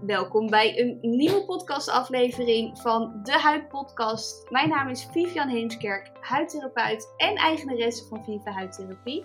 Welkom 0.00 0.50
bij 0.50 0.80
een 0.80 0.98
nieuwe 1.00 1.44
podcastaflevering 1.44 2.78
van 2.78 3.20
de 3.22 3.32
Huidpodcast. 3.32 4.50
Mijn 4.50 4.68
naam 4.68 4.88
is 4.88 5.08
Vivian 5.10 5.48
Heemskerk, 5.48 6.10
huidtherapeut 6.20 7.14
en 7.16 7.34
eigenaresse 7.34 8.04
van 8.06 8.24
Viva 8.24 8.50
Huidtherapie. 8.50 9.24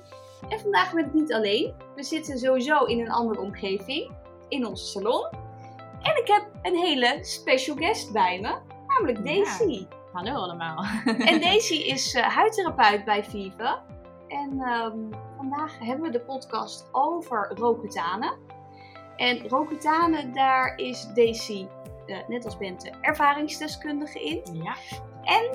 En 0.50 0.60
vandaag 0.60 0.94
ben 0.94 1.06
ik 1.06 1.14
niet 1.14 1.34
alleen. 1.34 1.74
We 1.96 2.04
zitten 2.04 2.38
sowieso 2.38 2.84
in 2.86 3.00
een 3.00 3.12
andere 3.12 3.40
omgeving, 3.40 4.12
in 4.48 4.66
onze 4.66 4.86
salon. 4.86 5.28
En 6.02 6.18
ik 6.22 6.28
heb 6.28 6.50
een 6.62 6.76
hele 6.76 7.18
special 7.22 7.76
guest 7.76 8.12
bij 8.12 8.40
me, 8.40 8.58
namelijk 8.88 9.26
Daisy. 9.26 9.88
Hallo 10.14 10.34
allemaal. 10.34 10.86
En 11.30 11.42
Daisy 11.42 11.76
is 11.76 12.16
uh, 12.16 12.24
huidtherapeut 12.24 13.06
bij 13.06 13.24
Viva. 13.24 13.84
En 14.28 14.62
ehm, 14.62 14.98
vandaag 15.38 15.80
hebben 15.80 16.06
we 16.06 16.12
de 16.12 16.22
podcast 16.22 16.90
over 16.92 17.52
Roaccutane. 17.56 18.38
En 19.16 19.48
Roaccutane, 19.48 20.32
daar 20.32 20.76
is 20.76 21.08
Daisy, 21.14 21.68
uh, 22.08 22.18
net 22.28 22.46
als 22.46 22.58
Bente, 22.58 22.92
ervaringsdeskundige 23.02 24.24
in. 24.24 24.64
Ja. 24.64 24.76
En 25.24 25.46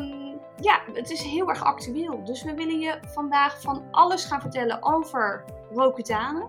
um, 0.00 0.40
ja, 0.60 0.80
het 0.92 1.10
is 1.10 1.22
heel 1.22 1.48
erg 1.48 1.64
actueel. 1.64 2.24
Dus 2.24 2.42
we 2.42 2.54
willen 2.54 2.78
je 2.78 2.98
vandaag 3.06 3.60
van 3.60 3.84
alles 3.90 4.24
gaan 4.24 4.40
vertellen 4.40 4.82
over 4.82 5.44
Roaccutane. 5.72 6.46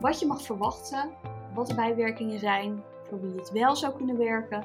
Wat 0.00 0.20
je 0.20 0.26
mag 0.26 0.42
verwachten, 0.42 1.10
wat 1.54 1.66
de 1.66 1.74
bijwerkingen 1.74 2.38
zijn, 2.38 2.82
voor 3.08 3.20
wie 3.20 3.36
het 3.36 3.50
wel 3.50 3.76
zou 3.76 3.96
kunnen 3.96 4.18
werken, 4.18 4.64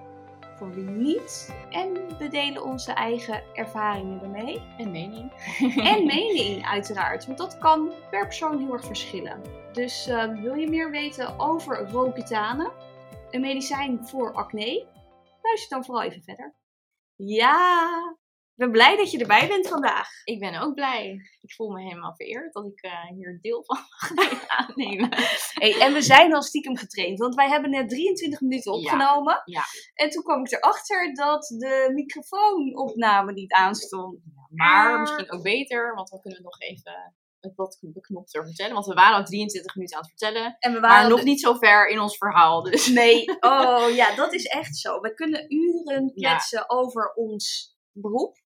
voor 0.62 0.74
wie 0.74 0.90
niet. 0.90 1.56
En 1.70 2.18
we 2.18 2.28
delen 2.28 2.64
onze 2.64 2.92
eigen 2.92 3.44
ervaringen 3.54 4.22
ermee. 4.22 4.62
En 4.78 4.92
mening. 4.92 5.32
En 5.94 6.06
mening, 6.06 6.66
uiteraard. 6.66 7.26
Want 7.26 7.38
dat 7.38 7.58
kan 7.58 7.92
per 8.10 8.24
persoon 8.26 8.60
heel 8.60 8.74
erg 8.74 8.86
verschillen. 8.86 9.42
Dus 9.72 10.08
uh, 10.08 10.42
wil 10.42 10.54
je 10.54 10.70
meer 10.70 10.92
weten 10.92 11.40
over 11.40 11.90
Roaccutane, 11.90 12.72
een 13.30 13.42
medicijn 13.42 14.08
voor 14.08 14.34
acne? 14.34 14.86
Luister 15.42 15.70
dan 15.70 15.86
vooral 15.86 16.04
even 16.04 16.22
verder. 16.22 16.56
Ja, 17.16 18.18
ik 18.52 18.68
ben 18.68 18.72
blij 18.72 18.98
dat 18.98 19.12
je 19.12 19.20
erbij 19.20 19.48
bent 19.48 19.68
vandaag. 19.68 20.10
Ik 20.24 20.40
ben 20.40 20.62
ook 20.62 20.74
blij. 20.74 21.22
Ik 21.42 21.54
voel 21.54 21.70
me 21.70 21.82
helemaal 21.82 22.16
vereerd 22.16 22.54
dat 22.54 22.66
ik 22.66 22.84
uh, 22.84 23.06
hier 23.16 23.38
deel 23.42 23.64
van 23.64 23.78
mag 24.16 24.48
aannemen. 24.58 25.10
Hey, 25.54 25.80
en 25.80 25.94
we 25.94 26.02
zijn 26.02 26.34
al 26.34 26.42
stiekem 26.42 26.78
getraind, 26.78 27.20
want 27.20 27.36
wij 27.36 27.50
hebben 27.50 27.70
net 27.70 27.90
23 27.90 28.42
minuten 28.42 28.72
opgenomen. 28.72 29.42
Ja. 29.46 29.64
En 29.94 30.10
toen 30.10 30.24
kwam 30.24 30.46
ik 30.46 30.52
erachter 30.52 31.14
dat 31.14 31.46
de 31.58 31.92
microfoonopname 31.94 33.34
niet 33.34 33.54
aanstond. 33.54 34.20
Ja, 34.56 34.84
maar 34.84 35.00
misschien 35.00 35.32
ook 35.32 35.44
beter, 35.44 35.96
want 35.96 36.10
dan 36.10 36.20
kunnen 36.22 36.40
we 36.40 36.46
nog 36.46 36.60
even 36.60 37.14
het 37.42 37.56
wat 37.56 37.78
beknopter 37.82 38.46
vertellen. 38.46 38.74
Want 38.74 38.86
we 38.86 38.94
waren 38.94 39.18
al 39.18 39.24
23 39.24 39.76
minuten 39.76 39.98
aan 39.98 40.04
het 40.04 40.12
vertellen. 40.18 40.56
En 40.60 40.74
we 40.74 40.80
waren 40.80 41.02
maar 41.02 41.18
nog 41.18 41.24
niet 41.24 41.40
zo 41.40 41.54
ver 41.54 41.88
in 41.88 42.00
ons 42.00 42.18
verhaal. 42.18 42.64
Dus. 42.64 42.88
Nee, 42.88 43.26
oh 43.40 43.90
ja, 43.96 44.16
dat 44.16 44.34
is 44.34 44.46
echt 44.46 44.78
zo. 44.78 45.00
We 45.00 45.14
kunnen 45.14 45.54
uren 45.54 46.14
kletsen 46.14 46.70
over 46.70 47.14
ons 47.14 47.76
beroep. 47.92 48.41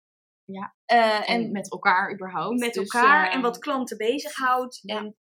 Ja. 0.46 0.76
Uh, 0.92 1.30
en, 1.30 1.44
en, 1.44 1.52
met 1.52 1.72
elkaar 1.72 2.14
überhaupt. 2.14 2.60
Met 2.60 2.74
dus, 2.74 2.84
elkaar 2.84 3.28
uh, 3.28 3.36
en 3.36 3.42
wat 3.42 3.58
klanten 3.58 3.98
bezighoudt. 3.98 4.80
Ja. 4.82 4.98
En 4.98 5.18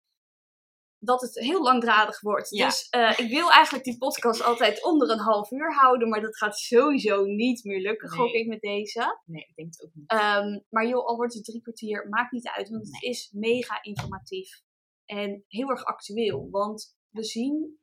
dat 1.00 1.22
het 1.22 1.40
heel 1.40 1.62
langdradig 1.62 2.22
wordt. 2.22 2.50
Ja. 2.50 2.66
Dus 2.66 2.88
uh, 2.92 3.20
ik 3.20 3.30
wil 3.30 3.52
eigenlijk 3.52 3.84
die 3.86 3.98
podcast 3.98 4.44
altijd 4.44 4.84
onder 4.84 5.10
een 5.10 5.20
half 5.20 5.52
uur 5.52 5.74
houden. 5.74 6.10
Maar 6.10 6.22
dat 6.22 6.38
gaat 6.38 6.58
sowieso 6.58 7.26
niet 7.26 7.64
meer 7.64 7.80
lukken, 7.80 8.10
Nee. 8.10 8.18
gok 8.18 8.32
ik 8.32 8.48
met 8.48 8.62
deze. 8.62 9.22
Nee, 9.26 9.42
ik 9.42 9.56
denk 9.56 9.72
het 9.72 9.84
ook 9.84 9.94
niet. 9.94 10.12
Um, 10.12 10.66
maar 10.70 10.88
joh, 10.88 11.06
al 11.06 11.16
wordt 11.16 11.34
het 11.34 11.44
drie 11.44 11.62
kwartier, 11.62 12.10
maakt 12.10 12.32
niet 12.32 12.48
uit. 12.48 12.70
Want 12.70 12.86
het 12.86 13.04
is 13.04 13.32
mega 13.32 13.84
informatief. 13.84 14.62
En 15.06 15.44
heel 15.48 15.70
erg 15.70 15.84
actueel. 15.84 16.50
Want 16.50 16.98
we 17.10 17.24
zien 17.24 17.80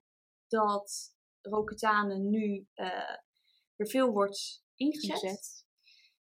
dat 0.49 1.15
Roaccutane 1.41 2.19
nu 2.19 2.67
uh, 2.75 3.17
weer 3.77 3.89
veel 3.89 4.11
wordt 4.11 4.65
ingezet. 4.75 5.23
Ingezet. 5.23 5.69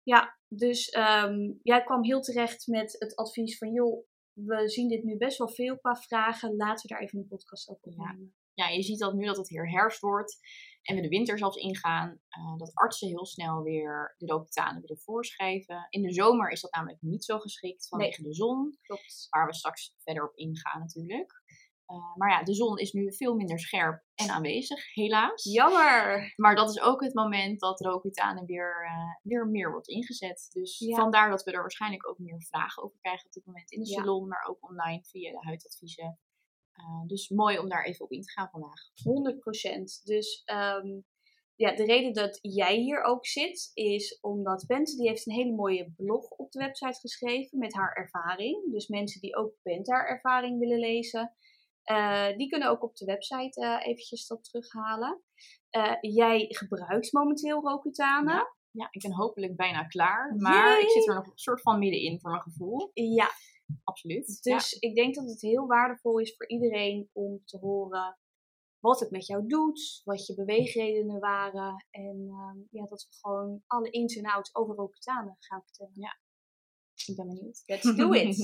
Ja, 0.03 0.37
dus 0.47 0.95
um, 0.95 1.59
jij 1.61 1.83
kwam 1.83 2.03
heel 2.03 2.21
terecht 2.21 2.67
met 2.67 2.95
het 2.99 3.15
advies 3.15 3.57
van 3.57 3.71
joh, 3.71 4.05
we 4.33 4.69
zien 4.69 4.87
dit 4.87 5.03
nu 5.03 5.17
best 5.17 5.37
wel 5.37 5.49
veel 5.49 5.77
qua 5.79 5.95
vragen. 5.95 6.55
Laten 6.55 6.87
we 6.87 6.93
daar 6.93 7.03
even 7.03 7.19
een 7.19 7.27
podcast 7.27 7.69
over 7.69 7.81
opnemen. 7.87 8.35
Ja, 8.53 8.67
je 8.67 8.81
ziet 8.83 8.99
dat 8.99 9.13
nu 9.13 9.25
dat 9.25 9.37
het 9.37 9.49
hier 9.49 9.69
herfst 9.69 9.99
wordt 9.99 10.37
en 10.81 10.95
we 10.95 11.01
de 11.01 11.07
winter 11.07 11.37
zelfs 11.37 11.57
ingaan, 11.57 12.09
uh, 12.37 12.57
dat 12.57 12.71
artsen 12.73 13.07
heel 13.07 13.25
snel 13.25 13.63
weer 13.63 14.15
de 14.17 14.25
Roaccutane 14.25 14.79
willen 14.81 14.99
voorschrijven. 14.99 15.87
In 15.89 16.01
de 16.01 16.13
zomer 16.13 16.49
is 16.51 16.61
dat 16.61 16.71
namelijk 16.71 17.01
niet 17.01 17.23
zo 17.25 17.39
geschikt 17.39 17.87
vanwege 17.87 18.21
Nee. 18.21 18.29
de 18.29 18.35
zon, 18.35 18.77
Klopt. 18.81 19.27
waar 19.29 19.45
we 19.45 19.53
straks 19.53 19.95
verder 20.03 20.27
op 20.29 20.35
ingaan 20.35 20.79
natuurlijk. 20.79 21.41
Uh, 21.87 22.15
maar 22.15 22.29
ja, 22.29 22.43
de 22.43 22.53
zon 22.53 22.77
is 22.77 22.91
nu 22.91 23.13
veel 23.13 23.35
minder 23.35 23.59
scherp 23.59 24.03
en 24.15 24.29
aanwezig, 24.29 24.93
helaas. 24.93 25.43
Jammer. 25.43 26.33
Maar 26.35 26.55
dat 26.55 26.69
is 26.69 26.81
ook 26.81 27.01
het 27.03 27.13
moment 27.13 27.59
dat 27.59 27.79
Roaccutane 27.79 28.45
weer, 28.45 28.83
uh, 28.85 29.15
weer 29.21 29.47
meer 29.47 29.71
wordt 29.71 29.87
ingezet. 29.87 30.47
Dus 30.53 30.79
Ja. 30.79 30.95
vandaar 30.95 31.29
dat 31.29 31.43
we 31.43 31.51
er 31.51 31.61
waarschijnlijk 31.61 32.07
ook 32.09 32.17
meer 32.17 32.41
vragen 32.43 32.83
over 32.83 32.97
krijgen 32.99 33.25
op 33.25 33.31
dit 33.31 33.45
moment 33.45 33.71
in 33.71 33.79
de 33.83 33.89
Ja. 33.89 33.95
salon, 33.95 34.27
maar 34.27 34.45
ook 34.49 34.69
online 34.69 35.03
via 35.03 35.31
de 35.31 35.45
huidadviezen. 35.45 36.19
Uh, 36.79 37.07
dus 37.07 37.29
mooi 37.29 37.59
om 37.59 37.69
daar 37.69 37.85
even 37.85 38.05
op 38.05 38.11
in 38.11 38.21
te 38.21 38.31
gaan 38.31 38.49
vandaag. 38.49 38.81
100%. 39.03 40.01
Dus 40.03 40.41
um, 40.45 41.05
ja, 41.55 41.75
de 41.75 41.83
reden 41.85 42.13
dat 42.13 42.39
jij 42.41 42.75
hier 42.77 43.01
ook 43.03 43.25
zit, 43.27 43.71
is 43.73 44.17
omdat 44.21 44.65
Bente 44.67 44.95
die 44.95 45.07
heeft 45.07 45.27
een 45.27 45.33
hele 45.33 45.55
mooie 45.55 45.91
blog 45.95 46.29
op 46.29 46.51
de 46.51 46.59
website 46.59 46.99
geschreven 46.99 47.57
met 47.57 47.73
haar 47.73 47.93
ervaring. 47.93 48.71
Dus 48.71 48.87
mensen 48.87 49.21
die 49.21 49.35
ook 49.35 49.53
Bente 49.61 49.91
haar 49.91 50.07
ervaring 50.07 50.59
willen 50.59 50.79
lezen, 50.79 51.33
uh, 51.91 52.37
die 52.37 52.49
kunnen 52.49 52.69
ook 52.69 52.83
op 52.83 52.95
de 52.95 53.05
website 53.05 53.61
uh, 53.61 53.87
eventjes 53.87 54.27
dat 54.27 54.43
terughalen. 54.43 55.21
Uh, 55.71 55.95
jij 56.01 56.45
gebruikt 56.49 57.13
momenteel 57.13 57.61
Roaccutane. 57.61 58.31
Ja, 58.31 58.55
ja, 58.71 58.87
ik 58.91 59.01
ben 59.01 59.13
hopelijk 59.13 59.55
bijna 59.55 59.83
klaar. 59.83 60.35
Maar 60.37 60.69
Yay. 60.69 60.81
ik 60.81 60.89
zit 60.89 61.07
er 61.07 61.15
nog 61.15 61.25
een 61.25 61.31
soort 61.37 61.61
van 61.61 61.79
middenin 61.79 62.19
voor 62.19 62.31
mijn 62.31 62.43
gevoel. 62.43 62.91
Ja, 62.93 63.29
Absoluut. 63.83 64.39
dus 64.41 64.71
ja. 64.71 64.89
ik 64.89 64.95
denk 64.95 65.15
dat 65.15 65.29
het 65.29 65.41
heel 65.41 65.67
waardevol 65.67 66.19
is 66.19 66.35
voor 66.35 66.47
iedereen 66.47 67.09
om 67.13 67.41
te 67.45 67.57
horen 67.57 68.17
wat 68.79 68.99
het 68.99 69.11
met 69.11 69.25
jou 69.25 69.47
doet, 69.47 70.01
wat 70.03 70.25
je 70.25 70.35
beweegredenen 70.35 71.19
waren. 71.19 71.85
En 71.89 72.17
um, 72.17 72.67
ja, 72.69 72.85
dat 72.85 73.07
we 73.09 73.15
gewoon 73.21 73.63
alle 73.67 73.89
ins 73.89 74.15
en 74.15 74.25
outs 74.25 74.55
over 74.55 74.75
Roaccutane 74.75 75.35
gaan 75.39 75.63
vertellen. 75.63 75.93
Ja, 75.95 76.19
ik 77.07 77.15
ben 77.15 77.27
benieuwd. 77.27 77.63
Let's 77.65 77.95
do 77.95 78.11
it! 78.13 78.39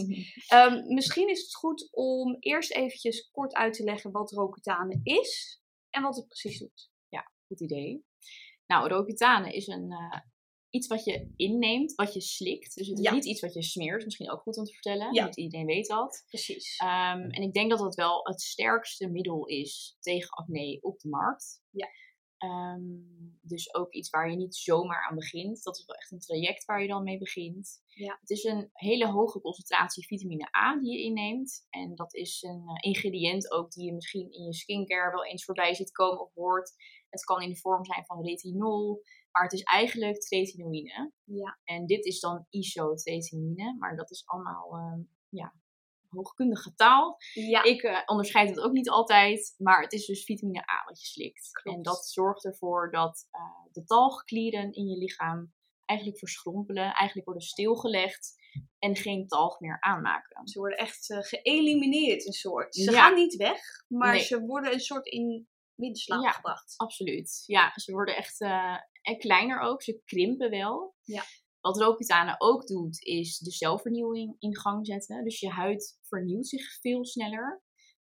um, 0.53 0.85
misschien 0.97 1.29
is 1.29 1.41
het 1.41 1.55
goed 1.55 1.87
om 1.91 2.37
eerst 2.39 2.71
eventjes 2.71 3.29
kort 3.31 3.53
uit 3.53 3.73
te 3.73 3.83
leggen 3.83 4.11
wat 4.11 4.31
Roaccutane 4.31 4.99
is 5.03 5.61
en 5.89 6.01
wat 6.01 6.15
het 6.15 6.27
precies 6.27 6.59
doet. 6.59 6.89
Ja, 7.09 7.31
goed 7.47 7.61
idee. 7.61 8.05
Nou, 8.67 8.87
Roaccutane 8.89 9.53
is 9.53 9.67
een, 9.67 9.91
uh, 9.91 10.19
iets 10.69 10.87
wat 10.87 11.03
je 11.05 11.33
inneemt, 11.35 11.95
wat 11.95 12.13
je 12.13 12.21
slikt. 12.21 12.75
Dus 12.75 12.87
het 12.87 12.97
is 12.97 13.03
Ja. 13.03 13.13
niet 13.13 13.25
iets 13.25 13.41
wat 13.41 13.53
je 13.53 13.63
smeert. 13.63 14.03
Misschien 14.05 14.31
ook 14.31 14.41
goed 14.41 14.57
om 14.57 14.63
te 14.63 14.73
vertellen. 14.73 15.13
Ja. 15.13 15.25
Niet 15.25 15.37
iedereen 15.37 15.65
weet 15.65 15.87
dat. 15.87 16.23
Precies. 16.27 16.79
Um, 16.83 17.29
en 17.29 17.41
ik 17.41 17.53
denk 17.53 17.69
dat 17.69 17.79
het 17.79 17.95
wel 17.95 18.19
het 18.27 18.41
sterkste 18.41 19.07
middel 19.09 19.45
is 19.45 19.97
tegen 19.99 20.29
acne 20.29 20.77
op 20.81 20.99
de 20.99 21.09
markt. 21.09 21.61
Ja. 21.69 21.87
Um, 22.43 23.37
dus 23.41 23.73
ook 23.73 23.93
iets 23.93 24.09
waar 24.09 24.29
je 24.29 24.35
niet 24.35 24.55
zomaar 24.55 25.07
aan 25.09 25.15
begint. 25.15 25.63
Dat 25.63 25.77
is 25.77 25.85
wel 25.85 25.95
echt 25.95 26.11
een 26.11 26.19
traject 26.19 26.65
waar 26.65 26.81
je 26.81 26.87
dan 26.87 27.03
mee 27.03 27.17
begint. 27.17 27.81
Ja. 27.85 28.17
Het 28.19 28.29
is 28.29 28.43
een 28.43 28.69
hele 28.73 29.07
hoge 29.07 29.41
concentratie 29.41 30.05
vitamine 30.05 30.57
A 30.57 30.79
die 30.79 30.91
je 30.91 31.03
inneemt. 31.03 31.65
En 31.69 31.95
dat 31.95 32.13
is 32.13 32.41
een 32.41 32.63
uh, 32.65 32.75
ingrediënt 32.79 33.51
ook 33.51 33.71
die 33.71 33.85
je 33.85 33.93
misschien 33.93 34.31
in 34.31 34.43
je 34.43 34.53
skincare 34.53 35.11
wel 35.11 35.25
eens 35.25 35.45
voorbij 35.45 35.73
ziet 35.73 35.91
komen 35.91 36.21
of 36.21 36.33
hoort. 36.33 36.73
Het 37.09 37.23
kan 37.23 37.41
in 37.41 37.49
de 37.49 37.57
vorm 37.57 37.85
zijn 37.85 38.05
van 38.05 38.25
retinol. 38.25 39.01
Maar 39.31 39.43
het 39.43 39.53
is 39.53 39.63
eigenlijk 39.63 40.19
tretinoïne. 40.19 41.11
Ja. 41.23 41.59
En 41.63 41.85
dit 41.85 42.05
is 42.05 42.19
dan 42.19 42.45
isotretinoïne. 42.49 43.75
Maar 43.79 43.95
dat 43.95 44.11
is 44.11 44.25
allemaal 44.25 44.73
um, 44.73 45.09
ja, 45.29 45.53
hoogkundige 46.09 46.73
taal. 46.75 47.17
Ja. 47.33 47.63
Ik 47.63 47.83
uh, 47.83 48.01
onderscheid 48.05 48.49
het 48.49 48.59
ook 48.59 48.71
niet 48.71 48.89
altijd, 48.89 49.53
maar 49.57 49.81
het 49.81 49.93
is 49.93 50.05
dus 50.05 50.23
vitamine 50.23 50.59
A 50.71 50.83
wat 50.85 51.01
je 51.01 51.07
slikt. 51.07 51.49
Klopt. 51.51 51.77
En 51.77 51.83
dat 51.83 52.05
zorgt 52.07 52.45
ervoor 52.45 52.91
dat 52.91 53.27
uh, 53.31 53.41
de 53.71 53.83
talgklieren 53.83 54.71
in 54.73 54.87
je 54.87 54.97
lichaam 54.97 55.53
eigenlijk 55.85 56.19
verschrompelen, 56.19 56.83
eigenlijk 56.93 57.25
worden 57.25 57.43
stilgelegd 57.47 58.33
en 58.79 58.95
geen 58.95 59.27
talg 59.27 59.59
meer 59.59 59.77
aanmaken. 59.79 60.47
Ze 60.47 60.59
worden 60.59 60.77
echt 60.77 61.09
uh, 61.09 61.17
geëlimineerd, 61.21 62.25
een 62.25 62.33
soort. 62.33 62.75
Ze 62.75 62.91
Ja. 62.91 63.01
gaan 63.01 63.13
niet 63.15 63.35
weg, 63.35 63.61
maar 63.87 64.13
Nee. 64.13 64.23
ze 64.23 64.39
worden 64.41 64.73
een 64.73 64.79
soort 64.79 65.05
in 65.07 65.47
winterslaap 65.75 66.23
Ja. 66.23 66.31
gebracht. 66.31 66.73
Absoluut. 66.77 67.43
Ja, 67.45 67.71
ze 67.75 67.91
worden 67.91 68.15
echt 68.15 68.41
en 69.01 69.17
kleiner 69.17 69.59
ook. 69.59 69.81
Ze 69.83 70.01
krimpen 70.05 70.49
wel. 70.49 70.95
Ja. 71.03 71.23
Wat 71.61 71.77
Roaccutane 71.77 72.35
ook 72.37 72.67
doet, 72.67 73.03
is 73.03 73.37
de 73.37 73.51
celvernieuwing 73.51 74.35
in 74.39 74.57
gang 74.57 74.85
zetten. 74.85 75.23
Dus 75.23 75.39
je 75.39 75.49
huid 75.49 75.97
vernieuwt 76.01 76.47
zich 76.47 76.79
veel 76.79 77.05
sneller. 77.05 77.61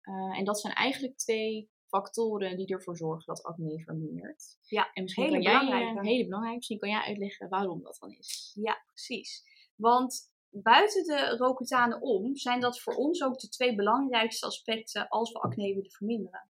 Uh, 0.03 0.37
en 0.37 0.45
dat 0.45 0.59
zijn 0.59 0.73
eigenlijk 0.73 1.17
twee 1.17 1.71
factoren 1.87 2.57
die 2.57 2.67
ervoor 2.67 2.97
zorgen 2.97 3.25
dat 3.25 3.43
acne 3.43 3.83
vermindert. 3.83 4.57
Ja, 4.61 4.93
en 4.93 5.03
misschien 5.03 5.23
hele 5.23 5.43
kan 5.43 5.67
jij, 5.67 5.93
uh, 5.93 6.01
hele 6.01 6.23
belangrijk, 6.23 6.55
misschien 6.55 6.79
kan 6.79 6.89
jij 6.89 7.01
uitleggen 7.01 7.49
waarom 7.49 7.81
dat 7.81 7.97
dan 7.99 8.11
is. 8.11 8.51
Ja, 8.53 8.83
precies. 8.85 9.43
Want 9.75 10.31
buiten 10.49 11.03
de 11.03 11.35
Roaccutane 11.37 11.99
om 11.99 12.35
zijn 12.35 12.59
dat 12.59 12.81
voor 12.81 12.95
ons 12.95 13.23
ook 13.23 13.39
de 13.39 13.49
twee 13.49 13.75
belangrijkste 13.75 14.45
aspecten 14.45 15.07
als 15.07 15.31
we 15.31 15.39
acne 15.39 15.73
willen 15.73 15.91
verminderen. 15.91 16.49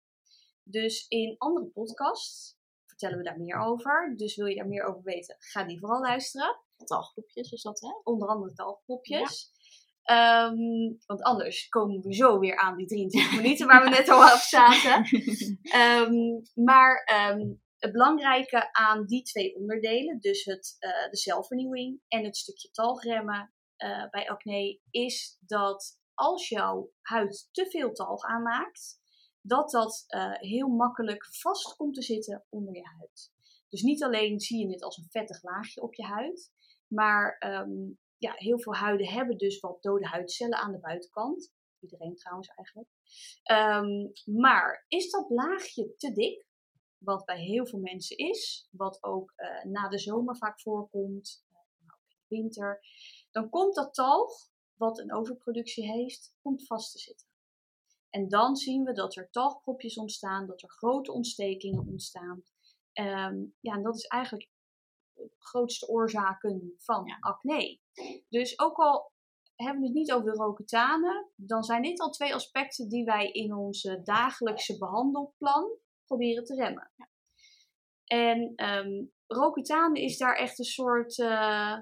Dus 0.63 1.09
in 1.09 1.35
andere 1.39 1.67
podcasts 1.67 2.57
vertellen 2.87 3.19
we 3.19 3.25
daar 3.25 3.39
meer 3.39 3.59
over. 3.59 4.15
Dus 4.17 4.37
wil 4.37 4.47
je 4.47 4.57
daar 4.57 4.69
meer 4.69 4.85
over 4.85 5.03
weten, 5.03 5.37
ga 5.39 5.65
die 5.65 5.79
vooral 5.79 6.01
luisteren. 6.01 6.61
Talgroepjes 6.85 7.53
is 7.53 7.63
dat, 7.63 7.81
hè? 7.81 7.89
Onder 8.03 8.29
andere 8.29 8.53
talgroepjes. 8.53 9.51
Ehm, 10.03 10.57
want 11.07 11.23
anders 11.23 11.69
komen 11.69 12.01
we 12.01 12.15
zo 12.15 12.39
weer 12.39 12.57
aan 12.57 12.77
die 12.77 12.87
23 12.87 13.37
minuten 13.43 13.67
waar 13.67 13.85
we 13.85 13.91
net 13.91 14.09
al 14.09 14.23
af 14.23 14.43
zaten. 14.43 15.05
Ehm, 15.63 16.15
maar 16.55 17.03
ehm, 17.05 17.41
het 17.79 17.93
belangrijke 17.93 18.73
aan 18.73 19.07
die 19.07 19.23
twee 19.23 19.57
onderdelen, 19.57 20.21
dus 20.21 20.45
het, 20.45 20.77
eh, 20.79 21.11
de 21.11 21.17
zelfvernieuwing 21.17 22.01
en 22.09 22.25
het 22.25 22.37
stukje 22.37 22.71
talgremmen 22.71 23.53
uh, 23.79 24.11
bij 24.11 24.31
acne, 24.31 24.81
is 24.91 25.39
dat 25.41 26.01
als 26.15 26.49
jouw 26.49 26.91
huid 27.01 27.49
te 27.53 27.67
veel 27.71 27.93
talg 27.93 28.25
aanmaakt, 28.25 29.01
dat 29.41 29.71
dat 29.71 30.05
uh, 30.09 30.33
heel 30.33 30.69
makkelijk 30.69 31.27
vast 31.31 31.77
komt 31.77 31.95
te 31.95 32.03
zitten 32.03 32.45
onder 32.49 32.75
je 32.75 32.87
huid. 32.99 33.33
Dus 33.69 33.83
niet 33.83 34.03
alleen 34.03 34.41
zie 34.41 34.67
je 34.67 34.73
het 34.73 34.83
als 34.83 34.97
een 34.97 35.11
vettig 35.11 35.43
laagje 35.43 35.83
op 35.83 35.95
je 35.95 36.05
huid, 36.05 36.53
maar 36.89 37.37
um, 37.47 37.99
ja, 38.17 38.33
heel 38.35 38.61
veel 38.61 38.75
huiden 38.75 39.09
hebben 39.09 39.39
dus 39.39 39.61
wat 39.61 39.83
dode 39.83 40.07
huidcellen 40.07 40.59
aan 40.59 40.73
de 40.73 40.81
buitenkant. 40.81 41.53
Iedereen 41.81 42.15
trouwens 42.15 42.49
eigenlijk. 42.49 42.89
Um, 43.51 44.13
maar 44.41 44.85
is 44.89 45.11
dat 45.11 45.31
laagje 45.31 45.95
te 45.97 46.13
dik? 46.13 46.47
Wat 46.99 47.25
bij 47.25 47.41
heel 47.41 47.67
veel 47.67 47.79
mensen 47.79 48.17
is, 48.17 48.69
wat 48.71 49.03
ook 49.03 49.33
uh, 49.37 49.73
na 49.73 49.89
de 49.89 49.99
zomer 49.99 50.37
vaak 50.37 50.61
voorkomt, 50.61 51.45
uh, 51.51 51.59
in 51.81 51.87
de 51.87 52.37
winter, 52.37 52.81
dan 53.31 53.49
komt 53.49 53.75
dat 53.75 53.95
talg, 53.95 54.33
wat 54.75 54.99
een 54.99 55.15
overproductie 55.15 55.93
heeft, 55.93 56.37
komt 56.43 56.67
vast 56.67 56.93
te 56.93 56.99
zitten. 56.99 57.27
En 58.11 58.29
dan 58.29 58.57
zien 58.57 58.85
we 58.85 58.93
dat 58.93 59.17
er 59.17 59.31
talgpropjes 59.31 59.97
ontstaan, 59.97 60.47
dat 60.47 60.63
er 60.63 60.71
grote 60.71 61.13
ontstekingen 61.13 61.87
ontstaan. 61.87 62.43
Um, 62.93 63.55
ja, 63.61 63.75
en 63.75 63.83
dat 63.83 63.97
is 63.97 64.07
eigenlijk 64.07 64.51
grootste 65.39 65.89
oorzaken 65.89 66.75
van 66.77 67.07
ja. 67.07 67.17
acne. 67.21 67.81
Dus 68.29 68.59
ook 68.59 68.77
al 68.77 69.13
hebben 69.55 69.81
we 69.81 69.87
het 69.87 69.97
niet 69.97 70.13
over 70.13 70.31
de 70.31 70.37
roketanen, 70.37 71.31
dan 71.37 71.63
zijn 71.63 71.83
dit 71.83 72.01
al 72.01 72.11
twee 72.11 72.35
aspecten 72.35 72.89
die 72.89 73.05
wij 73.05 73.31
in 73.31 73.55
onze 73.55 74.01
dagelijkse 74.03 74.79
behandelplan 74.79 75.79
proberen 76.05 76.45
te 76.45 76.55
remmen. 76.55 76.93
Ja. 76.97 77.09
En 78.05 78.53
um, 78.57 79.97
is 79.97 80.19
daar 80.19 80.37
echt 80.37 80.59
een 80.59 80.65
soort 80.65 81.19
uh, 81.19 81.79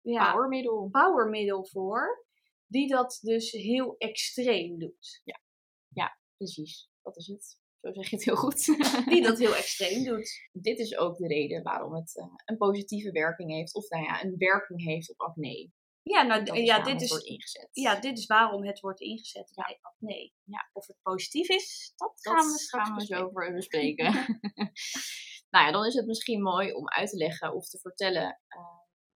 ja, 0.00 0.32
powermiddel. 0.32 0.88
powermiddel 0.90 1.66
voor 1.66 2.26
die 2.66 2.88
dat 2.88 3.18
dus 3.22 3.50
heel 3.50 3.94
extreem 3.98 4.78
doet. 4.78 5.20
Ja, 5.24 5.40
ja 5.88 6.18
precies. 6.36 6.90
Dat 7.02 7.16
is 7.16 7.26
het. 7.26 7.58
Zo 7.86 7.92
zeg 7.92 8.10
je 8.10 8.16
het 8.16 8.24
heel 8.24 8.36
goed. 8.36 8.64
die 9.12 9.22
dat 9.22 9.38
heel 9.38 9.54
extreem 9.64 10.04
doet. 10.04 10.48
Dit 10.52 10.78
is 10.78 10.96
ook 10.96 11.16
de 11.16 11.26
reden 11.26 11.62
waarom 11.62 11.94
het 11.94 12.16
uh, 12.16 12.24
een 12.44 12.56
positieve 12.56 13.10
werking 13.12 13.50
heeft, 13.50 13.74
of 13.74 13.88
nou 13.88 14.04
ja, 14.04 14.24
een 14.24 14.34
werking 14.38 14.84
heeft 14.84 15.10
op 15.10 15.20
acne. 15.20 15.70
Ja, 16.02 16.22
nou, 16.22 16.62
ja, 16.62 16.82
dit 16.82 17.00
is, 17.00 17.08
wordt 17.08 17.24
ingezet. 17.24 17.68
ja, 17.72 18.00
dit 18.00 18.18
is 18.18 18.26
waarom 18.26 18.64
het 18.64 18.80
wordt 18.80 19.00
ingezet 19.00 19.52
ja. 19.54 19.62
bij 19.62 19.78
acne. 19.80 20.32
Ja. 20.44 20.70
Of 20.72 20.86
het 20.86 20.96
positief 21.02 21.48
is, 21.48 21.92
dat, 21.96 22.12
dat 22.22 22.34
gaan 22.34 22.52
we 22.52 22.58
straks 22.58 22.88
gaan 22.88 22.96
we 22.96 23.04
zo 23.04 23.28
voor 23.28 23.52
bespreken. 23.52 24.12
nou 25.50 25.66
ja, 25.66 25.70
dan 25.70 25.86
is 25.86 25.94
het 25.94 26.06
misschien 26.06 26.42
mooi 26.42 26.72
om 26.72 26.88
uit 26.88 27.10
te 27.10 27.16
leggen 27.16 27.54
of 27.54 27.68
te 27.68 27.78
vertellen 27.78 28.40
uh, 28.56 28.62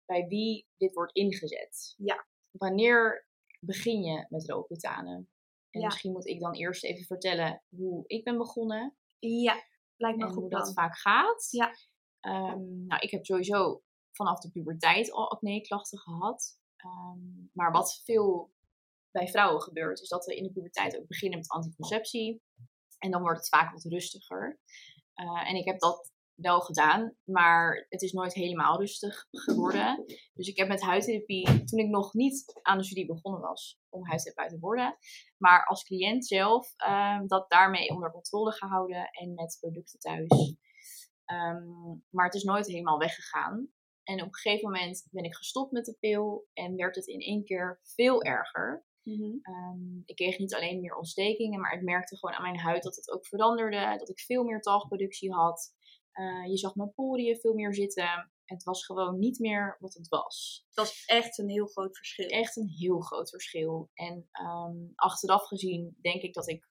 bij 0.05 0.27
wie 0.27 0.67
dit 0.77 0.95
wordt 0.95 1.15
ingezet. 1.15 1.95
Ja. 1.97 2.27
Wanneer 2.51 3.27
begin 3.59 4.03
je 4.03 4.27
met 4.29 4.49
rookbetanen? 4.49 5.31
En 5.71 5.81
ja. 5.81 5.87
misschien 5.87 6.13
moet 6.13 6.27
ik 6.27 6.41
dan 6.41 6.55
eerst 6.55 6.85
even 6.85 7.05
vertellen 7.05 7.63
hoe 7.69 8.05
ik 8.07 8.25
ben 8.25 8.37
begonnen. 8.37 8.97
Ja, 9.19 9.65
lijkt 9.97 10.19
me 10.19 10.25
en 10.25 10.31
goed 10.31 10.41
hoe 10.41 10.51
dat 10.51 10.73
vaak 10.73 10.99
gaat. 10.99 11.49
Ja. 11.51 11.69
Um, 12.21 12.87
nou, 12.87 13.01
ik 13.01 13.11
heb 13.11 13.25
sowieso 13.25 13.83
vanaf 14.13 14.41
de 14.41 14.51
puberteit 14.51 15.13
al 15.13 15.31
acne-klachten 15.31 15.99
gehad. 15.99 16.59
Um, 16.85 17.51
maar 17.53 17.73
wat 17.73 18.01
veel 18.05 18.53
bij 19.11 19.29
vrouwen 19.29 19.63
gebeurt, 19.63 20.01
is 20.01 20.09
dat 20.09 20.27
we 20.27 20.37
in 20.37 20.43
de 20.43 20.53
puberteit 20.53 20.99
ook 20.99 21.07
beginnen 21.07 21.39
met 21.39 21.51
anticonceptie. 21.51 22.43
En 22.99 23.11
dan 23.11 23.23
wordt 23.23 23.39
het 23.39 23.49
vaak 23.49 23.73
wat 23.73 23.85
rustiger. 23.85 24.61
Uh, 25.15 25.49
en 25.49 25.55
ik 25.57 25.65
heb 25.65 25.79
dat 25.79 26.13
wel 26.41 26.61
gedaan, 26.61 27.17
maar 27.25 27.87
het 27.89 28.03
is 28.03 28.13
nooit 28.13 28.35
helemaal 28.35 28.79
rustig 28.79 29.27
geworden. 29.31 30.05
Dus 30.35 30.49
ik 30.49 30.57
heb 30.57 30.69
met 30.69 30.83
huidtherapie, 30.83 31.65
toen 31.65 31.79
ik 31.79 31.89
nog 31.89 32.15
niet 32.15 32.61
aan 32.63 32.79
de 32.79 32.85
studie 32.85 33.07
begonnen 33.07 33.41
was 33.41 33.81
om 33.89 34.07
huidtherapeut 34.07 34.51
te 34.51 34.59
worden, 34.59 34.97
maar 35.37 35.67
als 35.67 35.85
cliënt 35.85 36.27
zelf, 36.27 36.75
um, 36.89 37.27
dat 37.27 37.51
daarmee 37.51 37.89
onder 37.89 38.11
controle 38.11 38.53
gehouden 38.53 39.09
en 39.11 39.35
met 39.35 39.57
producten 39.61 39.99
thuis. 39.99 40.57
Um, 41.27 42.05
maar 42.11 42.25
het 42.25 42.35
is 42.35 42.43
nooit 42.43 42.67
helemaal 42.67 42.99
weggegaan. 42.99 43.69
En 44.03 44.21
op 44.21 44.27
een 44.27 44.35
gegeven 44.35 44.71
moment 44.71 45.09
ben 45.11 45.25
ik 45.25 45.35
gestopt 45.35 45.73
met 45.73 45.85
de 45.85 45.97
pil 46.01 46.49
en 46.53 46.77
werd 46.77 46.95
het 46.95 47.07
in 47.07 47.21
één 47.21 47.45
keer 47.45 47.81
veel 47.83 48.23
erger. 48.23 48.85
Mm 49.03 49.15
-hmm. 49.15 49.41
um, 49.55 50.03
ik 50.05 50.17
kreeg 50.17 50.39
niet 50.39 50.55
alleen 50.55 50.81
meer 50.81 50.97
ontstekingen, 50.97 51.61
maar 51.61 51.73
ik 51.73 51.83
merkte 51.83 52.17
gewoon 52.17 52.35
aan 52.35 52.43
mijn 52.43 52.59
huid 52.59 52.83
dat 52.83 52.97
het 52.97 53.11
ook 53.11 53.27
veranderde. 53.27 53.97
Dat 53.99 54.09
ik 54.09 54.21
veel 54.21 54.45
meer 54.45 54.61
talgproductie 54.61 55.33
had. 55.33 55.75
Uh, 56.15 56.51
je 56.51 56.57
zag 56.57 56.75
mijn 56.75 56.95
poriën 56.95 57.37
veel 57.37 57.55
meer 57.55 57.75
zitten. 57.75 58.33
Het 58.45 58.63
was 58.63 58.85
gewoon 58.85 59.19
niet 59.19 59.39
meer 59.39 59.77
wat 59.81 59.95
het 59.95 60.09
was. 60.09 60.65
Het 60.67 60.77
was 60.77 61.05
echt 61.05 61.39
een 61.39 61.49
heel 61.49 61.67
groot 61.67 61.97
verschil. 61.97 62.29
Echt 62.29 62.57
een 62.57 62.69
heel 62.69 63.01
groot 63.01 63.31
verschil. 63.31 63.91
En 63.95 64.29
um, 64.43 64.93
achteraf 64.95 65.47
gezien 65.47 65.97
denk 66.01 66.23
ik 66.23 66.35
dat 66.35 66.49
ik 66.49 66.69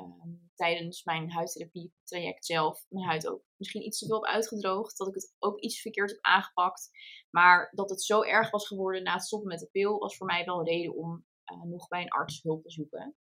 um, 0.00 0.50
tijdens 0.54 1.04
mijn 1.04 1.30
huidtherapie-traject 1.30 2.46
zelf 2.46 2.86
mijn 2.88 3.06
huid 3.06 3.28
ook 3.28 3.42
misschien 3.56 3.84
iets 3.84 3.98
te 3.98 4.06
veel 4.06 4.22
heb 4.22 4.34
uitgedroogd. 4.34 4.96
Dat 4.96 5.08
ik 5.08 5.14
het 5.14 5.34
ook 5.38 5.60
iets 5.60 5.80
verkeerd 5.80 6.10
heb 6.10 6.20
aangepakt. 6.20 6.90
Maar 7.30 7.70
dat 7.74 7.90
het 7.90 8.02
zo 8.02 8.22
erg 8.22 8.50
was 8.50 8.66
geworden 8.66 9.02
na 9.02 9.12
het 9.12 9.24
stoppen 9.24 9.48
met 9.48 9.60
de 9.60 9.68
pil, 9.72 9.98
was 9.98 10.16
voor 10.16 10.26
mij 10.26 10.44
wel 10.44 10.58
een 10.58 10.66
reden 10.66 10.94
om 10.94 11.26
uh, 11.52 11.62
nog 11.62 11.88
bij 11.88 12.02
een 12.02 12.08
arts 12.08 12.42
hulp 12.42 12.62
te 12.62 12.70
zoeken. 12.70 13.16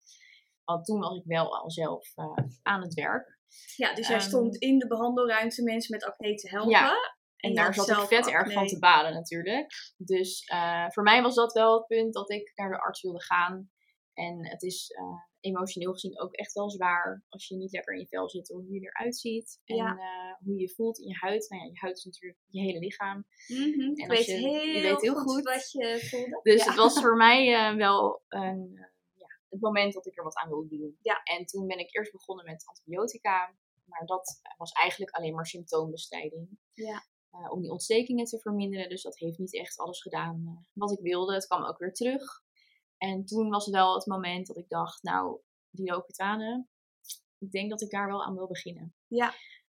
Want 0.64 0.86
toen 0.86 1.00
was 1.00 1.18
ik 1.18 1.26
wel 1.26 1.58
al 1.58 1.72
zelf 1.72 2.12
uh, 2.16 2.34
aan 2.62 2.82
het 2.82 2.94
werk. 2.94 3.38
Ja, 3.75 3.94
dus 3.94 4.07
jij 4.07 4.16
um, 4.16 4.22
stond 4.22 4.56
in 4.57 4.78
de 4.78 4.88
behandelruimte 4.88 5.63
mensen 5.63 5.92
met 5.92 6.04
acne 6.04 6.36
te 6.36 6.50
helpen. 6.50 6.72
Ja, 6.72 6.92
en, 7.36 7.50
en 7.50 7.56
daar 7.56 7.74
zat 7.74 7.90
ik 7.90 7.96
vet 7.96 8.19
acne. 8.19 8.31
erg 8.31 8.54
van 8.54 8.68
te 8.68 8.80
baden 8.80 9.13
natuurlijk. 9.13 9.94
Dus 9.98 10.50
uh, 10.54 10.90
voor 10.90 11.04
mij 11.04 11.22
was 11.22 11.36
dat 11.36 11.54
wel 11.54 11.78
het 11.78 11.88
punt 11.88 12.13
dat 12.13 12.30
ik 12.30 12.51
naar 12.56 12.69
de 12.69 12.81
arts 12.81 13.01
wilde 13.01 13.24
gaan. 13.24 13.69
En 14.13 14.50
het 14.50 14.62
is 14.62 14.90
uh, 14.90 15.06
emotioneel 15.40 15.92
gezien 15.94 16.19
ook 16.19 16.34
echt 16.34 16.54
wel 16.54 16.69
zwaar 16.69 17.24
als 17.30 17.48
je 17.48 17.56
niet 17.56 17.72
lekker 17.72 17.94
in 17.94 18.00
je 18.00 18.07
vel 18.07 18.30
zit, 18.30 18.48
hoe 18.48 18.74
je 18.74 18.80
eruit 18.80 19.18
ziet 19.18 19.62
en 19.66 19.75
ja. 19.75 19.94
uh, 19.94 20.46
hoe 20.46 20.60
je 20.60 20.74
voelt 20.74 21.00
in 21.00 21.08
je 21.08 21.18
huid. 21.20 21.50
Nou 21.50 21.63
ja, 21.63 21.68
je 21.68 21.79
huid 21.79 21.98
is 21.98 22.03
natuurlijk 22.03 22.39
je 22.48 22.62
hele 22.62 22.79
lichaam. 22.79 23.25
Mm 23.48 23.74
-hmm. 23.74 23.96
en 23.96 24.10
weet 24.10 24.25
je, 24.25 24.32
heel 24.32 24.62
je 24.62 24.82
weet 24.82 25.01
heel 25.01 25.15
goed, 25.15 25.32
goed 25.32 25.44
wat 25.44 25.72
je 25.72 26.08
voelde. 26.10 26.39
Dus 26.44 26.63
ja. 26.63 26.65
het 26.65 26.75
was 26.75 27.01
voor 27.01 27.15
mij 27.25 27.72
uh, 27.72 27.77
wel 27.77 28.22
een, 28.27 28.89
het 29.50 29.62
moment 29.62 29.94
dat 29.94 30.06
ik 30.06 30.18
er 30.18 30.24
wat 30.24 30.36
aan 30.36 30.50
wilde 30.50 30.77
doen. 30.77 30.98
Ja. 31.01 31.24
En 31.24 31.46
toen 31.46 31.68
ben 31.68 31.79
ik 31.79 31.96
eerst 31.96 32.12
begonnen 32.12 32.46
met 32.46 32.68
antibiotica, 32.68 33.56
maar 33.86 34.06
dat 34.06 34.41
was 34.58 34.72
eigenlijk 34.72 35.12
alleen 35.12 35.36
maar 35.36 35.46
symptoombestrijding. 35.46 36.60
Ja. 36.74 37.03
Uh, 37.32 37.51
om 37.51 37.62
die 37.62 37.72
ontstekingen 37.72 38.25
te 38.25 38.39
verminderen. 38.39 38.89
Dus 38.89 39.01
dat 39.01 39.18
heeft 39.18 39.38
niet 39.38 39.56
echt 39.56 39.77
alles 39.77 40.01
gedaan 40.01 40.44
uh, 40.46 40.65
wat 40.74 40.91
ik 40.91 41.00
wilde. 41.00 41.34
Het 41.34 41.48
kwam 41.48 41.63
ook 41.63 41.77
weer 41.77 41.94
terug. 41.94 42.41
En 42.98 43.25
toen 43.25 43.50
was 43.50 43.65
het 43.65 43.75
wel 43.75 43.94
het 43.94 44.06
moment 44.06 44.48
dat 44.48 44.58
ik 44.58 44.70
dacht, 44.70 45.03
nou, 45.03 45.41
die 45.70 45.91
Roaccutane, 45.91 46.68
ik 47.38 47.51
denk 47.51 47.70
dat 47.70 47.82
ik 47.82 47.89
daar 47.89 48.08
wel 48.08 48.24
aan 48.24 48.36
wil 48.36 48.48
beginnen. 48.48 48.96
Ja. 49.08 49.34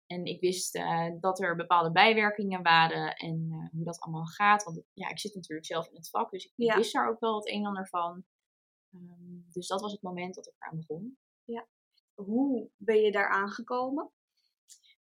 En 0.07 0.25
ik 0.25 0.41
wist 0.41 0.75
uh, 0.75 1.11
dat 1.21 1.41
er 1.41 1.57
bepaalde 1.57 1.93
bijwerkingen 1.93 2.63
waren 2.63 3.15
en 3.15 3.69
hoe 3.73 3.85
dat 3.85 4.01
allemaal 4.01 4.27
gaat. 4.27 4.65
Want 4.65 4.83
ja, 4.93 5.09
ik 5.09 5.19
zit 5.19 5.35
natuurlijk 5.35 5.67
zelf 5.67 5.89
in 5.89 5.97
het 5.97 6.11
vak, 6.11 6.31
dus 6.31 6.45
ik 6.45 6.53
ja. 6.55 6.77
wist 6.77 6.93
daar 6.93 7.09
ook 7.09 7.21
wel 7.21 7.35
het 7.35 7.49
een 7.49 7.61
en 7.61 7.67
ander 7.67 7.89
van. 7.89 8.25
Um, 8.95 9.47
dus 9.53 9.67
dat 9.67 9.81
was 9.81 9.93
het 9.93 10.03
moment 10.03 10.35
dat 10.35 10.47
ik 10.47 10.55
eraan 10.59 10.77
begon. 10.77 11.19
Ja. 11.45 11.67
Hoe 12.15 12.71
ben 12.77 13.01
je 13.01 13.13
daar 13.13 13.29
aangekomen? 13.29 14.11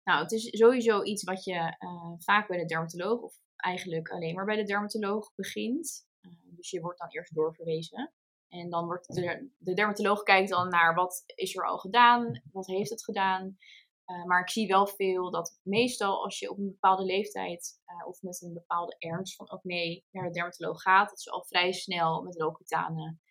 Nou, 0.03 0.21
het 0.21 0.31
is 0.31 0.57
sowieso 0.57 1.03
iets 1.03 1.23
wat 1.23 1.43
je 1.43 1.75
uh, 1.79 2.13
vaak 2.17 2.47
bij 2.47 2.57
de 2.57 2.65
dermatoloog, 2.65 3.21
of 3.21 3.39
eigenlijk 3.55 4.09
alleen 4.09 4.35
maar 4.35 4.45
bij 4.45 4.55
de 4.55 4.63
dermatoloog 4.63 5.35
begint. 5.35 6.07
Dus 6.43 6.69
je 6.69 6.81
wordt 6.81 6.99
dan 6.99 7.09
eerst 7.09 7.35
doorverwezen. 7.35 8.13
En 8.47 8.69
dan 8.69 8.85
wordt 8.85 9.15
de, 9.15 9.49
de 9.57 9.73
dermatoloog 9.73 10.23
kijkt 10.23 10.49
dan 10.49 10.69
naar 10.69 10.95
wat 10.95 11.23
is 11.35 11.55
er 11.55 11.65
al 11.65 11.77
gedaan, 11.77 12.41
wat 12.51 12.67
heeft 12.67 12.89
het 12.89 13.03
gedaan. 13.03 13.57
Uh, 14.05 14.25
maar 14.25 14.41
ik 14.41 14.49
zie 14.49 14.67
wel 14.67 14.87
veel 14.87 15.31
dat 15.31 15.59
meestal 15.63 16.23
als 16.23 16.39
je 16.39 16.49
op 16.49 16.57
een 16.57 16.71
bepaalde 16.71 17.03
leeftijd 17.03 17.81
uh, 17.85 18.07
of 18.07 18.21
met 18.21 18.41
een 18.41 18.53
bepaalde 18.53 18.95
ernst 18.99 19.35
van 19.35 19.51
ook 19.51 19.63
nee 19.63 20.05
naar 20.11 20.25
de 20.25 20.31
dermatoloog 20.31 20.81
gaat, 20.81 21.09
dat 21.09 21.21
ze 21.21 21.31
al 21.31 21.43
vrij 21.43 21.71
snel 21.71 22.21
met 22.21 22.37
rookutanen 22.37 23.21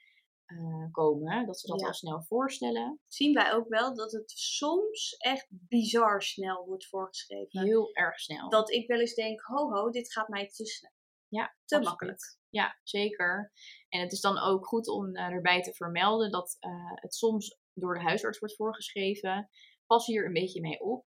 uh, 0.51 0.91
komen. 0.91 1.47
Dat 1.47 1.61
ze 1.61 1.67
dat 1.67 1.81
ja. 1.81 1.87
al 1.87 1.95
snel 1.95 2.23
voorstellen. 2.23 3.01
Zien 3.07 3.35
wij 3.35 3.53
ook 3.53 3.69
wel 3.69 3.95
dat 3.95 4.13
het 4.13 4.31
soms 4.31 5.17
echt 5.17 5.47
bizar 5.51 6.23
snel 6.23 6.67
wordt 6.67 6.87
voorgeschreven. 6.87 7.61
Heel 7.61 7.95
erg 7.95 8.21
snel. 8.21 8.49
Dat 8.49 8.71
ik 8.71 8.87
wel 8.87 9.01
eens 9.01 9.15
denk, 9.15 9.41
ho 9.41 9.71
ho, 9.71 9.91
dit 9.91 10.13
gaat 10.13 10.29
mij 10.29 10.49
te 10.49 10.67
snel. 10.67 10.93
Ja, 11.29 11.45
te 11.47 11.55
absoluut. 11.75 11.85
makkelijk. 11.85 12.39
Ja, 12.49 12.79
zeker. 12.83 13.53
En 13.89 14.01
het 14.01 14.13
is 14.13 14.21
dan 14.21 14.39
ook 14.39 14.67
goed 14.67 14.89
om 14.89 15.17
uh, 15.17 15.23
erbij 15.23 15.63
te 15.63 15.73
vermelden 15.73 16.31
dat 16.31 16.57
uh, 16.61 16.93
het 16.95 17.15
soms 17.15 17.59
door 17.73 17.95
de 17.95 18.01
huisarts 18.01 18.39
wordt 18.39 18.57
voorgeschreven. 18.57 19.49
pas 19.87 20.07
hier 20.07 20.27
een 20.27 20.33
beetje 20.33 20.61
mee 20.61 20.81
op. 20.81 21.09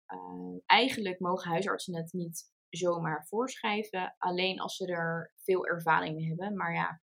Eigenlijk 0.67 1.21
mogen 1.21 1.51
huisartsen 1.51 1.97
het 1.97 2.13
niet 2.13 2.51
zomaar 2.69 3.27
voorschrijven, 3.27 4.15
alleen 4.19 4.61
als 4.61 4.77
ze 4.77 4.87
er 4.87 5.35
veel 5.37 5.67
ervaring 5.67 6.17
mee 6.17 6.27
hebben. 6.27 6.57
Maar 6.57 6.75
ja, 6.75 7.01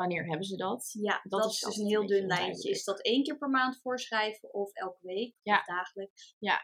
wanneer 0.00 0.26
hebben 0.26 0.46
ze 0.46 0.56
dat? 0.56 0.90
Ja, 0.92 1.20
dat, 1.22 1.44
is 1.44 1.60
dus 1.60 1.76
een 1.76 1.86
heel 1.86 2.06
dun 2.06 2.26
lijntje. 2.26 2.70
Is 2.70 2.84
dat 2.84 3.02
één 3.02 3.22
keer 3.22 3.38
per 3.38 3.48
maand 3.48 3.80
voorschrijven 3.80 4.54
of 4.54 4.72
elke 4.72 5.06
week 5.06 5.34
ja. 5.42 5.58
of 5.58 5.64
dagelijks? 5.64 6.36
Ja, 6.38 6.60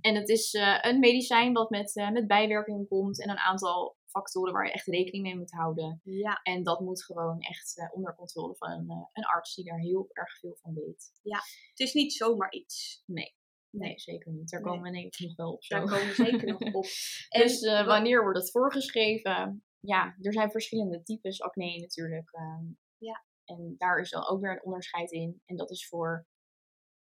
en 0.00 0.14
het 0.14 0.28
is 0.28 0.54
uh, 0.54 0.78
een 0.80 0.98
medicijn 0.98 1.52
wat 1.52 1.70
met, 1.70 1.96
uh, 1.96 2.10
met 2.10 2.26
bijwerkingen 2.26 2.86
komt 2.88 3.22
en 3.22 3.30
een 3.30 3.38
aantal 3.38 3.96
factoren 4.06 4.52
waar 4.52 4.66
je 4.66 4.72
echt 4.72 4.86
rekening 4.86 5.22
mee 5.22 5.36
moet 5.36 5.50
houden. 5.50 6.00
Ja. 6.04 6.40
En 6.42 6.62
dat 6.62 6.80
moet 6.80 7.04
gewoon 7.04 7.40
echt 7.40 7.76
uh, 7.76 7.88
onder 7.92 8.14
controle 8.14 8.56
van 8.56 8.70
een, 8.70 9.08
een 9.12 9.24
arts 9.24 9.54
die 9.54 9.64
daar 9.64 9.78
heel 9.78 10.08
erg 10.12 10.38
veel 10.38 10.56
van 10.62 10.74
weet. 10.74 11.10
Ja, 11.22 11.38
het 11.70 11.80
is 11.80 11.92
niet 11.92 12.12
zomaar 12.12 12.52
iets. 12.52 13.02
Nee. 13.06 13.34
Nee, 13.70 13.98
zeker 13.98 14.32
niet. 14.32 14.50
Daar 14.50 14.60
komen 14.60 14.82
we 14.82 14.90
denk 14.90 15.14
ik 15.14 15.26
nog 15.26 15.36
wel 15.36 15.52
op 15.52 15.64
zo. 15.64 15.74
Daar 15.74 15.88
komen 15.88 16.06
we 16.06 16.14
zeker 16.14 16.46
nog 16.46 16.74
op. 16.74 16.86
En 17.28 17.40
dus 17.40 17.60
wanneer 17.84 18.22
wordt 18.22 18.38
het 18.38 18.50
voorgeschreven? 18.50 19.64
Ja, 19.86 20.16
er 20.20 20.32
zijn 20.32 20.50
verschillende 20.50 21.02
types 21.02 21.42
acne 21.42 21.80
natuurlijk. 21.80 22.32
Ehm, 22.32 22.64
ja. 22.98 23.24
En 23.44 23.74
daar 23.78 23.98
is 23.98 24.10
dan 24.10 24.28
ook 24.28 24.40
weer 24.40 24.50
een 24.50 24.64
onderscheid 24.64 25.10
in. 25.10 25.42
En 25.46 25.56
dat 25.56 25.70
is 25.70 25.88
voor 25.88 26.26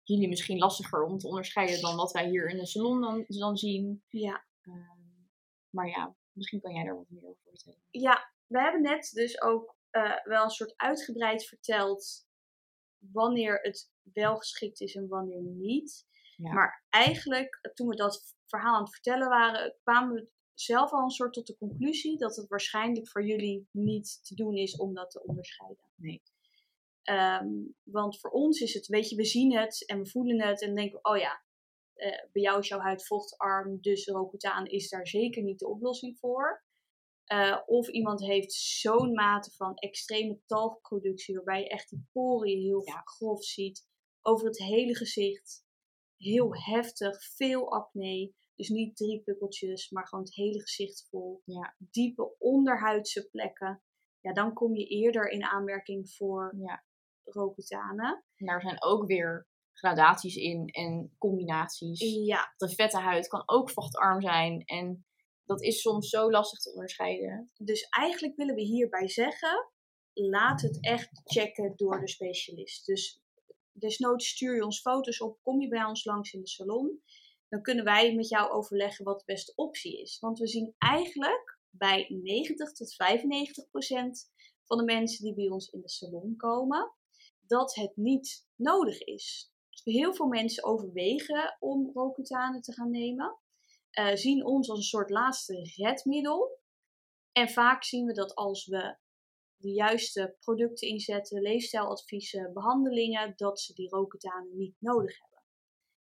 jullie 0.03 0.29
misschien 0.29 0.59
lastiger 0.59 1.03
om 1.03 1.19
te 1.19 1.29
onderscheiden 1.29 1.81
dan 1.81 1.97
wat 1.97 2.13
wij 2.13 2.29
hier 2.29 2.49
in 2.49 2.57
de 2.57 2.67
salon 2.67 3.01
dan, 3.01 3.25
dan 3.27 3.57
zien. 3.57 4.03
Ja. 4.09 4.45
Ehm, 4.61 5.01
maar 5.71 5.89
ja, 5.89 6.17
misschien 6.33 6.61
kan 6.61 6.75
jij 6.75 6.85
daar 6.85 6.97
wat 6.97 7.09
meer 7.09 7.25
over 7.25 7.43
vertellen. 7.43 7.81
Ja, 7.91 8.33
we 8.47 8.61
hebben 8.61 8.83
net 8.83 9.11
dus 9.15 9.43
ook 9.43 9.77
uh, 9.91 10.25
wel 10.25 10.45
een 10.45 10.51
soort 10.51 10.77
uitgebreid 10.77 11.45
verteld 11.45 12.27
wanneer 12.99 13.59
het 13.61 13.93
wel 14.03 14.37
geschikt 14.37 14.81
is 14.81 14.95
en 14.95 15.09
wanneer 15.09 15.43
niet. 15.43 16.07
Ja. 16.37 16.53
Maar 16.53 16.85
eigenlijk, 16.89 17.71
toen 17.75 17.89
we 17.89 17.97
dat 17.97 18.37
verhaal 18.47 18.75
aan 18.75 18.83
het 18.83 18.93
vertellen 18.93 19.29
waren, 19.29 19.77
kwamen 19.83 20.15
we 20.15 20.31
zelf 20.61 20.93
al 20.93 21.03
een 21.03 21.11
soort 21.11 21.33
tot 21.33 21.47
de 21.47 21.57
conclusie 21.57 22.19
dat 22.19 22.37
het 22.37 22.49
waarschijnlijk 22.49 23.09
voor 23.09 23.27
jullie 23.27 23.69
niet 23.71 24.19
te 24.23 24.35
doen 24.35 24.55
is 24.57 24.77
om 24.77 24.95
dat 24.95 25.11
te 25.11 25.25
onderscheiden. 25.25 25.85
Nee. 25.95 26.23
Um, 27.05 27.75
want 27.83 28.21
voor 28.21 28.31
ons 28.31 28.61
is 28.61 28.75
het, 28.75 28.87
weet 28.87 29.09
je, 29.09 29.17
we 29.17 29.25
zien 29.25 29.57
het 29.57 29.87
en 29.87 29.99
we 29.99 30.09
voelen 30.09 30.41
het 30.41 30.63
en 30.63 30.75
denken, 30.75 31.05
oh 31.05 31.17
ja, 31.17 31.45
uh, 31.97 32.25
bij 32.33 32.43
jou 32.43 32.59
is 32.59 32.69
jouw 32.69 32.79
huid 32.79 33.07
vochtarm, 33.07 33.81
dus 33.81 34.07
Rocutaan 34.07 34.67
is 34.67 34.89
daar 34.89 35.07
zeker 35.07 35.43
niet 35.43 35.59
de 35.59 35.69
oplossing 35.69 36.19
voor. 36.19 36.65
Uh, 37.33 37.59
of 37.67 37.89
iemand 37.89 38.21
heeft 38.21 38.53
zo'n 38.53 39.13
mate 39.13 39.51
van 39.51 39.75
extreme 39.75 40.41
talgproductie, 40.47 41.35
waarbij 41.35 41.61
je 41.61 41.69
echt 41.69 41.91
die 41.91 42.09
poriën 42.13 42.63
heel 42.63 42.87
ja. 42.87 43.01
grof 43.05 43.45
ziet, 43.45 43.89
over 44.23 44.47
het 44.47 44.59
hele 44.59 44.97
gezicht. 44.97 45.65
Heel 46.17 46.55
heftig, 46.55 47.25
veel 47.25 47.73
acne. 47.73 48.33
Dus 48.57 48.69
niet 48.69 48.97
drie 48.97 49.23
pukkeltjes, 49.23 49.91
maar 49.91 50.07
gewoon 50.09 50.25
het 50.25 50.35
hele 50.35 50.61
gezicht 50.61 51.07
vol. 51.11 51.43
Ja. 51.45 51.77
Diepe 51.79 52.37
onderhuidse 52.39 53.29
plekken. 53.29 53.83
Ja, 54.21 54.33
dan 54.33 54.53
kom 54.53 54.75
je 54.75 54.87
eerder 54.87 55.29
in 55.29 55.45
aanmerking 55.45 56.11
voor 56.11 56.55
ja. 56.57 56.85
Daar 58.37 58.61
zijn 58.61 58.83
ook 58.83 59.07
weer 59.07 59.49
gradaties 59.73 60.37
in 60.37 60.67
en 60.67 61.15
combinaties. 61.19 62.01
Ja. 62.27 62.55
De 62.57 62.69
vette 62.69 62.99
huid 62.99 63.29
kan 63.29 63.43
ook 63.47 63.71
vochtarm 63.71 64.21
zijn. 64.21 64.65
En 64.65 65.07
dat 65.45 65.63
is 65.63 65.81
soms 65.81 66.09
zo 66.09 66.31
lastig 66.31 66.59
te 66.59 66.73
onderscheiden. 66.73 67.51
Dus 67.57 67.89
eigenlijk 67.89 68.37
willen 68.37 68.55
we 68.55 68.63
hierbij 68.63 69.09
zeggen: 69.09 69.71
laat 70.13 70.61
het 70.61 70.79
echt 70.81 71.21
checken 71.25 71.73
door 71.77 72.01
de 72.01 72.09
specialist. 72.09 72.87
Dus 72.87 73.23
desnoods 73.73 74.29
stuur 74.29 74.55
je 74.55 74.65
ons 74.65 74.81
foto's 74.81 75.21
op, 75.21 75.39
kom 75.43 75.61
je 75.61 75.69
bij 75.69 75.85
ons 75.85 76.05
langs 76.05 76.33
in 76.33 76.41
de 76.41 76.49
salon. 76.49 77.03
Dan 77.49 77.63
kunnen 77.63 77.85
wij 77.85 78.15
met 78.15 78.29
jou 78.29 78.51
overleggen 78.51 79.05
wat 79.05 79.19
de 79.19 79.25
beste 79.25 79.53
optie 79.55 80.01
is. 80.01 80.19
Want 80.19 80.39
we 80.39 80.47
zien 80.47 80.75
eigenlijk 80.79 81.59
bij 81.71 82.07
90 82.09 82.73
tot 82.73 82.95
95 82.95 83.69
procent 83.71 84.31
van 84.65 84.79
de 84.79 84.85
mensen 84.85 85.25
die 85.25 85.35
bij 85.35 85.49
ons 85.49 85.69
in 85.69 85.81
de 85.81 85.89
salon 85.89 86.37
komen, 86.37 86.93
dat 87.41 87.75
het 87.75 87.97
niet 87.97 88.49
nodig 88.55 89.01
is. 89.01 89.53
Dus 89.71 89.95
heel 89.95 90.15
veel 90.15 90.27
mensen 90.27 90.65
overwegen 90.65 91.57
om 91.59 91.91
Rocutan 91.95 92.61
te 92.61 92.73
gaan 92.73 92.91
nemen. 92.91 93.39
Uh, 93.99 94.15
zien 94.15 94.45
ons 94.45 94.69
als 94.69 94.79
een 94.79 94.85
soort 94.85 95.11
laatste 95.11 95.73
redmiddel. 95.77 96.59
En 97.33 97.49
vaak 97.49 97.85
zien 97.85 98.07
we 98.07 98.13
dat 98.13 98.35
als 98.35 98.67
we 98.67 98.97
de 99.57 99.71
juiste 99.71 100.37
producten 100.41 100.89
inzetten, 100.89 101.43
leefstijladviezen, 101.43 102.53
behandelingen, 102.53 103.33
dat 103.37 103.61
ze 103.61 103.75
die 103.75 103.89
Rocutan 103.89 104.49
niet 104.57 104.77
nodig 104.79 105.19
hebben. 105.21 105.36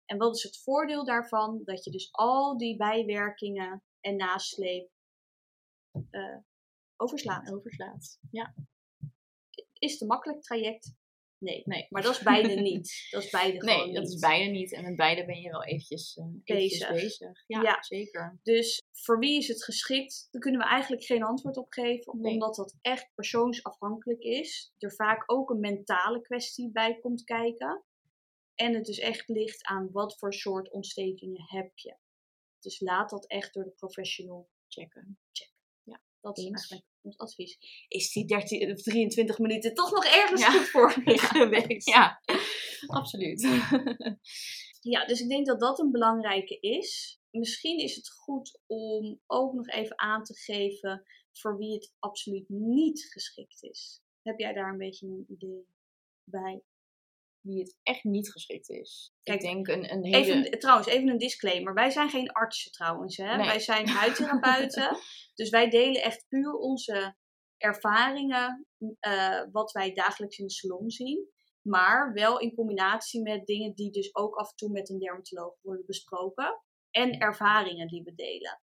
En 0.05 0.17
wat 0.17 0.35
is 0.35 0.43
het 0.43 0.61
voordeel 0.63 1.05
daarvan? 1.05 1.61
Dat 1.63 1.83
je 1.83 1.91
dus 1.91 2.07
al 2.11 2.57
die 2.57 2.75
bijwerkingen 2.77 3.83
en 3.99 4.15
nasleep 4.15 4.89
uh, 6.11 6.37
overslaat. 6.95 7.53
Overslaat, 7.53 8.19
ja. 8.31 8.53
Is 9.73 9.91
het 9.91 10.01
een 10.01 10.07
makkelijk 10.07 10.41
traject? 10.41 10.95
Nee. 11.37 11.61
nee. 11.65 11.85
Maar 11.89 12.01
dat 12.01 12.15
is 12.15 12.23
beide 12.23 12.61
niet. 12.71 13.07
Dat 13.11 13.23
is 13.23 13.29
beide 13.29 13.65
nee, 13.65 13.93
dat 13.93 14.03
niet. 14.03 14.13
is 14.13 14.19
beide 14.19 14.51
niet. 14.51 14.73
En 14.73 14.83
met 14.83 14.95
beide 14.95 15.25
ben 15.25 15.39
je 15.41 15.49
wel 15.49 15.63
eventjes, 15.63 16.15
uh, 16.15 16.25
eventjes 16.43 16.79
Bezig. 16.79 16.89
bezig. 17.03 17.43
Ja, 17.47 17.61
Ja. 17.61 17.83
zeker. 17.83 18.39
Dus 18.43 18.81
voor 18.91 19.19
wie 19.19 19.37
is 19.37 19.47
het 19.47 19.63
geschikt? 19.63 20.27
Daar 20.31 20.41
kunnen 20.41 20.61
we 20.61 20.67
eigenlijk 20.67 21.03
geen 21.03 21.23
antwoord 21.23 21.57
op 21.57 21.71
geven, 21.73 22.19
Nee. 22.21 22.33
omdat 22.33 22.55
dat 22.55 22.75
echt 22.81 23.11
persoonsafhankelijk 23.15 24.21
is. 24.21 24.73
Er 24.77 24.93
vaak 24.93 25.23
ook 25.31 25.49
een 25.49 25.59
mentale 25.59 26.21
kwestie 26.21 26.71
bij 26.71 26.99
komt 26.99 27.23
kijken. 27.23 27.83
En 28.55 28.73
het 28.73 28.85
dus 28.85 28.99
echt 28.99 29.27
ligt 29.27 29.63
aan 29.63 29.91
wat 29.91 30.17
voor 30.17 30.33
soort 30.33 30.71
ontstekingen 30.71 31.43
heb 31.47 31.77
je. 31.77 31.97
Dus 32.59 32.79
laat 32.79 33.09
dat 33.09 33.27
echt 33.27 33.53
door 33.53 33.63
de 33.63 33.71
professional 33.71 34.49
Checken. 34.67 35.19
Dat 36.25 36.37
is 36.37 36.43
eigenlijk 36.43 36.85
ons 37.01 37.17
advies. 37.17 37.57
Is 37.87 38.11
die 38.11 38.25
13 38.25 38.71
of 38.71 38.81
23 38.81 39.39
minuten 39.39 39.73
toch 39.73 39.91
nog 39.91 40.05
ergens 40.05 40.41
Ja. 40.41 40.51
goed 40.51 40.69
voor 40.69 41.01
me 41.05 41.17
geweest? 41.17 41.89
Ja, 41.89 42.21
absoluut. 42.87 43.41
Ja, 44.79 45.05
dus 45.05 45.19
ik 45.21 45.29
denk 45.29 45.45
dat 45.45 45.59
dat 45.59 45.79
een 45.79 45.91
belangrijke 45.91 46.59
is. 46.59 47.19
Misschien 47.31 47.79
is 47.79 47.95
het 47.95 48.09
goed 48.11 48.59
om 48.65 49.21
ook 49.25 49.53
nog 49.53 49.67
even 49.67 49.99
aan 49.99 50.23
te 50.23 50.37
geven 50.37 51.03
voor 51.31 51.57
wie 51.57 51.73
het 51.73 51.93
absoluut 51.99 52.49
niet 52.49 53.05
geschikt 53.11 53.63
is. 53.63 54.01
Heb 54.21 54.39
jij 54.39 54.53
daar 54.53 54.71
een 54.71 54.77
beetje 54.77 55.07
een 55.07 55.25
idee 55.27 55.67
bij? 56.23 56.63
Wie 57.45 57.59
het 57.59 57.77
echt 57.83 58.03
niet 58.03 58.31
geschikt 58.31 58.69
is. 58.69 59.13
Kijk, 59.23 59.41
ik 59.41 59.45
denk 59.45 59.67
een, 59.67 59.91
een 59.91 60.03
hele... 60.05 60.17
Even, 60.17 60.59
trouwens, 60.59 60.87
even 60.87 61.07
een 61.07 61.17
disclaimer. 61.17 61.73
Wij 61.73 61.89
zijn 61.89 62.09
geen 62.09 62.31
artsen 62.31 62.71
trouwens. 62.71 63.17
Hè? 63.17 63.35
Nee. 63.35 63.45
Wij 63.45 63.59
zijn 63.59 63.87
huidtherapeuten. 63.99 64.97
dus 65.33 65.49
wij 65.49 65.69
delen 65.69 66.01
echt 66.01 66.25
puur 66.27 66.53
onze 66.53 67.15
ervaringen, 67.57 68.67
eh, 68.99 69.41
wat 69.51 69.71
wij 69.71 69.93
dagelijks 69.93 70.37
in 70.37 70.45
de 70.45 70.51
salon 70.51 70.89
zien. 70.89 71.29
Maar 71.61 72.13
wel 72.13 72.39
in 72.39 72.55
combinatie 72.55 73.21
met 73.21 73.45
dingen 73.45 73.73
die 73.73 73.91
dus 73.91 74.15
ook 74.15 74.35
af 74.35 74.49
en 74.49 74.55
toe 74.55 74.71
met 74.71 74.89
een 74.89 74.99
dermatoloog 74.99 75.57
worden 75.61 75.85
besproken. 75.85 76.61
En 76.91 77.19
ervaringen 77.19 77.87
die 77.87 78.03
we 78.03 78.15
delen. 78.15 78.61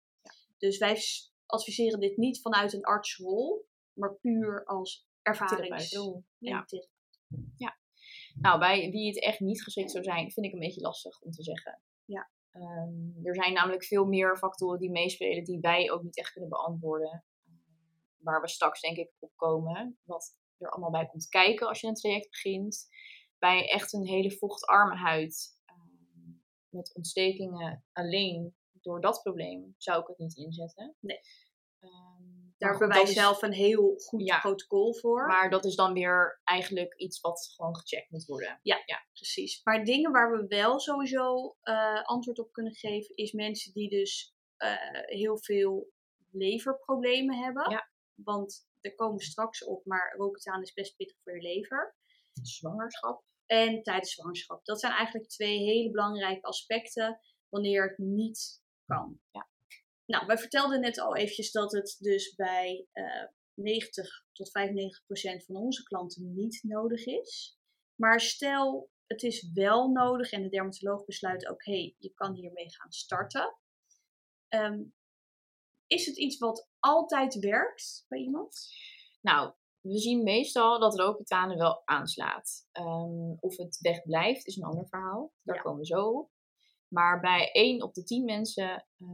Dus 0.59 0.79
wij 0.79 1.03
adviseren 1.47 2.01
dit 2.01 2.17
niet 2.17 2.41
vanuit 2.41 2.73
een 2.73 2.85
artsrol, 2.85 3.67
maar 3.93 4.15
puur 4.15 4.65
als 4.65 5.07
ervarings... 5.23 5.89
Therapeut. 5.89 5.93
en 5.93 6.25
Ja. 7.57 7.81
Nou, 8.41 8.59
bij 8.59 8.91
wie 8.91 9.07
het 9.07 9.23
echt 9.23 9.41
niet 9.41 9.63
geschikt 9.63 9.91
zou 9.91 10.05
zijn, 10.05 10.31
vind 10.31 10.47
ik 10.47 10.53
een 10.53 10.59
beetje 10.59 10.81
lastig 10.81 11.21
om 11.21 11.31
te 11.31 11.43
zeggen. 11.43 11.83
Ja. 12.05 12.31
Ehm, 12.51 13.27
er 13.27 13.35
zijn 13.35 13.53
namelijk 13.53 13.85
veel 13.85 14.05
meer 14.05 14.37
factoren 14.37 14.79
die 14.79 14.91
meespelen 14.91 15.45
die 15.45 15.61
wij 15.61 15.91
ook 15.91 16.03
niet 16.03 16.19
echt 16.19 16.33
kunnen 16.33 16.51
beantwoorden. 16.51 17.25
Waar 18.17 18.41
we 18.41 18.49
straks 18.49 18.81
denk 18.81 18.97
ik 18.97 19.13
op 19.19 19.33
komen. 19.37 19.99
Wat 20.03 20.37
er 20.59 20.71
allemaal 20.71 20.91
bij 20.91 21.07
komt 21.07 21.29
kijken 21.29 21.69
als 21.69 21.81
je 21.81 21.87
een 21.87 21.95
traject 21.95 22.31
begint. 22.31 22.87
Bij 23.39 23.69
echt 23.69 23.93
een 23.93 24.07
hele 24.07 24.31
vochtarme 24.31 24.97
huid. 24.97 25.61
ehm, 25.65 25.79
met 26.69 26.95
ontstekingen 26.95 27.85
alleen 27.93 28.55
door 28.73 29.01
dat 29.01 29.23
probleem 29.23 29.75
zou 29.77 30.01
ik 30.01 30.07
het 30.07 30.19
niet 30.19 30.37
inzetten. 30.37 30.97
Nee. 31.01 31.21
Ehm, 31.79 32.32
Daar 32.63 32.71
hebben 32.71 32.89
wij 32.89 32.99
dat 32.99 33.09
is- 33.09 33.15
zelf 33.15 33.43
een 33.43 33.53
heel 33.53 33.95
goed 33.99 34.27
Ja. 34.27 34.39
protocol 34.41 34.95
voor. 34.95 35.27
Maar 35.27 35.51
dat 35.51 35.65
is 35.65 35.75
dan 35.75 35.93
weer 35.93 36.41
eigenlijk 36.45 36.95
iets 36.95 37.21
wat 37.21 37.53
gewoon 37.57 37.77
gecheckt 37.77 38.11
moet 38.11 38.25
worden. 38.25 38.61
Precies. 39.13 39.61
Maar 39.65 39.85
dingen 39.85 40.13
waar 40.13 40.31
we 40.31 40.47
wel 40.47 40.81
sowieso 40.81 41.57
eh, 41.61 42.03
antwoord 42.03 42.39
op 42.39 42.53
kunnen 42.53 42.75
geven, 42.75 43.17
is 43.17 43.33
mensen 43.33 43.73
die 43.73 43.89
dus 43.91 44.35
eh, 44.57 44.77
heel 45.07 45.39
veel 45.39 45.91
leverproblemen 46.31 47.37
hebben. 47.37 47.71
Ja. 47.71 47.91
Want 48.15 48.67
er 48.81 48.95
komen 48.95 49.21
straks 49.21 49.65
op, 49.65 49.85
maar 49.85 50.15
roketaan 50.17 50.63
is 50.63 50.73
best 50.73 50.97
pittig 50.97 51.17
voor 51.23 51.35
je 51.37 51.43
lever. 51.43 51.97
Zwangerschap. 52.43 53.25
En 53.47 53.83
tijdens 53.83 54.13
zwangerschap. 54.13 54.65
Dat 54.65 54.81
zijn 54.81 54.93
eigenlijk 54.93 55.29
twee 55.29 55.59
hele 55.59 55.91
belangrijke 55.91 56.47
aspecten 56.47 57.21
wanneer 57.49 57.89
het 57.89 57.99
niet 57.99 58.63
kan. 58.85 59.21
Ja. 59.31 59.49
Nou, 60.07 60.27
wij 60.27 60.39
vertelden 60.39 60.81
net 60.81 61.01
al 61.01 61.17
eventjes 61.17 61.51
dat 61.53 61.73
het 61.73 61.97
dus 62.01 62.35
bij 62.35 62.87
eh 62.93 63.27
90 63.55 64.25
tot 64.33 64.51
95 64.51 65.05
procent 65.05 65.45
van 65.45 65.57
onze 65.57 65.83
klanten 65.83 66.35
niet 66.35 66.63
nodig 66.63 67.07
is. 67.07 67.59
Maar 67.95 68.21
stel, 68.21 68.91
het 69.07 69.23
is 69.23 69.53
wel 69.53 69.89
nodig 69.89 70.33
en 70.33 70.43
de 70.43 70.49
dermatoloog 70.49 71.05
besluit 71.05 71.47
ook, 71.47 71.65
hé, 71.65 71.73
hey, 71.73 71.95
je 71.99 72.13
kan 72.15 72.35
hiermee 72.35 72.75
gaan 72.75 72.93
starten. 72.93 73.57
Ehm, 74.49 74.83
is 75.87 76.07
het 76.07 76.19
iets 76.19 76.39
wat 76.39 76.69
altijd 76.79 77.39
werkt 77.39 78.05
bij 78.09 78.19
iemand? 78.19 78.67
Nou, 79.21 79.53
we 79.81 79.99
zien 79.99 80.23
meestal 80.23 80.81
dat 80.81 80.99
rooketane 80.99 81.57
wel 81.57 81.83
aanslaat. 81.85 82.69
Ehm, 82.73 83.31
of 83.41 83.57
het 83.57 83.79
wegblijft 83.81 84.47
is 84.47 84.57
een 84.57 84.65
ander 84.65 84.89
verhaal. 84.89 85.33
Daar 85.43 85.63
komen 85.63 85.79
we 85.79 85.87
zo 85.87 86.11
op. 86.11 86.31
Maar 86.93 87.21
bij 87.21 87.51
1 87.53 87.83
op 87.83 87.95
de 87.95 88.03
10 88.03 88.25
mensen, 88.25 88.87
uh, 88.99 89.09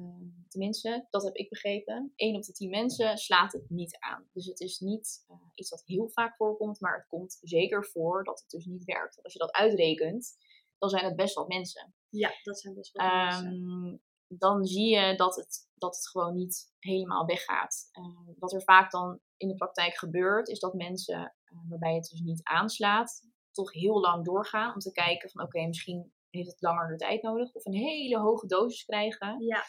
tenminste, 0.49 1.06
dat 1.11 1.25
heb 1.25 1.35
ik 1.35 1.49
begrepen, 1.49 2.12
1 2.16 2.37
op 2.37 2.42
de 2.42 2.52
10 2.52 2.70
mensen 2.70 3.18
slaat 3.18 3.52
het 3.52 3.70
niet 3.70 3.97
aan. 3.99 4.28
Dus 4.32 4.47
het 4.47 4.61
is 4.61 4.78
niet 4.78 5.25
uh, 5.30 5.37
iets 5.54 5.70
dat 5.70 5.82
heel 5.87 6.08
vaak 6.08 6.37
voorkomt, 6.37 6.80
maar 6.80 6.97
het 6.97 7.06
komt 7.06 7.38
zeker 7.40 7.85
voor 7.85 8.25
dat 8.25 8.40
het 8.40 8.50
dus 8.50 8.64
niet 8.64 8.85
werkt. 8.85 9.14
Want 9.14 9.25
als 9.25 9.32
je 9.32 9.38
dat 9.38 9.52
uitrekent, 9.52 10.37
dan 10.78 10.88
zijn 10.88 11.04
het 11.04 11.16
best 11.16 11.35
wel 11.35 11.47
mensen. 11.47 11.94
Ja, 12.08 12.30
dat 12.42 12.61
zijn 12.61 12.75
best 12.75 12.92
wel 12.92 13.06
um, 13.06 13.12
mensen. 13.12 14.02
Dan 14.26 14.64
zie 14.64 14.88
je 14.88 15.16
dat 15.16 15.37
het, 15.37 15.68
dat 15.75 15.97
het 15.97 16.08
gewoon 16.08 16.35
niet 16.35 16.73
helemaal 16.78 17.26
weggaat. 17.26 17.88
Uh, 17.92 18.35
wat 18.38 18.52
er 18.52 18.62
vaak 18.62 18.90
dan 18.90 19.20
in 19.37 19.49
de 19.49 19.54
praktijk 19.54 19.97
gebeurt, 19.97 20.49
is 20.49 20.58
dat 20.58 20.75
mensen 20.75 21.35
waarbij 21.68 21.94
het 21.94 22.08
dus 22.11 22.20
niet 22.20 22.42
aanslaat, 22.42 23.23
toch 23.52 23.73
heel 23.73 24.00
lang 24.00 24.25
doorgaan 24.25 24.73
om 24.75 24.78
te 24.78 24.92
kijken 24.92 25.30
van 25.30 25.42
oké, 25.42 25.56
okay, 25.56 25.68
misschien 25.68 26.12
heeft 26.30 26.50
het 26.50 26.61
langer 26.61 26.88
de 26.88 26.97
tijd 26.97 27.23
nodig. 27.23 27.52
Of 27.52 27.64
een 27.64 27.75
hele 27.75 28.18
hoge 28.18 28.47
dosis 28.47 28.85
krijgen. 28.85 29.44
Ja. 29.44 29.64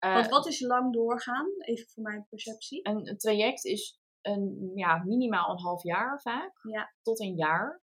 Uh, 0.00 0.14
Want 0.14 0.28
wat 0.28 0.46
is 0.46 0.60
lang 0.60 0.92
doorgaan? 0.92 1.46
Even 1.58 1.86
voor 1.88 2.02
mijn 2.02 2.26
perceptie. 2.28 2.88
Een, 2.88 3.08
een, 3.08 3.18
traject 3.18 3.64
is 3.64 4.00
een, 4.20 4.70
ja, 4.74 5.02
minimaal 5.04 5.50
een 5.50 5.60
half 5.60 5.82
jaar 5.82 6.20
vaak. 6.20 6.52
Ja. 6.62 6.92
Tot 7.02 7.20
een 7.20 7.34
jaar. 7.34 7.82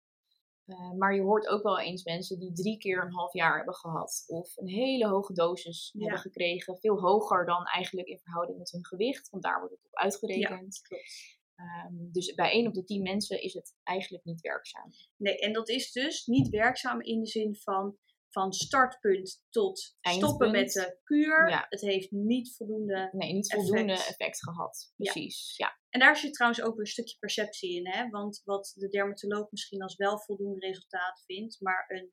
Uh, 0.66 0.92
maar 0.92 1.14
je 1.14 1.22
hoort 1.22 1.46
ook 1.46 1.62
wel 1.62 1.80
eens 1.80 2.04
mensen 2.04 2.38
die 2.38 2.52
drie 2.52 2.78
keer 2.78 3.02
een 3.02 3.12
half 3.12 3.32
jaar 3.32 3.56
hebben 3.56 3.74
gehad. 3.74 4.24
Of 4.26 4.56
een 4.56 4.68
hele 4.68 5.08
hoge 5.08 5.32
dosis 5.32 5.90
ja. 5.92 6.00
hebben 6.00 6.20
gekregen. 6.20 6.78
Veel 6.78 7.00
hoger 7.00 7.46
dan 7.46 7.64
eigenlijk 7.64 8.08
in 8.08 8.18
verhouding 8.18 8.58
met 8.58 8.70
hun 8.70 8.86
gewicht. 8.86 9.30
Want 9.30 9.42
daar 9.42 9.58
wordt 9.58 9.74
het 9.74 9.84
op 9.84 9.94
uitgerekend. 9.94 10.80
Ja, 10.82 10.88
klopt. 10.88 11.38
Um, 11.60 12.12
dus 12.12 12.34
bij 12.34 12.50
1 12.50 12.66
op 12.66 12.74
de 12.74 12.84
10 12.84 13.02
mensen 13.02 13.42
is 13.42 13.54
het 13.54 13.74
eigenlijk 13.82 14.24
niet 14.24 14.40
werkzaam. 14.40 14.90
Nee, 15.16 15.38
en 15.38 15.52
dat 15.52 15.68
is 15.68 15.92
dus 15.92 16.26
niet 16.26 16.48
werkzaam 16.48 17.00
in 17.00 17.20
de 17.20 17.26
zin 17.26 17.56
van 17.56 17.96
van 18.30 18.52
startpunt 18.52 19.42
tot 19.50 19.96
Eindpunt. 20.00 20.30
stoppen 20.30 20.50
met 20.50 20.72
de 20.72 20.98
kuur. 21.02 21.48
Ja. 21.48 21.66
Het 21.68 21.80
heeft 21.80 22.10
niet 22.10 22.54
voldoende 22.56 23.08
Nee, 23.12 23.32
niet 23.32 23.52
voldoende 23.52 23.92
effect. 23.92 24.10
effect, 24.10 24.42
gehad. 24.42 24.92
Precies, 24.96 25.56
ja. 25.56 25.78
En 25.88 26.00
daar 26.00 26.16
zit 26.16 26.32
trouwens 26.32 26.62
ook 26.62 26.72
weer 26.72 26.80
een 26.80 26.90
stukje 26.90 27.18
perceptie 27.18 27.76
in. 27.76 27.86
Hè? 27.86 28.08
Want 28.08 28.40
wat 28.44 28.72
de 28.76 28.88
dermatoloog 28.88 29.50
misschien 29.50 29.82
als 29.82 29.96
wel 29.96 30.18
voldoende 30.18 30.66
resultaat 30.66 31.22
vindt, 31.26 31.60
maar 31.60 31.84
een 31.88 32.12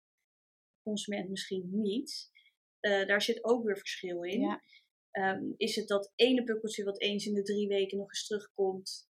consument 0.83 1.29
misschien 1.29 1.69
niet. 1.71 2.29
Uh, 2.81 3.07
daar 3.07 3.21
zit 3.21 3.43
ook 3.43 3.63
weer 3.65 3.77
verschil 3.77 4.23
in. 4.23 4.41
Ja. 4.41 4.61
Um, 5.11 5.53
is 5.57 5.75
het 5.75 5.87
dat 5.87 6.11
ene 6.15 6.43
pukkeltje 6.43 6.83
wat 6.83 7.01
eens 7.01 7.25
in 7.25 7.33
de 7.33 7.41
drie 7.43 7.67
weken 7.67 7.97
nog 7.97 8.07
eens 8.07 8.27
terugkomt, 8.27 9.06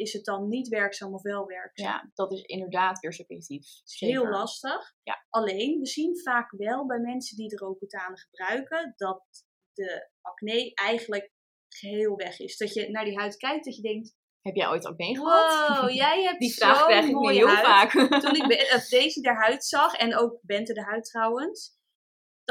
is 0.00 0.12
het 0.12 0.24
dan 0.24 0.48
niet 0.48 0.68
werkzaam 0.68 1.14
of 1.14 1.22
wel 1.22 1.46
werkzaam? 1.46 1.86
Ja, 1.86 2.10
dat 2.14 2.32
is 2.32 2.42
inderdaad 2.42 2.98
weer 3.00 3.12
subjectief. 3.12 3.60
Het 3.60 3.82
is 3.84 4.00
heel 4.00 4.28
lastig. 4.28 4.94
Ja. 5.02 5.26
Alleen, 5.28 5.78
we 5.78 5.86
zien 5.86 6.18
vaak 6.18 6.50
wel 6.50 6.86
bij 6.86 6.98
mensen 6.98 7.36
die 7.36 7.48
de 7.48 7.56
Roaccutane 7.56 8.18
gebruiken, 8.18 8.92
dat 8.96 9.24
de 9.72 10.08
acne 10.20 10.74
eigenlijk 10.74 11.32
geheel 11.68 12.16
weg 12.16 12.38
is. 12.38 12.56
Dat 12.56 12.74
je 12.74 12.90
naar 12.90 13.04
die 13.04 13.18
huid 13.18 13.36
kijkt, 13.36 13.64
dat 13.64 13.76
je 13.76 13.82
denkt... 13.82 14.18
Heb 14.40 14.54
jij 14.54 14.68
ooit 14.68 14.86
acne 14.86 15.16
gehad? 15.16 15.78
Wow, 15.80 15.90
jij 15.90 16.22
hebt 16.26 16.40
Die 16.40 16.54
vraag 16.54 16.84
krijg 16.84 17.06
ik 17.06 17.18
nu 17.18 17.32
heel 17.32 17.46
huid. 17.48 17.66
vaak. 17.66 17.90
Toen 18.20 18.34
ik 18.34 18.48
Be- 18.48 18.86
Daisy 18.90 19.20
de 19.20 19.34
huid 19.34 19.64
zag, 19.64 19.94
en 19.94 20.16
ook 20.16 20.38
Bente 20.42 20.72
de 20.72 20.82
huid 20.82 21.04
trouwens, 21.04 21.78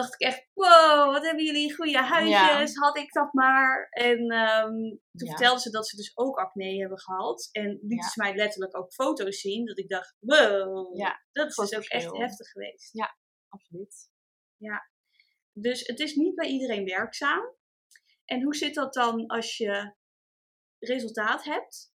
dacht 0.01 0.13
ik 0.13 0.27
echt, 0.27 0.47
wow, 0.53 1.13
wat 1.13 1.25
hebben 1.25 1.45
jullie 1.45 1.75
goede 1.75 1.97
huidjes, 2.03 2.75
had 2.75 2.97
ik 2.97 3.13
dat 3.13 3.33
maar. 3.33 3.87
En 3.89 4.19
um, 4.19 4.99
toen 5.11 5.27
Ja. 5.27 5.29
vertelde 5.29 5.62
ze 5.62 5.69
dat 5.69 5.88
ze 5.88 5.95
dus 5.95 6.17
ook 6.17 6.38
acne 6.38 6.79
hebben 6.79 6.99
gehad. 6.99 7.49
En 7.51 7.79
liet 7.81 8.03
Ja. 8.03 8.09
ze 8.09 8.21
mij 8.21 8.35
letterlijk 8.35 8.77
ook 8.77 8.93
foto's 8.93 9.39
zien, 9.39 9.65
dat 9.65 9.77
ik 9.77 9.89
dacht, 9.89 10.15
wow, 10.19 10.97
Ja, 10.97 11.23
dat 11.31 11.47
is 11.49 11.55
dus 11.55 11.75
ook 11.75 11.83
echt 11.83 12.17
heftig 12.17 12.47
geweest. 12.49 12.89
Absoluut. 13.49 14.09
Dus 15.53 15.88
het 15.88 15.99
is 15.99 16.15
niet 16.15 16.35
bij 16.35 16.47
iedereen 16.47 16.85
werkzaam. 16.85 17.55
En 18.25 18.43
hoe 18.43 18.55
zit 18.55 18.73
dat 18.73 18.93
dan 18.93 19.27
als 19.27 19.57
je 19.57 19.95
resultaat 20.79 21.43
hebt? 21.43 21.93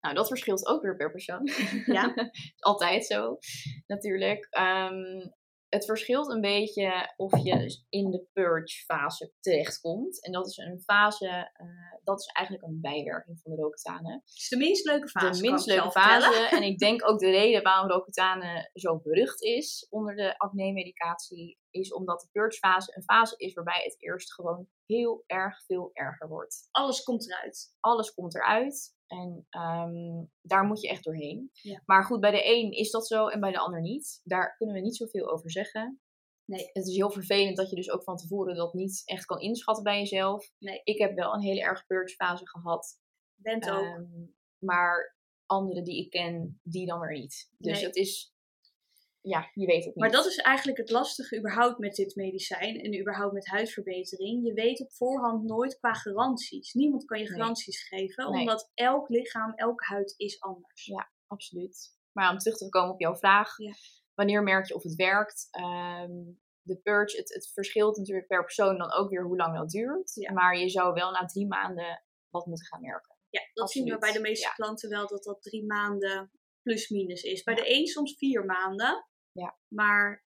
Nou, 0.00 0.14
dat 0.14 0.28
verschilt 0.28 0.66
ook 0.66 0.82
weer 0.82 0.96
per 0.96 1.10
persoon. 1.10 1.48
Ja. 1.86 2.14
Altijd 2.58 3.06
zo, 3.06 3.38
natuurlijk. 3.86 4.46
Ehm, 4.50 5.28
het 5.74 5.84
verschilt 5.84 6.30
een 6.30 6.40
beetje 6.40 7.12
of 7.16 7.42
je 7.42 7.84
in 7.88 8.10
de 8.10 8.26
purge 8.32 8.84
fase 8.84 9.32
terechtkomt. 9.40 10.24
En 10.24 10.32
dat 10.32 10.46
is 10.46 10.56
een 10.56 10.80
fase, 10.80 11.50
eh, 11.52 11.66
dat 12.04 12.20
is 12.20 12.26
eigenlijk 12.26 12.66
een 12.66 12.80
bijwerking 12.80 13.40
van 13.42 13.52
de 13.52 13.62
Roaccutane. 13.62 14.12
Het 14.12 14.34
is 14.34 14.48
de 14.48 14.56
minst 14.56 14.84
leuke 14.84 15.08
fase. 15.08 15.40
de 15.40 15.48
minst 15.48 15.66
leuke 15.66 15.90
fase. 15.90 16.48
En 16.56 16.62
ik 16.62 16.78
denk 16.86 17.08
ook 17.08 17.18
de 17.18 17.30
reden 17.30 17.62
waarom 17.62 17.90
Roaccutane 17.90 18.70
zo 18.74 18.98
berucht 18.98 19.42
is 19.42 19.86
onder 19.90 20.16
de 20.16 20.38
acne-medicatie, 20.38 21.58
is 21.70 21.92
omdat 21.92 22.20
de 22.20 22.28
purge-fase 22.32 22.96
een 22.96 23.02
fase 23.02 23.36
is 23.36 23.54
waarbij 23.54 23.82
het 23.82 24.02
eerst 24.02 24.34
gewoon 24.34 24.68
heel 24.86 25.24
erg 25.26 25.64
veel 25.64 25.90
erger 25.92 26.28
wordt. 26.28 26.68
Alles 26.70 27.02
komt 27.02 27.30
eruit. 27.30 27.76
Alles 27.80 28.14
komt 28.14 28.34
eruit 28.34 28.94
en 29.12 29.46
ehm, 29.50 30.24
daar 30.42 30.64
moet 30.64 30.80
je 30.80 30.88
echt 30.88 31.04
doorheen. 31.04 31.50
Ja. 31.52 31.82
Maar 31.84 32.04
goed, 32.04 32.20
bij 32.20 32.30
de 32.30 32.56
een 32.56 32.70
is 32.70 32.90
dat 32.90 33.06
zo 33.06 33.28
en 33.28 33.40
bij 33.40 33.52
de 33.52 33.58
ander 33.58 33.80
niet. 33.80 34.20
Daar 34.24 34.56
kunnen 34.56 34.74
we 34.74 34.80
niet 34.80 34.96
zoveel 34.96 35.30
over 35.30 35.50
zeggen. 35.50 36.00
Nee. 36.44 36.70
Het 36.72 36.86
is 36.86 36.96
heel 36.96 37.10
vervelend 37.10 37.56
dat 37.56 37.70
je 37.70 37.76
dus 37.76 37.90
ook 37.90 38.02
van 38.02 38.16
tevoren 38.16 38.56
dat 38.56 38.74
niet 38.74 39.02
echt 39.04 39.24
kan 39.24 39.40
inschatten 39.40 39.84
bij 39.84 39.98
jezelf. 39.98 40.50
Nee. 40.58 40.80
Ik 40.84 40.98
heb 40.98 41.14
wel 41.14 41.34
een 41.34 41.40
hele 41.40 41.60
erg 41.60 41.86
purge-fase 41.86 42.48
gehad. 42.48 43.00
Bent 43.34 43.70
ook. 43.70 43.82
Ehm, 43.82 44.26
maar 44.58 45.16
anderen 45.46 45.84
die 45.84 46.04
ik 46.04 46.10
ken, 46.10 46.60
die 46.62 46.86
dan 46.86 47.00
weer 47.00 47.18
niet. 47.18 47.50
Dus 47.58 47.76
Nee. 47.76 47.86
het 47.86 47.96
is, 47.96 48.34
ja, 49.22 49.50
je 49.54 49.66
weet 49.66 49.84
het 49.84 49.94
niet. 49.94 49.96
Maar 49.96 50.10
dat 50.10 50.26
is 50.26 50.36
eigenlijk 50.36 50.78
het 50.78 50.90
lastige 50.90 51.38
überhaupt 51.38 51.78
met 51.78 51.94
dit 51.94 52.14
medicijn 52.14 52.80
en 52.80 53.00
überhaupt 53.00 53.32
met 53.32 53.46
huidverbetering. 53.46 54.46
Je 54.46 54.52
weet 54.52 54.80
op 54.80 54.92
voorhand 54.92 55.42
nooit 55.44 55.78
qua 55.78 55.92
garanties. 55.92 56.72
Niemand 56.72 57.04
kan 57.04 57.18
je 57.18 57.28
Nee. 57.28 57.38
garanties 57.38 57.88
geven, 57.88 58.30
Nee. 58.30 58.40
omdat 58.40 58.70
elk 58.74 59.08
lichaam, 59.08 59.52
elke 59.54 59.84
huid 59.84 60.14
is 60.16 60.40
anders. 60.40 60.84
Ja. 60.84 61.10
Absoluut. 61.26 61.96
Maar 62.12 62.30
om 62.30 62.38
terug 62.38 62.56
te 62.56 62.68
komen 62.68 62.92
op 62.92 63.00
jouw 63.00 63.16
vraag. 63.16 63.56
Ja. 63.56 63.72
Wanneer 64.14 64.42
merk 64.42 64.66
je 64.66 64.74
of 64.74 64.82
het 64.82 64.94
werkt? 64.94 65.48
Ehm, 65.50 66.12
de 66.62 66.76
purge, 66.82 67.16
het, 67.16 67.34
het 67.34 67.50
verschilt 67.52 67.96
natuurlijk 67.96 68.26
per 68.26 68.42
persoon 68.42 68.78
dan 68.78 68.92
ook 68.92 69.10
weer 69.10 69.24
hoe 69.24 69.36
lang 69.36 69.56
dat 69.56 69.70
duurt. 69.70 70.14
Ja. 70.14 70.32
Maar 70.32 70.58
je 70.58 70.68
zou 70.68 70.92
wel 70.92 71.10
na 71.10 71.24
drie 71.24 71.46
maanden 71.46 72.02
wat 72.30 72.46
moeten 72.46 72.66
gaan 72.66 72.80
merken. 72.80 73.16
Ja, 73.28 73.40
dat 73.52 73.70
zien 73.70 73.84
we 73.84 73.98
bij 73.98 74.12
de 74.12 74.20
meeste 74.20 74.46
ja. 74.46 74.52
klanten 74.52 74.88
wel, 74.88 75.06
dat 75.06 75.24
dat 75.24 75.42
drie 75.42 75.64
maanden 75.66 76.30
plus 76.62 76.88
minus 76.88 77.22
is. 77.22 77.42
Bij 77.42 77.54
de 77.54 77.74
een 77.74 77.86
soms 77.86 78.16
vier 78.16 78.44
maanden. 78.44 79.06
Ja. 79.32 79.58
Maar 79.68 80.24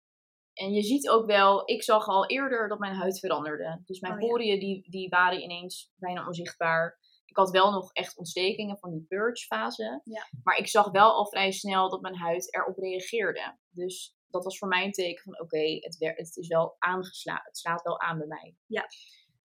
En 0.53 0.73
je 0.73 0.83
ziet 0.83 1.09
ook 1.09 1.27
wel, 1.27 1.69
ik 1.69 1.83
zag 1.83 2.07
al 2.07 2.27
eerder 2.27 2.69
dat 2.69 2.79
mijn 2.79 2.95
huid 2.95 3.19
veranderde. 3.19 3.83
Dus 3.85 4.01
mijn 4.01 4.15
Oh 4.15 4.21
ja. 4.21 4.27
poriën 4.27 4.59
die, 4.61 4.91
die 4.91 5.09
waren 5.09 5.43
ineens 5.43 5.93
bijna 5.97 6.27
onzichtbaar. 6.27 6.99
Ik 7.25 7.37
had 7.37 7.51
wel 7.51 7.71
nog 7.71 7.93
echt 7.93 8.17
ontstekingen 8.17 8.79
van 8.79 8.91
die 8.91 9.05
purge 9.09 9.47
fase. 9.47 10.01
Ja. 10.05 10.29
Maar 10.43 10.57
ik 10.57 10.69
zag 10.69 10.91
wel 10.91 11.13
al 11.13 11.27
vrij 11.27 11.51
snel 11.51 11.91
dat 11.91 12.01
mijn 12.01 12.17
huid 12.17 12.55
erop 12.55 12.79
reageerde. 12.79 13.59
Dus 13.71 14.17
dat 14.29 14.45
was 14.45 14.59
voor 14.59 14.69
mij 14.69 14.85
een 14.85 14.93
teken 14.93 15.23
van 15.23 15.41
oké, 15.41 15.79
het, 15.81 15.97
het 15.99 16.37
is 16.37 16.49
wel 16.49 16.77
aangeslagen. 16.79 17.45
Het 17.45 17.59
slaat 17.59 17.83
wel 17.83 18.01
aan 18.01 18.19
bij 18.19 18.27
mij. 18.27 18.57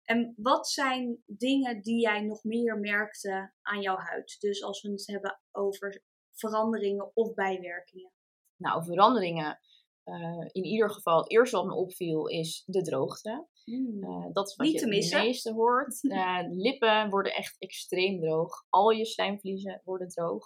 En 0.04 0.34
wat 0.38 0.70
zijn 0.70 1.24
dingen 1.26 1.82
die 1.82 2.02
jij 2.02 2.22
nog 2.22 2.44
meer 2.44 2.80
merkte 2.80 3.54
aan 3.62 3.82
jouw 3.82 3.98
huid? 3.98 4.36
Dus 4.40 4.64
als 4.64 4.82
we 4.82 4.92
het 4.92 5.08
hebben 5.08 5.42
over 5.52 6.04
veranderingen 6.32 7.16
of 7.16 7.34
bijwerkingen. 7.34 8.12
Nou, 8.60 8.84
veranderingen. 8.84 9.60
eh, 10.04 10.46
in 10.52 10.64
ieder 10.64 10.90
geval, 10.92 11.18
het 11.18 11.32
eerste 11.32 11.56
wat 11.56 11.66
me 11.66 11.74
opviel 11.74 12.28
is 12.28 12.64
de 12.66 12.82
droogte. 12.82 13.48
Eh, 13.66 14.26
dat 14.34 14.48
is 14.48 14.56
wat 14.56 14.68
Niet 14.68 14.80
je 14.80 14.96
het 14.96 15.14
meeste 15.24 15.54
hoort. 15.54 16.00
Eh, 16.12 16.40
lippen 16.50 17.10
worden 17.10 17.34
echt 17.36 17.56
extreem 17.60 18.20
droog. 18.20 18.66
Al 18.70 18.90
je 18.90 19.06
slijmvliezen 19.06 19.82
worden 19.84 20.08
droog. 20.08 20.46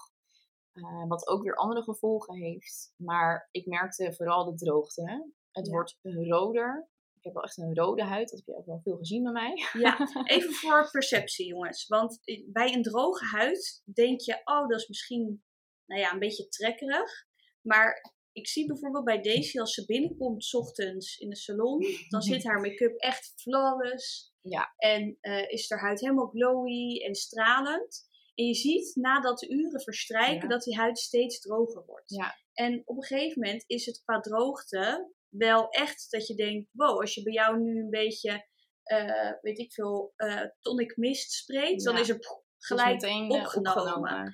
Wat 1.08 1.28
ook 1.28 1.44
weer 1.44 1.56
andere 1.56 1.84
gevolgen 1.84 2.36
heeft. 2.36 2.94
Maar 2.98 3.48
ik 3.52 3.66
merkte 3.66 4.14
vooral 4.14 4.46
de 4.46 4.66
droogte. 4.66 5.32
Het 5.52 5.66
Ja. 5.66 5.72
wordt 5.72 5.98
roder. 6.02 6.90
Ik 7.16 7.24
heb 7.24 7.34
wel 7.34 7.44
echt 7.44 7.58
een 7.58 7.76
rode 7.76 8.04
huid. 8.04 8.30
Dat 8.30 8.38
heb 8.40 8.48
je 8.48 8.56
ook 8.58 8.66
wel 8.66 8.80
veel 8.84 8.98
gezien 8.98 9.24
bij 9.24 9.32
mij. 9.32 9.64
Ja, 9.74 9.98
even 10.36 10.52
voor 10.54 10.90
perceptie, 10.92 11.48
jongens. 11.48 11.88
Want 11.88 12.20
bij 12.46 12.74
een 12.74 12.82
droge 12.84 13.26
huid 13.26 13.82
denk 13.94 14.20
je, 14.22 14.42
oh, 14.44 14.68
dat 14.68 14.80
is 14.80 14.88
misschien 14.88 15.44
nou 15.86 16.02
ja, 16.02 16.14
een 16.14 16.20
beetje 16.20 16.48
trekkerig. 16.48 17.26
Maar 17.68 18.14
ik 18.32 18.48
zie 18.48 18.66
bijvoorbeeld 18.66 19.04
bij 19.04 19.22
Daisy, 19.22 19.60
als 19.60 19.74
ze 19.74 19.86
binnenkomt 19.86 20.44
's 20.44 20.54
ochtends 20.54 21.18
in 21.18 21.30
de 21.30 21.36
salon, 21.36 21.86
dan 22.10 22.22
zit 22.22 22.44
haar 22.44 22.62
make-up 22.62 22.96
echt 22.98 23.34
flawless. 23.36 24.34
Ja. 24.42 24.74
En 24.78 25.18
eh, 25.22 25.52
is 25.52 25.70
haar 25.70 25.80
huid 25.80 26.00
helemaal 26.00 26.28
glowy 26.28 26.98
en 27.04 27.16
stralend. 27.16 28.12
En 28.36 28.46
je 28.46 28.54
ziet 28.54 28.96
nadat 28.96 29.40
de 29.40 29.50
uren 29.50 29.82
verstrijken 29.82 30.42
Ja. 30.42 30.48
dat 30.48 30.64
die 30.64 30.76
huid 30.78 31.00
steeds 31.00 31.40
droger 31.40 31.84
wordt. 31.86 32.10
Ja. 32.10 32.36
En 32.54 32.82
op 32.86 32.98
een 32.98 33.04
gegeven 33.04 33.42
moment 33.42 33.64
is 33.68 33.86
het 33.86 34.02
qua 34.04 34.20
droogte 34.20 35.12
wel 35.30 35.70
echt 35.70 36.08
dat 36.12 36.28
je 36.28 36.36
denkt, 36.36 36.70
wow, 36.72 37.00
als 37.00 37.14
je 37.14 37.24
bij 37.24 37.34
jou 37.34 37.60
nu 37.60 37.80
een 37.80 37.90
beetje, 37.90 38.48
eh, 38.84 39.32
weet 39.42 39.60
ik 39.60 39.74
veel, 39.74 40.14
eh 40.16 40.42
tonic 40.60 40.98
mist 40.98 41.32
spreekt, 41.32 41.84
dan 41.84 41.98
is 41.98 42.10
er 42.10 42.20
is 42.20 42.28
gelijk 42.58 43.04
opgenomen. 43.32 44.34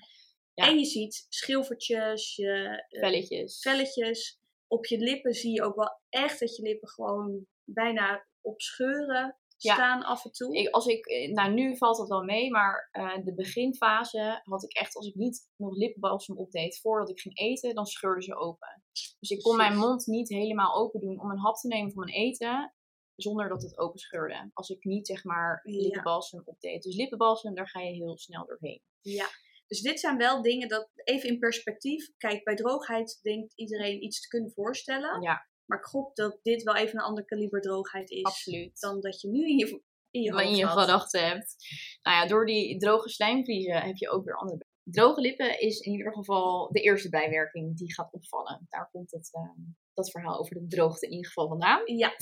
Ja. 0.59 0.67
En 0.67 0.77
je 0.79 0.85
ziet 0.85 1.25
schilfertjes, 1.29 2.35
je 2.35 2.83
eh, 2.89 2.99
Velletjes. 3.01 3.61
velletjes. 3.61 4.39
Op 4.67 4.85
je 4.85 4.97
lippen 4.97 5.33
zie 5.33 5.53
je 5.53 5.63
ook 5.63 5.75
wel 5.75 5.99
echt 6.09 6.39
dat 6.39 6.55
je 6.55 6.61
lippen 6.63 6.89
gewoon 6.89 7.45
bijna 7.63 8.27
op 8.41 8.61
scheuren 8.61 9.37
Ja. 9.57 9.73
staan 9.73 10.03
af 10.03 10.25
en 10.25 10.31
toe. 10.31 10.57
Ik, 10.57 10.69
als 10.69 10.85
ik, 10.85 11.05
eh, 11.05 11.31
nou, 11.33 11.53
nu 11.53 11.77
valt 11.77 11.97
dat 11.97 12.07
wel 12.07 12.23
mee, 12.23 12.49
maar 12.51 12.89
eh, 12.91 13.23
de 13.23 13.33
beginfase 13.33 14.41
had 14.43 14.63
ik 14.63 14.73
echt, 14.73 14.95
als 14.95 15.07
ik 15.07 15.15
niet 15.15 15.49
nog 15.55 15.75
lipbalsem 15.75 16.37
opdeed 16.37 16.79
voordat 16.79 17.09
ik 17.09 17.19
ging 17.19 17.37
eten, 17.37 17.75
dan 17.75 17.85
scheurden 17.85 18.23
ze 18.23 18.35
open. 18.35 18.83
Dus 19.19 19.29
ik 19.29 19.41
kon 19.41 19.55
mijn 19.57 19.77
mond 19.77 20.05
niet 20.07 20.29
helemaal 20.29 20.75
open 20.75 20.99
doen 20.99 21.21
om 21.21 21.29
een 21.31 21.39
hap 21.39 21.55
te 21.55 21.67
nemen 21.67 21.91
van 21.91 22.03
mijn 22.03 22.15
eten, 22.17 22.73
zonder 23.15 23.49
dat 23.49 23.61
het 23.61 23.77
open 23.77 23.99
scheurde. 23.99 24.49
Als 24.53 24.69
ik 24.69 24.83
niet, 24.83 25.07
zeg 25.07 25.23
maar, 25.23 25.59
Ja. 25.63 25.81
lippenbalsem 25.81 26.41
opdeed. 26.45 26.83
Dus 26.83 26.95
lippenbalsem, 26.95 27.55
daar 27.55 27.69
ga 27.69 27.79
je 27.79 27.93
heel 27.93 28.17
snel 28.17 28.45
doorheen. 28.45 28.81
Ja. 29.01 29.25
Dus 29.69 29.81
dit 29.81 29.99
zijn 29.99 30.17
wel 30.17 30.41
dingen 30.41 30.67
dat, 30.67 30.89
even 31.03 31.29
in 31.29 31.39
perspectief, 31.39 32.11
kijk, 32.17 32.43
bij 32.43 32.55
droogheid 32.55 33.19
denkt 33.21 33.53
iedereen 33.55 34.03
iets 34.03 34.21
te 34.21 34.27
kunnen 34.27 34.51
voorstellen. 34.51 35.21
Ja, 35.21 35.47
Maar 35.65 35.77
ik 35.77 35.85
gok 35.85 36.15
dat 36.15 36.39
dit 36.41 36.63
wel 36.63 36.75
even 36.75 36.95
een 36.95 37.05
ander 37.05 37.25
kaliber 37.25 37.61
droogheid 37.61 38.09
is 38.09 38.23
absoluut. 38.23 38.79
dan 38.79 39.01
dat 39.01 39.21
je 39.21 39.27
nu 39.27 39.47
in 39.47 39.57
je, 39.57 39.81
in 40.11 40.21
je 40.21 40.43
in 40.43 40.67
gedachten 40.67 41.27
hebt. 41.27 41.55
Nou 42.01 42.17
ja, 42.17 42.27
door 42.27 42.45
die 42.45 42.77
droge 42.77 43.09
slijmvliezen 43.09 43.81
heb 43.81 43.95
je 43.95 44.09
ook 44.09 44.25
weer 44.25 44.37
andere. 44.37 44.65
Droge 44.83 45.21
lippen 45.21 45.59
is 45.59 45.79
in 45.79 45.91
ieder 45.91 46.13
geval 46.13 46.71
de 46.71 46.81
eerste 46.81 47.09
bijwerking 47.09 47.77
die 47.77 47.93
gaat 47.93 48.13
opvallen. 48.13 48.65
Daar 48.69 48.89
komt 48.91 49.11
het, 49.11 49.29
eh, 49.33 49.65
dat 49.93 50.11
verhaal 50.11 50.39
over 50.39 50.55
de 50.55 50.67
droogte 50.67 51.05
in 51.05 51.11
ieder 51.11 51.27
geval 51.27 51.47
vandaan. 51.47 51.81
Ja, 51.85 52.15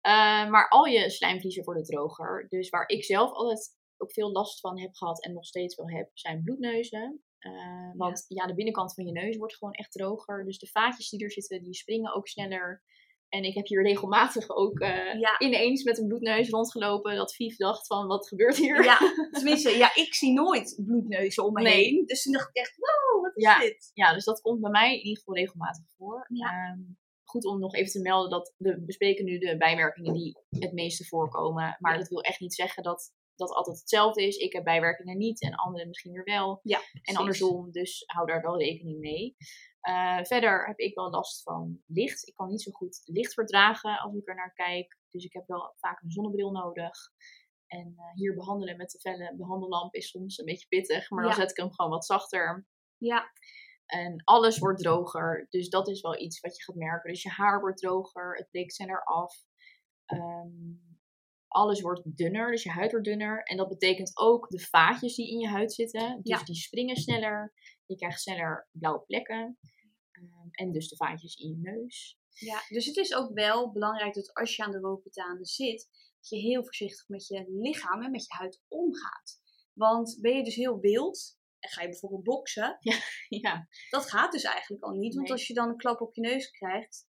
Eh, 0.00 0.48
maar 0.50 0.68
al 0.68 0.84
je 0.84 1.10
slijmvliezen 1.10 1.64
worden 1.64 1.82
droger. 1.84 2.46
Dus 2.48 2.68
waar 2.68 2.88
ik 2.88 3.04
zelf 3.04 3.32
altijd 3.32 3.76
ook 3.98 4.12
veel 4.12 4.32
last 4.32 4.60
van 4.60 4.78
heb 4.80 4.94
gehad 4.94 5.24
en 5.24 5.32
nog 5.32 5.44
steeds 5.46 5.74
wel 5.74 5.90
heb, 5.90 6.10
zijn 6.12 6.42
bloedneuzen. 6.42 7.20
Eh, 7.38 7.90
want 7.94 8.24
ja. 8.28 8.46
de 8.46 8.54
binnenkant 8.54 8.94
van 8.94 9.04
je 9.06 9.12
neus 9.12 9.36
wordt 9.36 9.56
gewoon 9.56 9.72
echt 9.74 9.92
droger. 9.92 10.44
Dus 10.44 10.58
de 10.58 10.66
vaatjes 10.66 11.08
die 11.08 11.24
er 11.24 11.30
zitten, 11.32 11.62
die 11.62 11.74
springen 11.74 12.14
ook 12.14 12.28
sneller. 12.28 12.82
En 13.28 13.42
ik 13.42 13.54
heb 13.54 13.66
hier 13.66 13.82
regelmatig 13.82 14.48
ook 14.48 14.78
eh, 14.80 15.18
Ja. 15.20 15.38
ineens 15.38 15.82
met 15.82 15.98
een 15.98 16.06
bloedneus 16.06 16.48
rondgelopen. 16.48 17.16
Dat 17.16 17.34
Vief 17.34 17.56
dacht 17.56 17.86
van, 17.86 18.06
wat 18.06 18.28
gebeurt 18.28 18.56
hier? 18.56 18.84
ja, 18.84 18.98
tenminste, 19.30 19.70
ja, 19.70 19.94
ik 19.94 20.14
zie 20.14 20.32
nooit 20.32 20.82
bloedneuzen 20.86 21.44
om 21.44 21.52
me 21.52 21.62
Nee. 21.62 21.84
heen. 21.84 22.06
Dus 22.06 22.22
toen 22.22 22.32
dacht 22.32 22.48
ik 22.48 22.56
echt, 22.56 22.76
wow, 22.76 23.22
wat 23.22 23.36
is 23.36 23.42
Ja. 23.42 23.58
dit? 23.58 23.90
Ja, 23.94 24.14
dus 24.14 24.24
dat 24.24 24.40
komt 24.40 24.60
bij 24.60 24.70
mij 24.70 24.92
in 24.92 25.02
ieder 25.04 25.16
geval 25.18 25.34
regelmatig 25.34 25.84
voor. 25.96 26.26
Ehm, 26.32 26.78
goed 27.24 27.44
om 27.44 27.58
nog 27.60 27.74
even 27.74 27.92
te 27.92 28.00
melden 28.00 28.30
dat 28.30 28.54
we 28.56 28.80
bespreken 28.80 29.24
nu 29.24 29.38
de 29.38 29.56
bijwerkingen 29.56 30.12
die 30.14 30.38
het 30.48 30.72
meeste 30.72 31.04
voorkomen. 31.04 31.76
Maar 31.78 31.98
dat 31.98 32.08
wil 32.08 32.20
echt 32.20 32.40
niet 32.40 32.54
zeggen 32.54 32.82
dat 32.82 33.12
dat 33.36 33.50
altijd 33.50 33.78
hetzelfde 33.78 34.26
is. 34.26 34.36
Ik 34.36 34.52
heb 34.52 34.64
bijwerkingen 34.64 35.18
niet 35.18 35.42
en 35.42 35.54
anderen 35.54 35.86
misschien 35.86 36.12
weer 36.12 36.24
wel. 36.24 36.60
Ja, 36.62 36.80
En 37.02 37.16
andersom, 37.16 37.70
dus 37.70 38.02
hou 38.06 38.26
daar 38.26 38.42
wel 38.42 38.58
rekening 38.58 38.98
mee. 38.98 39.36
Eh, 39.80 40.24
verder 40.24 40.66
heb 40.66 40.78
ik 40.78 40.94
wel 40.94 41.10
last 41.10 41.42
van 41.42 41.82
licht. 41.86 42.26
Ik 42.28 42.34
kan 42.34 42.48
niet 42.48 42.62
zo 42.62 42.70
goed 42.70 43.00
licht 43.04 43.34
verdragen 43.34 43.98
als 43.98 44.14
ik 44.14 44.28
er 44.28 44.34
naar 44.34 44.52
kijk. 44.52 44.98
Dus 45.10 45.24
ik 45.24 45.32
heb 45.32 45.46
wel 45.46 45.74
vaak 45.76 46.02
een 46.02 46.10
zonnebril 46.10 46.50
nodig. 46.50 46.96
En 47.66 47.94
eh, 47.96 48.14
hier 48.14 48.34
behandelen 48.34 48.76
met 48.76 48.90
de 48.90 48.98
felle 48.98 49.34
behandellamp 49.36 49.94
is 49.94 50.10
soms 50.10 50.38
een 50.38 50.44
beetje 50.44 50.68
pittig. 50.68 51.10
Maar 51.10 51.24
dan 51.24 51.32
zet 51.32 51.50
ik 51.50 51.56
hem 51.56 51.72
gewoon 51.72 51.90
wat 51.90 52.06
zachter. 52.06 52.66
Ja, 52.96 53.30
En 53.86 54.22
alles 54.24 54.58
wordt 54.58 54.82
droger. 54.82 55.46
Dus 55.50 55.68
dat 55.68 55.88
is 55.88 56.00
wel 56.00 56.20
iets 56.20 56.40
wat 56.40 56.56
je 56.56 56.62
gaat 56.62 56.76
merken. 56.76 57.10
Dus 57.10 57.22
je 57.22 57.30
haar 57.30 57.60
wordt 57.60 57.78
droger, 57.78 58.36
het 58.36 58.50
breekt 58.50 58.74
sneller 58.74 59.04
af. 59.04 59.34
Ehm, 60.04 60.50
alles 61.56 61.80
wordt 61.80 62.16
dunner, 62.16 62.50
dus 62.50 62.62
je 62.62 62.70
huid 62.70 62.90
wordt 62.90 63.06
dunner. 63.06 63.42
En 63.42 63.56
dat 63.56 63.68
betekent 63.68 64.16
ook 64.16 64.48
de 64.48 64.60
vaatjes 64.60 65.14
die 65.14 65.30
in 65.30 65.38
je 65.38 65.48
huid 65.48 65.72
zitten. 65.72 66.20
Dus 66.22 66.38
Ja. 66.38 66.44
die 66.44 66.54
springen 66.54 66.96
sneller. 66.96 67.52
Je 67.86 67.96
krijgt 67.96 68.20
sneller 68.20 68.68
blauwe 68.72 69.04
plekken. 69.04 69.58
Ehm, 70.10 70.48
en 70.50 70.72
dus 70.72 70.88
de 70.88 70.96
vaatjes 70.96 71.34
in 71.36 71.48
je 71.48 71.56
neus. 71.56 72.18
ja, 72.38 72.62
dus 72.68 72.86
het 72.86 72.96
is 72.96 73.14
ook 73.14 73.30
wel 73.34 73.72
belangrijk 73.72 74.14
dat 74.14 74.34
als 74.34 74.56
je 74.56 74.62
aan 74.64 74.70
de 74.70 74.78
rookbetanen 74.78 75.44
zit, 75.44 75.88
dat 76.20 76.28
je 76.28 76.36
heel 76.36 76.62
voorzichtig 76.64 77.08
met 77.08 77.26
je 77.26 77.44
lichaam 77.48 78.02
en 78.02 78.10
met 78.10 78.22
je 78.26 78.34
huid 78.36 78.62
omgaat. 78.68 79.40
Want 79.72 80.18
ben 80.20 80.36
je 80.36 80.44
dus 80.44 80.54
heel 80.54 80.78
wild 80.80 81.38
en 81.58 81.68
ga 81.70 81.82
je 81.82 81.88
bijvoorbeeld 81.88 82.22
boksen, 82.22 82.76
ja, 83.28 83.68
dat 83.90 84.10
gaat 84.10 84.32
dus 84.32 84.42
eigenlijk 84.42 84.84
al 84.84 84.92
niet. 84.92 85.14
Want 85.14 85.26
Nee. 85.28 85.36
als 85.36 85.46
je 85.46 85.54
dan 85.54 85.68
een 85.68 85.76
klap 85.76 86.00
op 86.00 86.14
je 86.14 86.20
neus 86.20 86.50
krijgt, 86.50 87.08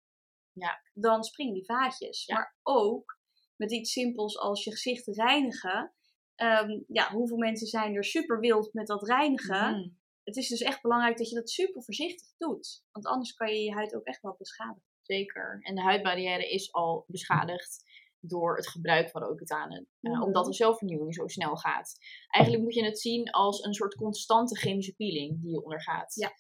Ja. 0.53 0.81
dan 0.93 1.25
springen 1.25 1.55
die 1.55 1.65
vaatjes. 1.65 2.25
Ja. 2.25 2.35
Maar 2.35 2.59
ook 2.63 3.19
met 3.57 3.73
iets 3.73 3.93
simpels 3.93 4.39
als 4.39 4.65
je 4.65 4.71
gezicht 4.71 5.07
reinigen. 5.07 5.95
Ehm, 6.35 6.81
ja, 6.87 7.11
hoeveel 7.13 7.37
mensen 7.37 7.67
zijn 7.67 7.95
er 7.95 8.05
super 8.05 8.41
wild 8.41 8.73
met 8.73 8.87
dat 8.87 9.03
reinigen? 9.09 9.71
Mhm. 9.79 9.89
Het 10.23 10.37
is 10.37 10.49
dus 10.49 10.61
echt 10.61 10.83
belangrijk 10.83 11.17
dat 11.19 11.29
je 11.29 11.35
dat 11.35 11.51
super 11.51 11.83
voorzichtig 11.83 12.29
doet. 12.39 12.83
Want 12.93 13.07
anders 13.07 13.35
kan 13.35 13.55
je 13.55 13.61
je 13.63 13.73
huid 13.73 13.95
ook 13.95 14.05
echt 14.05 14.23
wel 14.23 14.35
beschadigen. 14.39 14.93
zeker. 15.03 15.59
En 15.63 15.75
de 15.75 15.81
huidbarrière 15.83 16.51
is 16.51 16.73
al 16.73 17.05
beschadigd 17.07 17.85
door 18.21 18.57
het 18.57 18.69
gebruik 18.69 19.11
van 19.11 19.23
rookbetanen. 19.23 19.89
Eh, 20.01 20.13
Mhm. 20.13 20.23
Omdat 20.23 20.45
de 20.45 20.53
zelfvernieuwing 20.55 21.15
zo 21.15 21.27
snel 21.27 21.57
gaat. 21.57 21.93
Eigenlijk 22.29 22.65
moet 22.65 22.75
je 22.75 22.85
het 22.85 23.01
zien 23.01 23.31
als 23.31 23.63
een 23.65 23.75
soort 23.75 23.95
constante 23.95 24.57
chemische 24.57 24.95
peeling 24.95 25.43
die 25.43 25.51
je 25.51 25.63
ondergaat. 25.65 26.15
Ja. 26.15 26.33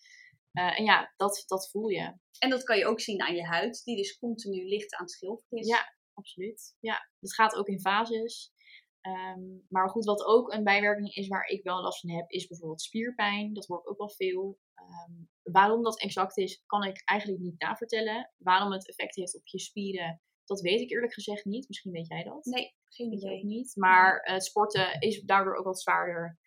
Eh, 0.52 0.78
en 0.78 0.84
ja, 0.84 1.12
dat, 1.16 1.42
dat 1.46 1.70
voel 1.70 1.88
je. 1.88 2.12
En 2.38 2.50
dat 2.50 2.62
kan 2.62 2.78
je 2.78 2.86
ook 2.86 3.00
zien 3.00 3.20
aan 3.22 3.34
je 3.34 3.44
huid, 3.44 3.82
die 3.84 3.96
dus 3.96 4.18
continu 4.18 4.68
licht 4.68 4.94
aan 4.94 5.04
het 5.04 5.12
schilferen 5.12 5.58
is. 5.58 5.66
Ja, 5.66 5.93
absoluut. 6.14 6.76
Ja, 6.80 7.08
het 7.20 7.34
gaat 7.34 7.54
ook 7.54 7.66
in 7.66 7.80
fases. 7.80 8.52
Ehm, 9.00 9.40
maar 9.68 9.88
goed, 9.88 10.04
wat 10.04 10.24
ook 10.24 10.52
een 10.52 10.64
bijwerking 10.64 11.14
is 11.14 11.28
waar 11.28 11.46
ik 11.46 11.62
wel 11.62 11.82
last 11.82 12.00
van 12.00 12.10
heb, 12.10 12.30
is 12.30 12.46
bijvoorbeeld 12.46 12.82
spierpijn. 12.82 13.52
Dat 13.52 13.66
hoor 13.66 13.78
ik 13.78 13.90
ook 13.90 13.98
wel 13.98 14.10
veel. 14.10 14.58
Ehm, 14.74 15.12
waarom 15.42 15.82
dat 15.82 16.00
exact 16.00 16.36
is, 16.36 16.62
kan 16.66 16.82
ik 16.82 17.02
eigenlijk 17.04 17.40
niet 17.40 17.60
navertellen. 17.60 18.32
Waarom 18.38 18.72
het 18.72 18.88
effect 18.88 19.14
heeft 19.14 19.36
op 19.36 19.46
je 19.46 19.58
spieren, 19.58 20.20
dat 20.44 20.60
weet 20.60 20.80
ik 20.80 20.90
eerlijk 20.90 21.12
gezegd 21.12 21.44
niet. 21.44 21.68
Misschien 21.68 21.92
weet 21.92 22.08
jij 22.08 22.24
dat. 22.24 22.44
Nee, 22.44 22.74
geen 22.84 23.10
weet 23.10 23.20
je 23.20 23.26
ook 23.26 23.32
idee. 23.32 23.44
niet. 23.44 23.76
Maar 23.76 24.20
eh, 24.20 24.38
sporten 24.38 25.00
is 25.00 25.22
daardoor 25.22 25.54
ook 25.54 25.64
wat 25.64 25.80
zwaarder. 25.80 26.38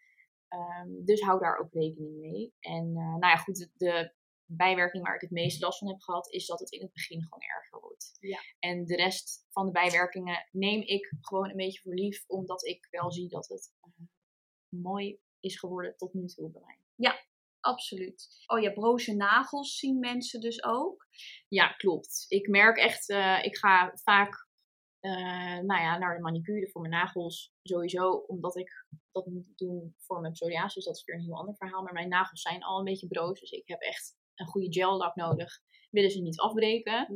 Ehm, 0.48 0.90
dus 1.06 1.22
hou 1.22 1.40
daar 1.40 1.58
ook 1.58 1.74
rekening 1.74 2.20
mee. 2.20 2.54
En 2.60 2.86
eh, 2.96 3.16
nou 3.18 3.28
ja, 3.28 3.36
goed, 3.36 3.56
de, 3.56 3.70
de 3.74 4.14
bijwerking 4.48 5.04
waar 5.04 5.16
ik 5.16 5.22
het 5.22 5.32
meest 5.32 5.62
last 5.62 5.80
van 5.80 5.88
heb 5.88 6.02
gehad, 6.02 6.32
is 6.32 6.46
dat 6.46 6.60
het 6.60 6.72
in 6.72 6.82
het 6.82 6.94
begin 6.94 7.24
gewoon 7.24 7.44
erger 7.44 7.80
wordt. 7.80 8.18
Ja. 8.20 8.40
En 8.60 8.86
de 8.86 8.96
rest 8.96 9.46
van 9.50 9.66
de 9.66 9.72
bijwerkingen 9.72 10.48
neem 10.52 10.82
ik 10.82 11.14
gewoon 11.22 11.50
een 11.50 11.56
beetje 11.56 11.82
voor 11.82 11.94
lief, 11.94 12.24
omdat 12.28 12.66
ik 12.66 12.88
wel 12.90 13.12
zie 13.12 13.30
dat 13.30 13.48
het 13.48 13.74
eh, 13.82 14.06
mooi 14.70 15.20
is 15.40 15.60
geworden 15.60 15.98
tot 15.98 16.14
nu 16.14 16.26
toe 16.26 16.52
bij 16.52 16.62
mij. 16.66 16.80
Absoluut. 17.68 18.28
Oh 18.46 18.60
ja, 18.60 18.72
broze 18.72 19.16
nagels 19.16 19.78
zien 19.78 20.00
mensen 20.00 20.42
dus 20.42 20.64
ook. 20.64 21.08
Ja, 21.48 21.68
klopt. 21.68 22.26
Ik 22.28 22.48
merk 22.48 22.78
echt, 22.78 23.10
eh, 23.10 23.44
ik 23.44 23.58
ga 23.58 23.92
vaak 24.04 24.48
eh, 25.00 25.58
nou 25.58 25.82
ja, 25.82 25.98
naar 25.98 26.16
de 26.16 26.22
manicure 26.22 26.70
voor 26.70 26.82
mijn 26.82 26.94
nagels. 26.94 27.54
Sowieso, 27.64 28.12
omdat 28.12 28.58
ik 28.58 28.86
dat 29.12 29.26
moet 29.26 29.58
doen 29.58 29.96
voor 29.98 30.22
mijn 30.22 30.34
psoriasis. 30.34 30.86
Dat 30.86 30.96
is 30.96 31.04
weer 31.04 31.16
een 31.16 31.22
heel 31.22 31.38
ander 31.38 31.56
verhaal. 31.56 31.84
Maar 31.84 31.94
mijn 31.94 32.10
nagels 32.10 32.42
zijn 32.42 32.64
al 32.64 32.78
een 32.78 32.84
beetje 32.84 33.08
broos. 33.08 33.40
Dus 33.40 33.52
ik 33.52 33.68
heb 33.68 33.82
echt 33.82 34.18
een 34.40 34.48
goede 34.48 34.74
gel 34.74 34.98
lak 34.98 35.16
nodig. 35.16 35.60
Willen 35.90 36.12
ze 36.12 36.22
niet 36.22 36.40
afbreken. 36.40 37.08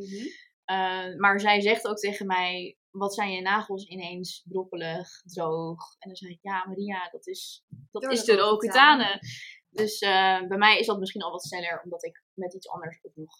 Eh, 0.65 1.15
maar 1.15 1.39
zij 1.39 1.61
zegt 1.61 1.87
ook 1.87 1.97
tegen 1.97 2.25
mij: 2.25 2.77
Wat 2.89 3.13
zijn 3.13 3.31
je 3.31 3.41
nagels 3.41 3.85
ineens 3.85 4.45
brokkelig, 4.49 5.21
droog? 5.23 5.95
En 5.99 6.07
dan 6.07 6.15
zeg 6.15 6.29
ik: 6.29 6.39
Ja, 6.41 6.65
Maria, 6.67 7.09
dat 7.09 7.27
is, 7.27 7.65
dat 7.91 8.01
Door 8.01 8.11
is 8.11 8.23
de. 8.23 8.35
Roaccutane. 8.35 9.19
Dus 9.69 9.99
eh, 9.99 10.47
bij 10.47 10.57
mij 10.57 10.79
is 10.79 10.85
dat 10.85 10.99
misschien 10.99 11.21
al 11.21 11.31
wat 11.31 11.43
sneller, 11.43 11.81
omdat 11.83 12.05
ik 12.05 12.23
met 12.33 12.53
iets 12.53 12.69
anders 12.69 12.99
ook 13.03 13.15
nog 13.15 13.39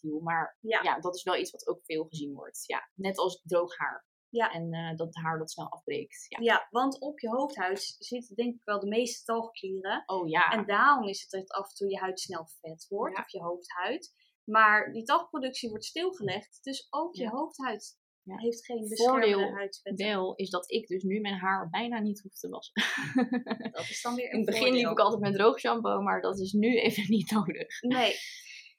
deal. 0.00 0.20
Maar 0.20 0.56
Ja. 0.60 0.82
ja. 0.82 1.00
dat 1.00 1.14
is 1.14 1.22
wel 1.22 1.36
iets 1.36 1.50
wat 1.50 1.66
ook 1.66 1.84
veel 1.84 2.04
gezien 2.04 2.34
wordt. 2.34 2.64
Ja, 2.66 2.90
net 2.94 3.18
als 3.18 3.42
droog 3.44 3.76
haar. 3.76 4.06
Ja. 4.32 4.50
En 4.52 4.72
eh, 4.72 4.96
dat 4.96 5.14
haar 5.14 5.38
dat 5.38 5.50
snel 5.50 5.70
afbreekt. 5.70 6.26
Ja. 6.28 6.38
Ja, 6.40 6.66
want 6.70 7.00
op 7.00 7.20
je 7.20 7.28
hoofdhuid 7.28 7.96
zitten 7.98 8.36
denk 8.36 8.54
ik 8.54 8.64
wel 8.64 8.80
de 8.80 8.86
meeste 8.88 9.24
talgklieren. 9.24 10.02
Oh 10.06 10.28
ja. 10.28 10.50
En 10.50 10.66
daarom 10.66 11.08
is 11.08 11.20
het 11.20 11.30
dat 11.30 11.50
af 11.50 11.68
en 11.68 11.74
toe 11.74 11.90
je 11.90 11.98
huid 11.98 12.20
snel 12.20 12.46
vet 12.60 12.86
wordt, 12.88 13.16
Ja. 13.16 13.22
of 13.22 13.30
je 13.30 13.40
hoofdhuid. 13.42 14.14
Maar 14.44 14.92
die 14.92 15.02
talgproductie 15.02 15.68
wordt 15.68 15.84
stilgelegd, 15.84 16.58
dus 16.62 16.86
ook 16.90 17.14
je 17.14 17.28
hoofdhuid 17.28 17.98
Ja. 18.22 18.36
heeft 18.38 18.64
geen 18.64 18.76
Voordeel 18.76 18.88
beschermende 19.18 19.54
huidvetten. 19.56 20.06
Wel 20.06 20.34
is 20.34 20.50
dat 20.50 20.70
ik 20.70 20.86
dus 20.86 21.02
nu 21.02 21.20
mijn 21.20 21.34
haar 21.38 21.68
bijna 21.70 22.00
niet 22.00 22.20
hoef 22.22 22.38
te 22.38 22.48
wassen. 22.48 22.82
Dat 23.72 23.88
is 23.88 24.02
dan 24.02 24.14
weer 24.14 24.24
een 24.26 24.30
In 24.32 24.36
het 24.36 24.46
begin 24.46 24.62
voordeel. 24.62 24.80
liep 24.82 24.90
ik 24.90 24.98
altijd 24.98 25.20
met 25.20 25.34
droog 25.34 25.58
shampoo, 25.58 26.00
maar 26.00 26.20
dat 26.20 26.38
is 26.40 26.52
nu 26.52 26.78
even 26.80 27.04
niet 27.16 27.30
nodig. 27.30 27.80
Nee. 27.82 28.14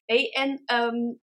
Hey, 0.05 0.29
en 0.31 0.61
ehm, 0.65 1.13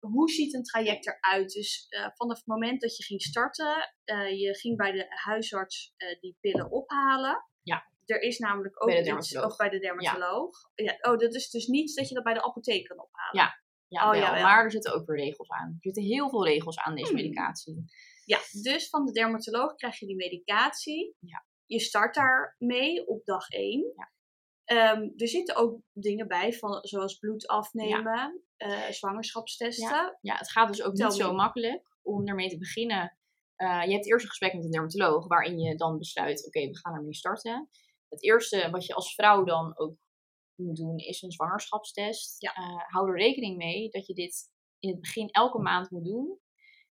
hoe 0.00 0.30
ziet 0.30 0.54
een 0.54 0.62
traject 0.62 1.06
eruit? 1.06 1.52
Dus 1.52 1.86
eh, 1.88 2.06
vanaf 2.14 2.36
het 2.36 2.46
moment 2.46 2.80
dat 2.80 2.96
je 2.96 3.02
ging 3.04 3.22
starten, 3.22 3.94
eh, 4.04 4.40
je 4.40 4.54
ging 4.54 4.76
bij 4.76 4.92
de 4.92 5.06
huisarts 5.08 5.92
eh, 5.96 6.20
die 6.20 6.36
pillen 6.40 6.70
ophalen. 6.70 7.44
Ja. 7.62 7.88
Er 8.04 8.20
is 8.20 8.38
namelijk 8.38 8.82
ook 8.82 8.88
Bij 8.88 9.02
de 9.02 9.16
iets- 9.16 9.36
of 9.36 9.56
bij 9.56 9.68
de 9.68 9.78
dermatoloog. 9.78 10.50
Ja. 10.74 10.98
Oh, 11.00 11.18
dat 11.18 11.34
is 11.34 11.50
dus 11.50 11.66
niet 11.66 11.96
dat 11.96 12.08
je 12.08 12.14
dat 12.14 12.24
bij 12.24 12.34
de 12.34 12.42
apotheek 12.44 12.86
kan 12.88 12.98
ophalen. 13.00 13.36
Ja. 13.44 13.58
Ja, 13.88 14.04
Oh, 14.04 14.10
wel, 14.10 14.20
jawel. 14.20 14.42
maar 14.42 14.64
er 14.64 14.70
zitten 14.70 14.92
ook 14.94 15.06
weer 15.06 15.16
regels 15.16 15.48
aan. 15.48 15.68
Er 15.68 15.76
zitten 15.80 16.02
heel 16.02 16.30
veel 16.30 16.46
regels 16.46 16.78
aan 16.78 16.94
deze 16.94 17.12
Hmm. 17.12 17.22
medicatie. 17.22 17.84
Ja, 18.24 18.38
dus 18.62 18.88
van 18.88 19.04
de 19.04 19.12
dermatoloog 19.12 19.74
krijg 19.74 19.98
je 19.98 20.06
die 20.06 20.16
medicatie. 20.16 21.14
Ja. 21.20 21.46
Je 21.66 21.80
start 21.80 22.14
daarmee 22.14 23.06
op 23.06 23.24
dag 23.24 23.48
1. 23.48 23.92
Ja. 23.96 24.12
Ehm, 24.70 25.08
er 25.16 25.28
zitten 25.28 25.56
ook 25.56 25.80
dingen 25.92 26.28
bij, 26.28 26.52
van, 26.52 26.78
zoals 26.82 27.18
bloed 27.18 27.46
afnemen, 27.46 28.42
eh, 28.56 28.90
zwangerschapstesten. 28.90 30.18
Ja, 30.20 30.36
het 30.36 30.50
gaat 30.50 30.68
dus 30.68 30.82
ook 30.82 30.94
Tel 30.94 31.08
niet 31.08 31.16
zo 31.16 31.32
makkelijk 31.32 31.96
om 32.02 32.28
ermee 32.28 32.48
te 32.48 32.58
beginnen. 32.58 33.18
Eh, 33.56 33.82
je 33.84 33.92
hebt 33.92 34.06
eerst 34.06 34.24
een 34.24 34.30
gesprek 34.30 34.54
met 34.54 34.64
een 34.64 34.70
dermatoloog 34.70 35.26
waarin 35.26 35.58
je 35.58 35.76
dan 35.76 35.98
besluit, 35.98 36.46
oké, 36.46 36.60
we 36.60 36.78
gaan 36.78 36.94
ermee 36.94 37.14
starten. 37.14 37.68
Het 38.08 38.22
eerste 38.22 38.70
wat 38.70 38.86
je 38.86 38.94
als 38.94 39.14
vrouw 39.14 39.44
dan 39.44 39.78
ook 39.78 39.96
moet 40.54 40.76
doen 40.76 40.98
is 40.98 41.22
een 41.22 41.32
zwangerschapstest. 41.32 42.40
Ja. 42.40 42.54
Eh, 42.54 42.84
hou 42.86 43.08
er 43.08 43.18
rekening 43.18 43.56
mee 43.56 43.88
dat 43.88 44.06
je 44.06 44.14
dit 44.14 44.50
in 44.78 44.90
het 44.90 45.00
begin 45.00 45.30
elke 45.30 45.58
maand 45.58 45.90
moet 45.90 46.04
doen. 46.04 46.38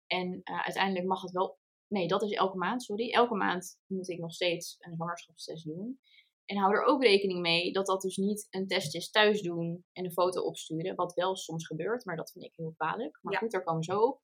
En 0.07 0.41
uiteindelijk 0.43 1.05
mag 1.05 1.21
het 1.21 1.31
wel. 1.31 1.57
Nee, 1.87 2.07
dat 2.07 2.23
is 2.23 2.31
elke 2.31 2.57
maand, 2.57 2.83
sorry. 2.83 3.11
Elke 3.11 3.35
maand 3.35 3.79
moet 3.87 4.09
ik 4.09 4.19
nog 4.19 4.33
steeds 4.33 4.75
een 4.79 4.93
zwangerschapstest 4.93 5.65
doen. 5.65 5.99
En 6.45 6.57
hou 6.57 6.73
er 6.73 6.83
ook 6.83 7.03
rekening 7.03 7.41
mee 7.41 7.71
dat 7.71 7.85
dat 7.85 8.01
dus 8.01 8.17
niet 8.17 8.47
een 8.49 8.67
test 8.67 8.95
is 8.95 9.09
thuis 9.09 9.41
doen 9.41 9.85
en 9.91 10.05
een 10.05 10.11
foto 10.11 10.41
opsturen. 10.41 10.95
Wat 10.95 11.13
wel 11.13 11.35
soms 11.35 11.67
gebeurt, 11.67 12.05
maar 12.05 12.15
dat 12.15 12.31
vind 12.31 12.45
ik 12.45 12.53
heel 12.55 12.73
kwalijk. 12.77 13.19
Maar 13.21 13.33
Ja. 13.33 13.39
goed, 13.39 13.51
daar 13.51 13.63
komen 13.63 13.79
we 13.85 13.91
zo 13.91 13.99
op. 13.99 14.19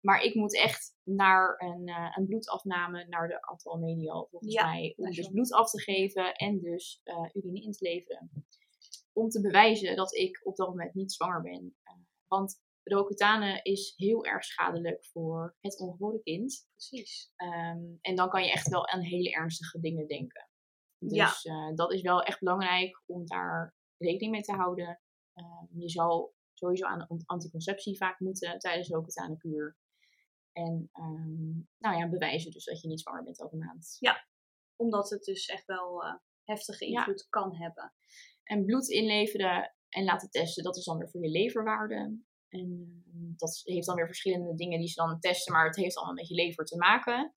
Maar 0.00 0.22
ik 0.22 0.34
moet 0.34 0.56
echt 0.56 0.96
naar 1.02 1.54
een, 1.58 1.88
eh, 1.88 2.12
een 2.16 2.26
bloedafname, 2.26 3.06
naar 3.08 3.28
de 3.28 3.42
Antal 3.42 3.78
Medial 3.78 4.26
volgens 4.30 4.52
Ja, 4.54 4.64
mij. 4.70 4.92
Om 4.96 5.10
dus 5.10 5.28
bloed 5.28 5.52
af 5.52 5.70
te 5.70 5.80
geven 5.80 6.34
en 6.34 6.60
dus 6.60 7.00
eh, 7.04 7.28
urine 7.32 7.60
in 7.62 7.72
te 7.72 7.84
leveren. 7.84 8.30
Om 9.12 9.28
te 9.28 9.40
bewijzen 9.40 9.96
dat 9.96 10.14
ik 10.14 10.40
op 10.46 10.56
dat 10.56 10.68
moment 10.68 10.94
niet 10.94 11.12
zwanger 11.12 11.42
ben. 11.42 11.76
Eh, 11.82 11.94
want 12.26 12.60
Roaccutane 12.82 13.60
is 13.62 13.92
heel 13.96 14.24
erg 14.24 14.44
schadelijk 14.44 15.06
voor 15.06 15.56
het 15.60 15.78
ongeboren 15.80 16.22
kind. 16.22 16.68
Precies. 16.72 17.32
Ehm, 17.36 17.82
en 18.00 18.14
dan 18.14 18.28
kan 18.28 18.42
je 18.44 18.50
echt 18.50 18.68
wel 18.68 18.86
aan 18.88 19.00
hele 19.00 19.30
ernstige 19.30 19.80
dingen 19.80 20.06
denken. 20.06 20.48
Dus 20.98 21.42
Ja. 21.42 21.68
eh, 21.68 21.74
dat 21.74 21.92
is 21.92 22.00
wel 22.00 22.22
echt 22.22 22.38
belangrijk 22.40 23.02
om 23.06 23.26
daar 23.26 23.74
rekening 23.98 24.30
mee 24.32 24.42
te 24.42 24.52
houden. 24.52 25.00
Ehm, 25.34 25.64
je 25.80 25.88
zal 25.90 26.34
sowieso 26.54 26.86
aan 26.86 26.98
de 26.98 27.22
anticonceptie 27.26 27.96
vaak 27.96 28.20
moeten 28.20 28.58
tijdens 28.58 28.88
de 28.88 28.94
Roaccutane-kuur. 28.94 29.76
En 30.52 30.88
ehm, 30.92 31.52
nou 31.78 31.96
ja, 31.96 32.08
bewijzen 32.08 32.50
dus 32.50 32.64
dat 32.64 32.80
je 32.80 32.88
niet 32.88 33.00
zwanger 33.00 33.24
bent 33.24 33.40
elke 33.40 33.56
maand. 33.56 33.96
Omdat 34.76 35.10
het 35.10 35.24
dus 35.24 35.46
echt 35.46 35.66
wel 35.66 36.04
eh, 36.04 36.14
heftige 36.44 36.90
Ja. 36.90 36.98
invloed 36.98 37.26
kan 37.28 37.56
hebben. 37.56 37.92
En 38.44 38.64
bloed 38.64 38.88
inleveren 38.88 39.74
en 39.88 40.04
laten 40.04 40.30
testen, 40.30 40.62
dat 40.64 40.76
is 40.76 40.84
dan 40.84 40.98
weer 40.98 41.08
voor 41.10 41.22
je 41.22 41.30
leverwaarde. 41.30 41.94
En 42.48 43.02
ehm, 43.06 43.32
dat 43.36 43.60
heeft 43.64 43.86
dan 43.86 43.96
weer 43.96 44.06
verschillende 44.06 44.54
dingen 44.54 44.78
die 44.78 44.88
ze 44.88 44.94
dan 45.02 45.20
testen, 45.20 45.52
maar 45.52 45.66
het 45.66 45.76
heeft 45.76 45.96
allemaal 45.96 46.14
met 46.14 46.28
je 46.28 46.34
lever 46.34 46.64
te 46.64 46.76
maken. 46.76 47.32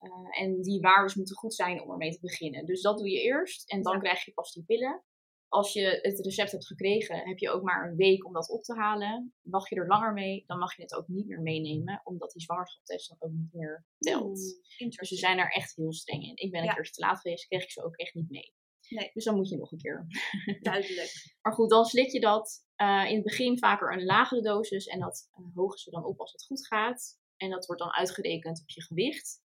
Eh, 0.00 0.42
en 0.42 0.60
die 0.62 0.80
waardes 0.80 1.14
moeten 1.14 1.36
goed 1.36 1.54
zijn 1.54 1.82
om 1.82 1.90
ermee 1.90 2.10
te 2.12 2.20
beginnen. 2.20 2.66
Dus 2.66 2.80
dat 2.82 2.98
doe 2.98 3.10
je 3.10 3.20
eerst 3.22 3.70
en 3.70 3.82
dan 3.82 3.92
Ja. 3.92 3.98
krijg 3.98 4.24
je 4.24 4.32
pas 4.32 4.52
die 4.52 4.64
pillen. 4.64 5.04
Als 5.48 5.72
je 5.72 5.98
het 6.02 6.18
recept 6.24 6.50
hebt 6.52 6.66
gekregen, 6.66 7.28
heb 7.28 7.38
je 7.38 7.50
ook 7.50 7.62
maar 7.62 7.88
een 7.90 7.96
week 7.96 8.26
om 8.26 8.32
dat 8.32 8.48
op 8.50 8.62
te 8.62 8.74
halen. 8.74 9.34
Wacht 9.42 9.68
je 9.68 9.76
er 9.76 9.86
langer 9.86 10.12
mee, 10.12 10.44
dan 10.46 10.58
mag 10.58 10.76
je 10.76 10.82
het 10.82 10.94
ook 10.94 11.08
niet 11.08 11.26
meer 11.26 11.40
meenemen, 11.40 12.00
omdat 12.04 12.32
die 12.32 12.42
zwangerschapstest 12.42 13.08
dan 13.08 13.16
ook 13.20 13.36
niet 13.36 13.52
meer 13.52 13.86
telt. 13.98 14.38
Hmm, 14.78 14.90
Dus 14.90 15.08
ze 15.08 15.16
zijn 15.16 15.38
er 15.38 15.50
echt 15.52 15.76
heel 15.76 15.92
streng 15.92 16.22
in. 16.22 16.36
Ik 16.36 16.50
ben 16.50 16.60
een 16.60 16.66
Ja. 16.66 16.72
keer 16.74 16.90
te 16.90 17.00
laat 17.00 17.20
geweest, 17.20 17.46
kreeg 17.46 17.62
ik 17.62 17.70
ze 17.70 17.84
ook 17.84 17.96
echt 17.96 18.14
niet 18.14 18.30
mee. 18.30 18.54
Nee. 18.88 19.10
Dus 19.12 19.24
dan 19.24 19.34
moet 19.36 19.48
je 19.48 19.56
nog 19.56 19.72
een 19.72 19.78
keer. 19.78 20.06
Duidelijk. 20.60 21.36
Maar 21.42 21.52
goed, 21.52 21.70
dan 21.70 21.84
slik 21.84 22.10
je 22.10 22.20
dat 22.20 22.64
eh, 22.74 23.04
in 23.08 23.14
het 23.14 23.24
begin 23.24 23.58
vaker 23.58 23.92
een 23.92 24.04
lagere 24.04 24.42
dosis 24.42 24.86
en 24.86 25.00
dat 25.00 25.28
uh, 25.40 25.46
hogen 25.54 25.78
ze 25.78 25.90
dan 25.90 26.04
op 26.04 26.20
als 26.20 26.32
het 26.32 26.44
goed 26.44 26.66
gaat. 26.66 27.18
En 27.36 27.50
dat 27.50 27.66
wordt 27.66 27.80
dan 27.82 27.92
uitgerekend 27.92 28.60
op 28.60 28.68
je 28.70 28.82
gewicht. 28.82 29.39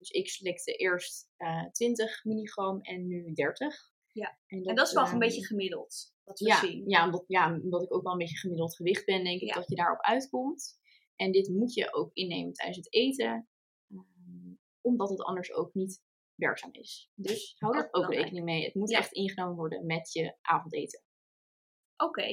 Dus 0.00 0.10
ik 0.10 0.28
slikte 0.28 0.72
eerst 0.72 1.30
eh 1.36 1.70
20 1.70 2.24
milligram 2.24 2.80
en 2.80 3.06
nu 3.06 3.32
30. 3.32 3.76
Ja. 4.12 4.38
En 4.46 4.62
En 4.62 4.74
dat 4.74 4.86
is 4.86 4.92
wel 4.92 5.04
ehm, 5.04 5.12
een 5.12 5.18
beetje 5.18 5.46
gemiddeld, 5.46 6.14
wat 6.24 6.38
we 6.38 6.46
ja, 6.46 6.60
zien. 6.60 6.88
ja, 6.88 7.04
omdat, 7.04 7.24
ja, 7.26 7.52
omdat 7.62 7.82
ik 7.82 7.94
ook 7.94 8.02
wel 8.02 8.12
een 8.12 8.18
beetje 8.18 8.38
gemiddeld 8.38 8.76
gewicht 8.76 9.04
ben, 9.06 9.24
denk 9.24 9.40
ik 9.40 9.48
Ja. 9.48 9.54
dat 9.54 9.68
je 9.68 9.74
daarop 9.74 10.00
uitkomt. 10.00 10.78
En 11.16 11.32
dit 11.32 11.48
moet 11.48 11.74
je 11.74 11.92
ook 11.94 12.10
innemen 12.12 12.52
tijdens 12.52 12.76
het 12.76 12.92
eten, 12.94 13.48
ehm, 13.90 14.54
omdat 14.80 15.08
het 15.10 15.22
anders 15.22 15.52
ook 15.52 15.74
niet 15.74 16.02
werkzaam 16.34 16.72
is. 16.72 17.10
Dus 17.14 17.54
hou 17.58 17.72
daar 17.74 17.88
Ook 17.90 18.12
rekening 18.12 18.44
mee. 18.44 18.64
Het 18.64 18.74
moet 18.74 18.90
Ja. 18.90 18.98
echt 18.98 19.12
ingenomen 19.12 19.56
worden 19.56 19.86
met 19.86 20.12
je 20.12 20.36
avondeten. 20.40 21.02
Oké. 21.96 22.26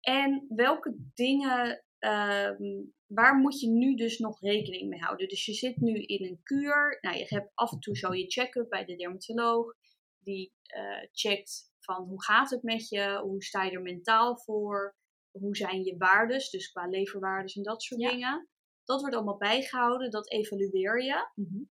En 0.00 0.46
welke 0.48 0.96
dingen, 1.14 1.84
ehm, 1.98 2.82
waar 3.06 3.36
moet 3.36 3.60
je 3.60 3.68
nu 3.68 3.94
dus 3.94 4.18
nog 4.18 4.40
rekening 4.40 4.88
mee 4.88 5.00
houden? 5.00 5.28
Dus 5.28 5.44
je 5.46 5.52
zit 5.52 5.76
nu 5.76 6.02
in 6.02 6.24
een 6.24 6.40
kuur. 6.42 6.98
Nou, 7.00 7.16
je 7.16 7.24
hebt 7.28 7.50
af 7.54 7.72
en 7.72 7.78
toe 7.80 7.96
zo 7.96 8.14
je 8.14 8.30
check-up 8.30 8.68
bij 8.68 8.84
de 8.84 8.96
dermatoloog. 8.96 9.74
Die 10.18 10.52
eh, 10.62 11.08
checkt 11.12 11.72
van 11.80 12.04
hoe 12.08 12.22
gaat 12.22 12.50
het 12.50 12.62
met 12.62 12.88
je? 12.88 13.20
Hoe 13.22 13.42
sta 13.42 13.62
je 13.64 13.70
er 13.70 13.82
mentaal 13.82 14.38
voor? 14.38 14.96
Hoe 15.30 15.56
zijn 15.56 15.84
je 15.84 15.96
waardes? 15.96 16.50
Dus 16.50 16.70
qua 16.70 16.86
leverwaardes 16.88 17.56
en 17.56 17.62
dat 17.62 17.82
soort 17.82 18.00
Ja. 18.00 18.10
dingen. 18.10 18.48
Dat 18.84 19.00
wordt 19.00 19.16
allemaal 19.16 19.36
bijgehouden. 19.36 20.10
Dat 20.10 20.30
evalueer 20.30 21.02
je. 21.02 21.30
Mhm. 21.34 21.62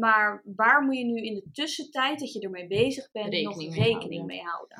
Maar 0.00 0.42
waar 0.44 0.82
moet 0.82 0.96
je 0.96 1.04
nu 1.04 1.22
in 1.22 1.34
de 1.34 1.50
tussentijd 1.52 2.18
dat 2.18 2.32
je 2.32 2.40
ermee 2.40 2.66
bezig 2.66 3.10
bent 3.10 3.32
Rekening 3.32 3.48
nog 3.48 3.56
mee 3.56 3.68
rekening 3.84 4.00
houden. 4.00 4.26
mee 4.26 4.42
houden? 4.42 4.78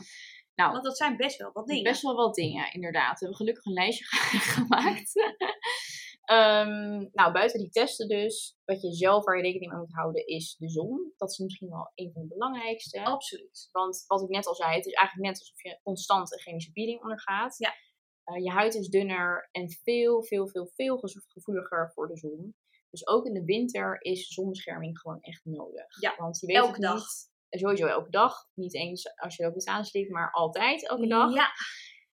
Nou, 0.59 0.73
Want 0.73 0.85
dat 0.85 0.97
zijn 0.97 1.17
best 1.17 1.39
wel 1.39 1.53
wat 1.53 1.67
dingen. 1.67 1.83
Best 1.83 2.03
wel 2.03 2.15
wat 2.15 2.35
dingen, 2.35 2.73
inderdaad. 2.73 3.13
We 3.13 3.19
hebben 3.19 3.37
gelukkig 3.37 3.65
een 3.65 3.73
lijstje 3.73 4.05
gemaakt. 4.57 5.13
Ehm, 6.29 7.07
nou, 7.13 7.33
buiten 7.33 7.59
die 7.59 7.71
testen 7.71 8.09
dus, 8.09 8.57
wat 8.65 8.83
je 8.83 8.93
zelf 8.93 9.25
waar 9.25 9.37
je 9.37 9.43
rekening 9.43 9.73
mee 9.73 9.81
moet 9.81 9.95
houden, 9.95 10.27
is 10.27 10.57
de 10.59 10.69
zon. 10.69 11.13
Dat 11.17 11.31
is 11.31 11.39
misschien 11.39 11.69
wel 11.69 11.93
een 11.95 12.11
van 12.13 12.23
de 12.23 12.29
belangrijkste. 12.29 13.05
Absoluut. 13.05 13.69
Want 13.73 14.05
wat 14.07 14.23
ik 14.23 14.29
net 14.29 14.47
al 14.47 14.55
zei, 14.55 14.75
het 14.75 14.87
is 14.87 14.93
eigenlijk 14.93 15.29
net 15.29 15.39
alsof 15.39 15.63
je 15.63 15.81
constant 15.83 16.33
een 16.33 16.39
chemische 16.39 16.73
peeling 16.73 17.03
ondergaat. 17.03 17.59
Ja. 17.59 17.75
Eh, 18.25 18.43
je 18.45 18.51
huid 18.51 18.75
is 18.75 18.89
dunner 18.89 19.49
en 19.53 19.71
veel, 19.71 20.25
veel, 20.25 20.49
veel, 20.49 20.71
veel 20.75 20.99
gevoeliger 21.27 21.93
voor 21.95 22.09
de 22.09 22.17
zon. 22.17 22.55
Dus 22.91 23.07
ook 23.07 23.27
in 23.27 23.35
de 23.35 23.45
winter 23.45 24.03
is 24.03 24.29
zonbescherming 24.29 24.99
gewoon 24.99 25.21
echt 25.21 25.45
nodig. 25.45 26.01
Ja, 26.01 26.15
Want 26.17 26.41
je 26.41 26.47
weet 26.47 26.57
elke 26.57 26.81
dag. 26.81 26.95
niet, 26.95 27.31
sowieso 27.51 27.87
elke 27.87 28.11
dag. 28.11 28.35
Niet 28.55 28.75
eens 28.75 29.17
als 29.17 29.37
je 29.37 29.43
er 29.43 29.49
ook 29.49 29.55
iets 29.57 29.67
aanslikt, 29.67 30.11
maar 30.11 30.31
altijd 30.33 30.89
elke 30.89 31.07
dag. 31.07 31.35
Ja, 31.35 31.49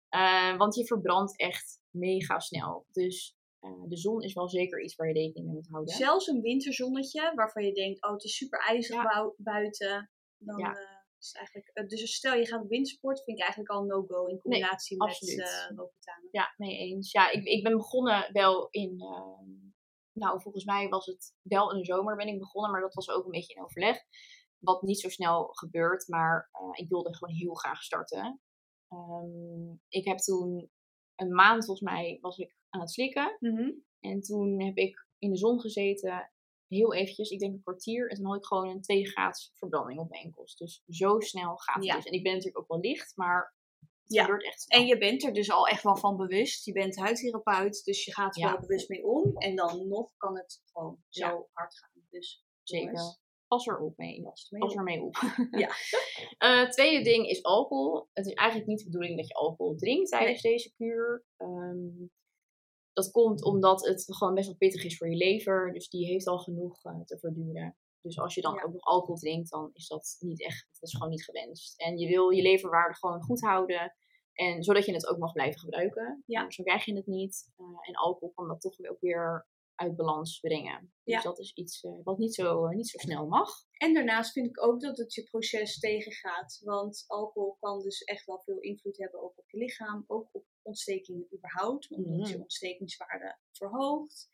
Eh, 0.09 0.57
want 0.57 0.75
je 0.75 0.85
verbrandt 0.85 1.39
echt 1.39 1.79
mega 1.89 2.39
snel. 2.39 2.85
Dus 2.91 3.35
eh, 3.59 3.83
de 3.87 3.97
zon 3.97 4.21
is 4.21 4.33
wel 4.33 4.49
zeker 4.49 4.83
iets 4.83 4.95
waar 4.95 5.07
je 5.07 5.13
rekening 5.13 5.45
mee 5.45 5.55
moet 5.55 5.67
houden. 5.69 5.95
zelfs 5.95 6.27
een 6.27 6.41
winterzonnetje 6.41 7.31
waarvan 7.35 7.63
je 7.65 7.73
denkt, 7.73 8.03
oh 8.05 8.11
het 8.11 8.23
is 8.23 8.35
super 8.37 8.59
ijzig 8.59 8.95
Ja. 8.95 9.33
buiten. 9.37 10.11
Dan 10.37 10.57
Ja. 10.59 10.73
eh, 10.75 10.97
is 11.19 11.31
eigenlijk, 11.31 11.89
dus 11.89 12.15
stel 12.15 12.33
je 12.35 12.47
gaat 12.47 12.61
op 12.61 12.69
wintersport, 12.69 13.23
vind 13.23 13.37
ik 13.37 13.43
eigenlijk 13.43 13.73
al 13.73 13.83
no-go 13.83 14.25
in 14.25 14.39
combinatie 14.39 14.97
met 14.97 15.21
uh, 15.21 15.77
Roaccutane. 15.77 16.27
Ja, 16.31 16.53
mee 16.57 16.77
eens. 16.77 17.11
Ja, 17.11 17.31
ik, 17.31 17.43
ik 17.43 17.63
ben 17.63 17.77
begonnen 17.77 18.29
wel 18.31 18.67
in. 18.69 19.01
ehm, 19.01 19.73
nou, 20.11 20.41
volgens 20.41 20.65
mij 20.65 20.87
was 20.89 21.05
het 21.05 21.33
wel 21.41 21.71
in 21.71 21.77
de 21.77 21.85
zomer 21.85 22.15
ben 22.15 22.27
ik 22.27 22.39
begonnen, 22.39 22.71
maar 22.71 22.81
dat 22.81 22.93
was 22.93 23.09
ook 23.09 23.25
een 23.25 23.31
beetje 23.31 23.53
in 23.53 23.63
overleg. 23.63 23.97
Wat 24.65 24.81
niet 24.81 24.99
zo 24.99 25.09
snel 25.09 25.45
gebeurt, 25.45 26.07
maar 26.07 26.49
eh, 26.51 26.69
ik 26.71 26.89
wilde 26.89 27.15
gewoon 27.15 27.35
heel 27.35 27.53
graag 27.53 27.83
starten. 27.83 28.41
Ehm, 28.87 29.71
ik 29.89 30.05
heb 30.05 30.17
toen 30.17 30.71
een 31.15 31.33
maand, 31.33 31.65
volgens 31.65 31.89
mij, 31.89 32.17
was 32.21 32.37
ik 32.37 32.55
aan 32.69 32.79
het 32.81 32.91
slikken. 32.91 33.37
Mhm. 33.39 33.71
En 33.99 34.21
toen 34.21 34.61
heb 34.63 34.77
ik 34.77 35.07
in 35.17 35.29
de 35.31 35.37
zon 35.37 35.59
gezeten, 35.59 36.31
heel 36.67 36.93
eventjes, 36.93 37.29
ik 37.29 37.39
denk 37.39 37.53
een 37.53 37.61
kwartier. 37.61 38.09
En 38.09 38.15
toen 38.15 38.25
had 38.25 38.35
ik 38.37 38.45
gewoon 38.45 38.69
een 38.69 38.81
2 38.81 39.05
graads 39.09 39.51
verbranding 39.53 39.99
op 39.99 40.09
mijn 40.09 40.23
enkels. 40.23 40.55
Dus 40.55 40.83
zo 40.87 41.19
snel 41.19 41.57
gaat 41.57 41.75
het 41.75 41.83
Ja. 41.85 41.95
dus. 41.95 42.05
En 42.05 42.11
ik 42.13 42.23
ben 42.23 42.31
natuurlijk 42.31 42.59
ook 42.59 42.67
wel 42.67 42.79
licht, 42.79 43.11
maar 43.15 43.55
het 43.79 44.13
Ja. 44.13 44.23
gebeurt 44.23 44.43
echt 44.43 44.61
snel. 44.61 44.79
En 44.79 44.85
je 44.87 44.97
bent 44.97 45.23
er 45.23 45.33
dus 45.33 45.51
al 45.51 45.67
echt 45.67 45.83
wel 45.83 45.95
van 45.97 46.17
bewust. 46.17 46.65
Je 46.65 46.71
bent 46.71 46.95
huidtherapeut, 46.95 47.83
dus 47.83 48.05
je 48.05 48.13
gaat 48.13 48.35
er 48.35 48.41
Ja. 48.41 48.51
wel 48.51 48.59
bewust 48.59 48.89
mee 48.89 49.05
om. 49.05 49.37
En 49.37 49.55
dan 49.55 49.87
nog 49.87 50.11
kan 50.17 50.37
het 50.37 50.61
gewoon 50.65 51.03
zo 51.09 51.47
hard 51.51 51.77
gaan. 51.77 52.05
Dus 52.09 52.43
Zeker. 52.63 53.17
Pas 53.47 53.65
erop 53.65 53.97
mee. 53.97 54.21
pas 54.21 54.49
op. 54.49 54.77
er 54.77 54.83
mee 54.83 55.01
op. 55.01 55.15
Ja. 55.63 55.69
Eh, 56.37 56.69
tweede 56.69 57.03
ding 57.03 57.27
is 57.27 57.43
alcohol. 57.43 58.07
Het 58.13 58.25
is 58.25 58.33
eigenlijk 58.33 58.69
niet 58.69 58.79
de 58.79 58.85
bedoeling 58.85 59.17
dat 59.17 59.27
je 59.27 59.33
alcohol 59.33 59.75
drinkt 59.75 60.09
tijdens 60.09 60.41
deze 60.41 60.73
kuur. 60.75 61.25
Ehm, 61.37 62.07
dat 62.93 63.11
komt 63.11 63.43
omdat 63.43 63.85
het 63.87 64.03
gewoon 64.07 64.33
best 64.33 64.47
wel 64.47 64.55
pittig 64.57 64.83
is 64.83 64.97
voor 64.97 65.09
je 65.09 65.15
lever. 65.15 65.73
Dus 65.73 65.89
die 65.89 66.05
heeft 66.05 66.27
al 66.27 66.39
genoeg 66.39 66.83
eh, 66.83 67.01
te 67.01 67.19
verduren. 67.19 67.77
Dus 68.01 68.19
als 68.19 68.35
je 68.35 68.41
dan 68.41 68.53
Ja. 68.53 68.63
ook 68.63 68.71
nog 68.73 68.81
alcohol 68.81 69.15
drinkt, 69.15 69.49
dan 69.49 69.69
is 69.73 69.87
dat 69.87 70.15
niet 70.19 70.43
echt, 70.43 70.67
dat 70.71 70.89
is 70.89 70.93
gewoon 70.93 71.09
niet 71.09 71.23
gewenst. 71.25 71.79
En 71.81 71.97
je 71.97 72.07
wil 72.07 72.29
je 72.29 72.41
leverwaarde 72.41 72.95
gewoon 72.95 73.21
goed 73.23 73.41
houden. 73.41 73.95
En 74.33 74.63
zodat 74.63 74.85
je 74.85 74.93
het 74.93 75.07
ook 75.07 75.17
mag 75.17 75.31
blijven 75.31 75.59
gebruiken. 75.59 76.23
Ja. 76.25 76.39
Dan 76.39 76.49
krijg 76.65 76.85
je 76.85 76.95
het 76.95 77.05
niet. 77.07 77.51
Eh, 77.55 77.65
en 77.81 77.93
alcohol 77.93 78.31
kan 78.33 78.47
dat 78.47 78.61
toch 78.61 78.79
ook 78.89 78.99
weer 78.99 79.47
uit 79.75 79.95
balans 79.95 80.39
brengen. 80.39 80.79
Dus 81.03 81.13
Ja. 81.13 81.21
dat 81.21 81.39
is 81.39 81.53
iets 81.53 81.83
eh, 81.83 81.91
wat 82.03 82.17
niet 82.17 82.33
zo, 82.35 82.65
eh, 82.65 82.75
niet 82.75 82.89
zo 82.89 82.97
snel 82.97 83.27
mag. 83.27 83.49
En 83.77 83.93
daarnaast 83.93 84.31
vind 84.31 84.47
ik 84.47 84.63
ook 84.63 84.81
dat 84.81 84.97
het 84.97 85.13
je 85.13 85.23
proces 85.23 85.79
tegengaat. 85.79 86.59
Want 86.63 87.03
alcohol 87.07 87.55
kan 87.59 87.81
dus 87.81 88.01
echt 88.03 88.25
wel 88.25 88.41
veel 88.41 88.59
invloed 88.59 88.97
hebben 88.97 89.21
ook 89.21 89.37
op 89.37 89.49
je 89.49 89.57
lichaam, 89.57 90.03
ook 90.07 90.29
op 90.31 90.45
ontstekingen 90.61 91.27
überhaupt, 91.33 91.89
omdat 91.91 92.17
Mhm. 92.19 92.29
je 92.29 92.39
ontstekingswaarde 92.41 93.37
verhoogt. 93.51 94.29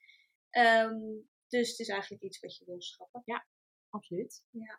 Ehm, 0.50 1.00
dus 1.48 1.70
het 1.70 1.80
is 1.80 1.88
eigenlijk 1.88 2.24
iets 2.24 2.40
wat 2.40 2.58
je 2.58 2.66
wil 2.66 2.82
schrappen. 2.82 3.24
Absoluut. 3.90 4.44
Ja. 4.50 4.76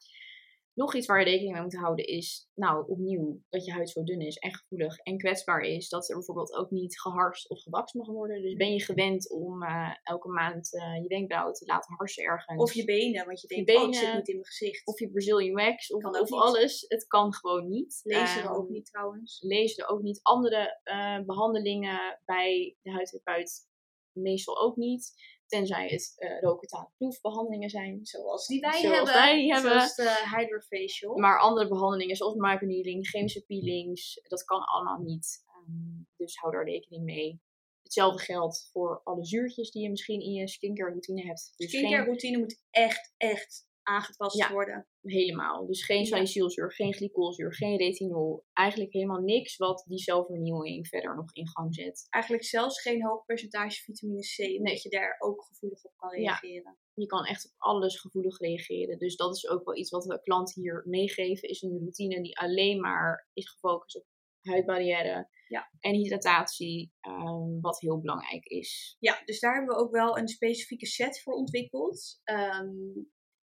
Nog 0.75 0.95
iets 0.95 1.07
waar 1.07 1.19
je 1.19 1.25
rekening 1.25 1.53
mee 1.53 1.63
moet 1.63 1.77
houden 1.77 2.07
is, 2.07 2.49
nou 2.55 2.85
opnieuw, 2.89 3.41
dat 3.49 3.65
je 3.65 3.73
huid 3.73 3.91
zo 3.91 4.03
dun 4.03 4.21
is 4.21 4.37
en 4.37 4.55
gevoelig 4.55 4.99
en 4.99 5.19
kwetsbaar 5.19 5.61
is. 5.61 5.89
Dat 5.89 6.09
er 6.09 6.15
bijvoorbeeld 6.15 6.53
ook 6.53 6.71
niet 6.71 7.01
geharst 7.01 7.49
of 7.51 7.63
gewakst 7.63 7.95
mag 7.95 8.07
worden. 8.07 8.43
Dus 8.43 8.55
ben 8.55 8.73
je 8.73 8.81
gewend 8.81 9.31
om 9.31 9.63
eh, 9.63 9.91
elke 10.03 10.29
maand 10.29 10.75
eh, 10.75 11.03
je 11.03 11.09
wenkbrauwen 11.09 11.55
te 11.55 11.67
laten 11.67 11.95
harsen 11.95 12.25
ergens. 12.25 12.63
Of 12.63 12.73
je 12.73 12.85
benen, 12.85 13.27
want 13.27 13.41
je 13.41 13.57
Je 13.57 13.65
denkt, 13.65 13.83
oh, 13.83 13.87
het 13.87 13.97
zit 13.97 14.15
niet 14.15 14.29
in 14.29 14.35
mijn 14.35 14.47
gezicht. 14.47 14.87
of 14.87 14.99
je 14.99 15.11
Brazilian 15.11 15.55
wax 15.55 15.93
of, 15.93 16.33
alles. 16.33 16.85
Het 16.89 17.07
kan 17.07 17.35
gewoon 17.35 17.69
niet. 17.69 18.01
Lezen 18.03 18.43
Ehm, 18.43 18.53
ook 18.53 18.69
niet 18.69 18.87
trouwens. 18.87 19.41
Lezen 19.43 19.89
ook 19.89 20.03
niet. 20.03 20.21
Andere 20.23 20.81
eh, 20.83 21.21
behandelingen 21.27 22.21
bij 22.25 22.77
de 22.83 22.91
huidtherapeut 22.91 23.71
meestal 24.13 24.61
ook 24.61 24.77
niet. 24.77 25.13
Tenzij 25.53 25.89
het 25.89 26.15
uh, 26.19 26.85
proefbehandelingen 26.97 27.71
zijn. 27.71 28.07
Zoals 28.07 28.47
die 28.47 28.61
wij 28.61 28.81
Zoals 28.81 28.97
hebben. 28.97 29.15
wij 29.15 29.47
hebben. 29.47 29.71
Zoals 29.71 29.95
de 29.95 30.37
Hydrofacial. 30.37 31.17
Maar 31.17 31.41
andere 31.41 31.69
behandelingen 31.69 32.17
zoals 32.17 32.35
microneedling, 32.35 33.07
chemische 33.09 33.45
peelings, 33.45 34.21
dat 34.23 34.45
kan 34.45 34.65
allemaal 34.65 34.99
niet. 34.99 35.45
Ehm, 35.47 36.03
dus 36.17 36.37
hou 36.37 36.53
daar 36.53 36.65
rekening 36.65 37.05
mee. 37.05 37.41
Hetzelfde 37.83 38.23
geldt 38.23 38.69
voor 38.73 39.01
alle 39.05 39.25
zuurtjes 39.25 39.71
die 39.71 39.83
je 39.83 39.91
misschien 39.91 40.21
in 40.21 40.33
je 40.33 40.49
skincare 40.49 40.91
routine 40.91 41.23
hebt. 41.23 41.53
Dus 41.57 41.69
Skincare 41.69 42.05
routine 42.05 42.39
moet 42.39 42.63
echt, 42.71 43.15
echt 43.17 43.67
aangepast 43.83 44.37
Ja. 44.37 44.53
worden. 44.53 44.87
helemaal. 45.03 45.67
Dus 45.67 45.85
geen 45.85 46.07
salicylzuur, 46.07 46.73
geen 46.73 46.95
glycolzuur, 46.95 47.55
geen 47.55 47.77
retinol. 47.77 48.45
Eigenlijk 48.53 48.93
helemaal 48.93 49.21
niks 49.21 49.57
wat 49.57 49.85
die 49.89 49.99
zelfvernieuwing 49.99 50.89
verder 50.89 51.17
nog 51.17 51.33
in 51.35 51.49
gang 51.49 51.75
zet. 51.75 52.07
Eigenlijk 52.11 52.45
zelfs 52.45 52.81
geen 52.81 53.05
hoog 53.07 53.25
percentage 53.25 53.83
vitamine 53.83 54.21
C, 54.21 54.59
omdat 54.59 54.83
je 54.83 54.89
daar 54.89 55.17
ook 55.19 55.45
gevoelig 55.45 55.85
op 55.85 55.93
kan 55.97 56.11
Ja. 56.11 56.17
reageren. 56.39 56.79
Je 56.95 57.07
kan 57.07 57.25
echt 57.25 57.45
op 57.47 57.53
alles 57.57 58.01
gevoelig 58.01 58.39
reageren. 58.39 58.99
Dus 58.99 59.17
dat 59.17 59.37
is 59.37 59.49
ook 59.49 59.65
wel 59.65 59.77
iets 59.77 59.91
wat 59.91 60.05
we 60.05 60.21
klanten 60.23 60.63
hier 60.63 60.83
meegeven. 60.87 61.49
Is 61.49 61.63
een 61.63 61.79
routine 61.79 62.23
die 62.23 62.39
alleen 62.39 62.81
maar 62.81 63.29
is 63.33 63.51
gefocust 63.51 63.97
op 63.97 64.05
huidbarrière 64.43 65.29
Ja. 65.49 65.71
en 65.81 65.95
hydratatie. 65.95 66.93
ehm, 67.01 67.61
wat 67.61 67.81
heel 67.81 68.01
belangrijk 68.01 68.45
is. 68.45 68.97
Ja, 68.99 69.23
dus 69.25 69.41
daar 69.41 69.55
hebben 69.57 69.75
we 69.77 69.83
ook 69.83 69.91
wel 69.93 70.19
een 70.19 70.29
specifieke 70.29 70.87
set 70.87 71.23
voor 71.23 71.35
ontwikkeld. 71.35 72.21
Ehm, 72.25 72.69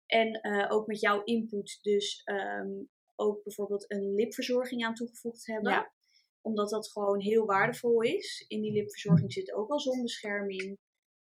en 0.06 0.34
eh, 0.42 0.72
ook 0.72 0.88
met 0.88 1.00
jouw 1.00 1.24
input 1.24 1.80
dus 1.82 2.22
ehm, 2.24 2.70
ook 3.16 3.44
bijvoorbeeld 3.44 3.92
een 3.92 4.14
lipverzorging 4.14 4.86
aan 4.86 4.94
toegevoegd 4.94 5.46
hebben. 5.46 5.72
Ja. 5.72 5.94
Omdat 6.42 6.70
dat 6.70 6.92
gewoon 6.92 7.20
heel 7.22 7.46
waardevol 7.46 8.02
is. 8.02 8.46
In 8.48 8.62
die 8.62 8.72
lipverzorging 8.72 9.34
zit 9.34 9.54
ook 9.54 9.70
al 9.70 9.80
zonbescherming. 9.80 10.78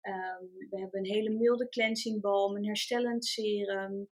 Ehm, 0.01 0.43
we 0.69 0.79
hebben 0.79 0.99
een 0.99 1.11
hele 1.13 1.29
milde 1.29 1.69
cleansing 1.69 2.21
balm, 2.21 2.55
een 2.55 2.65
herstellend 2.65 3.25
serum. 3.25 4.09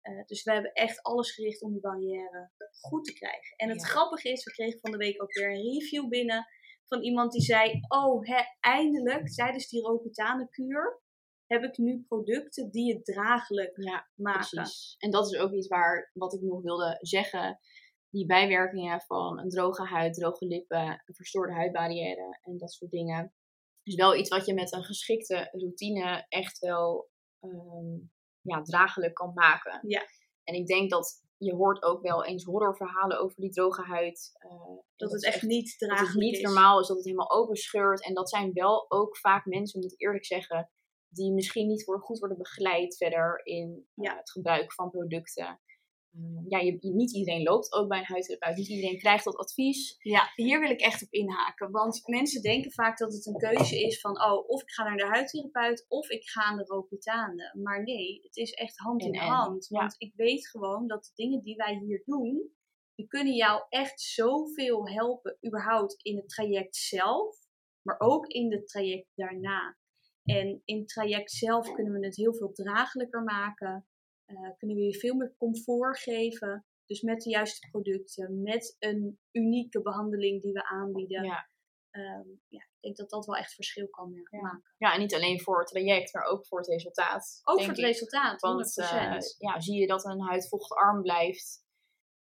Eh, 0.00 0.24
dus 0.26 0.42
we 0.42 0.52
hebben 0.52 0.72
echt 0.72 1.02
alles 1.02 1.34
gericht 1.34 1.62
om 1.62 1.72
die 1.72 1.80
barrière 1.80 2.50
goed 2.80 3.04
te 3.04 3.12
krijgen. 3.12 3.56
En 3.56 3.68
het 3.68 3.80
Ja. 3.80 3.86
grappige 3.86 4.28
is, 4.28 4.44
we 4.44 4.50
kregen 4.50 4.80
van 4.80 4.90
de 4.90 4.96
week 4.96 5.22
ook 5.22 5.32
weer 5.32 5.50
een 5.50 5.62
review 5.62 6.08
binnen 6.08 6.46
van 6.84 7.02
iemand 7.02 7.32
die 7.32 7.42
zei: 7.42 7.80
Oh, 7.88 8.26
hè, 8.26 8.42
eindelijk 8.60 9.28
tijdens 9.28 9.68
die 9.68 9.80
Roacutanekuur 9.82 11.00
heb 11.46 11.62
ik 11.62 11.78
nu 11.78 12.04
producten 12.08 12.70
die 12.70 12.94
het 12.94 13.04
draaglijk 13.04 13.72
Ja, 13.82 14.08
maken. 14.14 14.48
precies. 14.48 14.94
En 14.98 15.10
dat 15.10 15.32
is 15.32 15.38
ook 15.38 15.52
iets 15.52 15.68
waar, 15.68 16.10
wat 16.14 16.34
ik 16.34 16.40
nog 16.40 16.62
wilde 16.62 16.96
zeggen. 17.00 17.58
Die 18.10 18.26
bijwerkingen 18.26 19.00
van 19.00 19.38
een 19.38 19.48
droge 19.48 19.84
huid, 19.86 20.14
droge 20.14 20.46
lippen, 20.46 21.02
een 21.04 21.14
verstoorde 21.14 21.52
huidbarrière 21.52 22.38
en 22.42 22.58
dat 22.58 22.72
soort 22.72 22.90
dingen. 22.90 23.34
is 23.82 23.94
wel 23.94 24.16
iets 24.16 24.28
wat 24.28 24.46
je 24.46 24.54
met 24.54 24.72
een 24.72 24.84
geschikte 24.84 25.48
routine 25.52 26.26
echt 26.28 26.58
wel 26.58 27.08
ehm, 27.40 27.96
ja, 28.40 28.62
draaglijk 28.62 29.14
kan 29.14 29.32
maken. 29.34 29.80
Ja. 29.88 30.02
En 30.44 30.54
ik 30.54 30.66
denk 30.66 30.90
dat 30.90 31.24
je 31.38 31.54
hoort 31.54 31.82
ook 31.82 32.02
wel 32.02 32.24
eens 32.24 32.44
horrorverhalen 32.44 33.20
over 33.20 33.40
die 33.40 33.50
droge 33.50 33.82
huid. 33.82 34.30
eh, 34.38 34.50
Dat 34.96 35.12
het 35.12 35.22
is 35.22 35.28
echt 35.34 35.42
niet 35.42 35.74
dat 35.78 35.88
draaglijk 35.88 36.12
het 36.12 36.22
niet 36.22 36.36
is. 36.36 36.42
normaal 36.42 36.80
is, 36.80 36.86
dat 36.86 36.96
het 36.96 37.04
helemaal 37.06 37.30
open 37.30 37.56
scheurt. 37.56 38.04
En 38.04 38.14
dat 38.14 38.28
zijn 38.28 38.52
wel 38.52 38.90
ook 38.90 39.16
vaak 39.16 39.44
mensen, 39.44 39.80
moet 39.80 39.92
ik 39.92 40.00
eerlijk 40.00 40.24
zeggen, 40.24 40.70
die 41.16 41.32
misschien 41.32 41.66
niet 41.66 41.84
worden, 41.84 42.04
goed 42.04 42.18
worden 42.18 42.38
begeleid 42.38 42.96
verder 42.96 43.40
in 43.44 43.86
eh, 43.94 44.04
Ja. 44.04 44.16
het 44.16 44.30
gebruik 44.30 44.72
van 44.72 44.90
producten. 44.90 45.60
Eh, 46.12 46.22
ja, 46.48 46.58
je, 46.58 46.78
niet 46.80 47.14
iedereen 47.14 47.42
loopt 47.42 47.72
ook 47.72 47.88
bij 47.88 47.98
een 47.98 48.04
huidtherapeut. 48.04 48.56
Niet 48.56 48.68
iedereen 48.68 48.98
krijgt 48.98 49.24
dat 49.24 49.36
advies. 49.36 49.96
Ja, 49.98 50.30
hier 50.34 50.60
wil 50.60 50.70
ik 50.70 50.80
echt 50.80 51.02
op 51.02 51.12
inhaken. 51.12 51.70
Want 51.70 52.02
mensen 52.06 52.42
denken 52.42 52.72
vaak 52.72 52.98
dat 52.98 53.12
het 53.12 53.26
een 53.26 53.36
keuze 53.36 53.80
is 53.80 54.00
van, 54.00 54.22
oh, 54.24 54.48
of 54.48 54.62
ik 54.62 54.70
ga 54.70 54.84
naar 54.84 54.96
de 54.96 55.06
huidtherapeut 55.06 55.84
of 55.88 56.08
ik 56.08 56.28
ga 56.28 56.54
naar 56.54 56.64
de 56.64 56.72
Roaccutane. 56.72 57.54
Maar 57.62 57.82
nee, 57.82 58.20
het 58.22 58.36
is 58.36 58.52
echt 58.52 58.78
hand 58.78 59.02
in 59.02 59.16
hand. 59.16 59.66
ja. 59.68 59.78
Want 59.78 59.94
ik 59.98 60.12
weet 60.14 60.48
gewoon 60.48 60.86
dat 60.86 61.04
de 61.04 61.10
dingen 61.22 61.42
die 61.42 61.56
wij 61.56 61.78
hier 61.84 62.02
doen, 62.04 62.54
die 62.94 63.06
kunnen 63.06 63.34
jou 63.34 63.62
echt 63.68 64.00
zoveel 64.00 64.88
helpen, 64.88 65.38
überhaupt 65.46 66.02
in 66.02 66.16
het 66.16 66.28
traject 66.28 66.76
zelf, 66.76 67.36
maar 67.82 68.00
ook 68.00 68.26
in 68.26 68.52
het 68.52 68.68
traject 68.68 69.08
daarna. 69.14 69.78
En 70.26 70.62
in 70.64 70.78
het 70.78 70.88
traject 70.88 71.30
zelf 71.30 71.72
kunnen 71.72 71.92
we 71.92 72.04
het 72.06 72.16
heel 72.16 72.34
veel 72.34 72.52
draaglijker 72.52 73.22
maken. 73.22 73.86
Eh, 74.24 74.50
kunnen 74.56 74.76
we 74.76 74.82
je 74.82 74.98
veel 74.98 75.14
meer 75.14 75.34
comfort 75.36 75.98
geven. 75.98 76.66
Dus 76.86 77.00
met 77.00 77.20
de 77.20 77.30
juiste 77.30 77.68
producten, 77.70 78.42
met 78.42 78.76
een 78.78 79.18
unieke 79.32 79.82
behandeling 79.82 80.42
die 80.42 80.52
we 80.52 80.64
aanbieden. 80.68 81.24
Ja. 81.24 81.48
Ehm, 81.90 82.28
ja, 82.48 82.60
ik 82.60 82.80
denk 82.80 82.96
dat 82.96 83.10
dat 83.10 83.26
wel 83.26 83.36
echt 83.36 83.54
verschil 83.54 83.88
kan 83.88 84.12
Ja. 84.30 84.40
maken. 84.40 84.62
ja, 84.76 84.94
en 84.94 85.00
niet 85.00 85.14
alleen 85.14 85.40
voor 85.40 85.58
het 85.58 85.68
traject, 85.68 86.12
maar 86.12 86.24
ook 86.24 86.46
voor 86.46 86.58
het 86.58 86.68
resultaat. 86.68 87.40
Ook 87.44 87.58
voor 87.58 87.68
het 87.68 87.78
ik. 87.78 87.84
resultaat, 87.84 88.40
100%. 88.40 88.40
Want 88.40 89.34
eh, 89.38 89.48
ja, 89.50 89.60
zie 89.60 89.80
je 89.80 89.86
dat 89.86 90.04
een 90.04 90.20
huid 90.20 90.48
vochtarm 90.48 91.02
blijft 91.02 91.64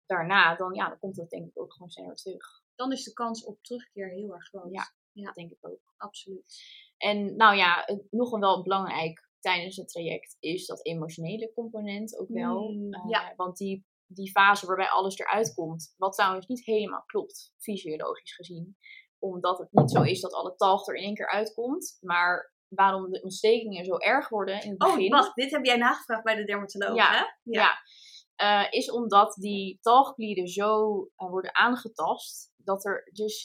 daarna, 0.06 0.56
dan, 0.56 0.74
ja, 0.74 0.88
dan 0.90 1.00
komt 1.00 1.16
dat 1.16 1.30
denk 1.30 1.48
ik 1.48 1.60
ook 1.60 1.74
gewoon 1.74 1.90
sneller 1.90 2.16
terug. 2.16 2.62
Dan 2.76 2.92
is 2.92 3.04
de 3.04 3.14
kans 3.14 3.44
op 3.46 3.64
terugkeer 3.64 4.10
heel 4.10 4.34
erg 4.34 4.48
groot. 4.48 4.72
Ja. 4.72 4.94
Ja. 5.12 5.26
Dat 5.26 5.36
denk 5.36 5.52
ik 5.52 5.58
ook. 5.62 5.94
absoluut. 5.98 6.62
En 7.04 7.36
nou 7.36 7.56
ja, 7.56 7.88
nog 8.10 8.40
wel 8.40 8.64
belangrijk 8.64 9.30
tijdens 9.40 9.76
het 9.76 9.88
traject 9.88 10.38
is 10.40 10.66
dat 10.66 10.86
emotionele 10.86 11.52
component 11.54 12.18
ook 12.20 12.30
wel. 12.30 12.70
Mm, 12.72 12.94
Eh, 12.94 13.04
ja. 13.10 13.34
Want 13.36 13.58
die, 13.58 13.86
die 14.08 14.32
fase 14.32 14.66
waarbij 14.66 14.90
alles 14.90 15.18
eruit 15.18 15.54
komt, 15.54 15.94
wat 15.98 16.14
trouwens 16.14 16.46
niet 16.48 16.66
helemaal 16.66 17.04
klopt, 17.06 17.54
fysiologisch 17.58 18.36
gezien. 18.36 18.78
Omdat 19.20 19.58
het 19.58 19.68
niet 19.72 19.92
zo 19.92 20.02
is 20.02 20.22
dat 20.22 20.34
alle 20.34 20.56
talg 20.56 20.88
er 20.88 20.96
in 20.96 21.04
één 21.04 21.16
keer 21.16 21.30
uitkomt. 21.32 21.98
Maar 22.02 22.54
waarom 22.68 23.12
de 23.12 23.22
ontstekingen 23.22 23.86
zo 23.86 23.98
erg 23.98 24.30
worden 24.30 24.62
in 24.64 24.70
het 24.70 24.78
begin. 24.78 25.14
Oh, 25.14 25.20
wacht, 25.20 25.36
dit 25.36 25.52
heb 25.52 25.66
jij 25.66 25.78
nagevraagd 25.78 26.24
bij 26.24 26.36
de 26.36 26.44
dermatoloog, 26.44 26.96
Ja, 26.96 27.12
hè? 27.12 27.24
Ja. 27.44 27.74
eh, 28.36 28.68
is 28.72 28.92
omdat 28.92 29.34
die 29.34 29.78
talgklieren 29.82 30.48
zo 30.48 31.02
eh, 31.16 31.30
worden 31.30 31.56
aangetast, 31.56 32.54
dat 32.58 32.86
er 32.86 33.10
dus 33.12 33.42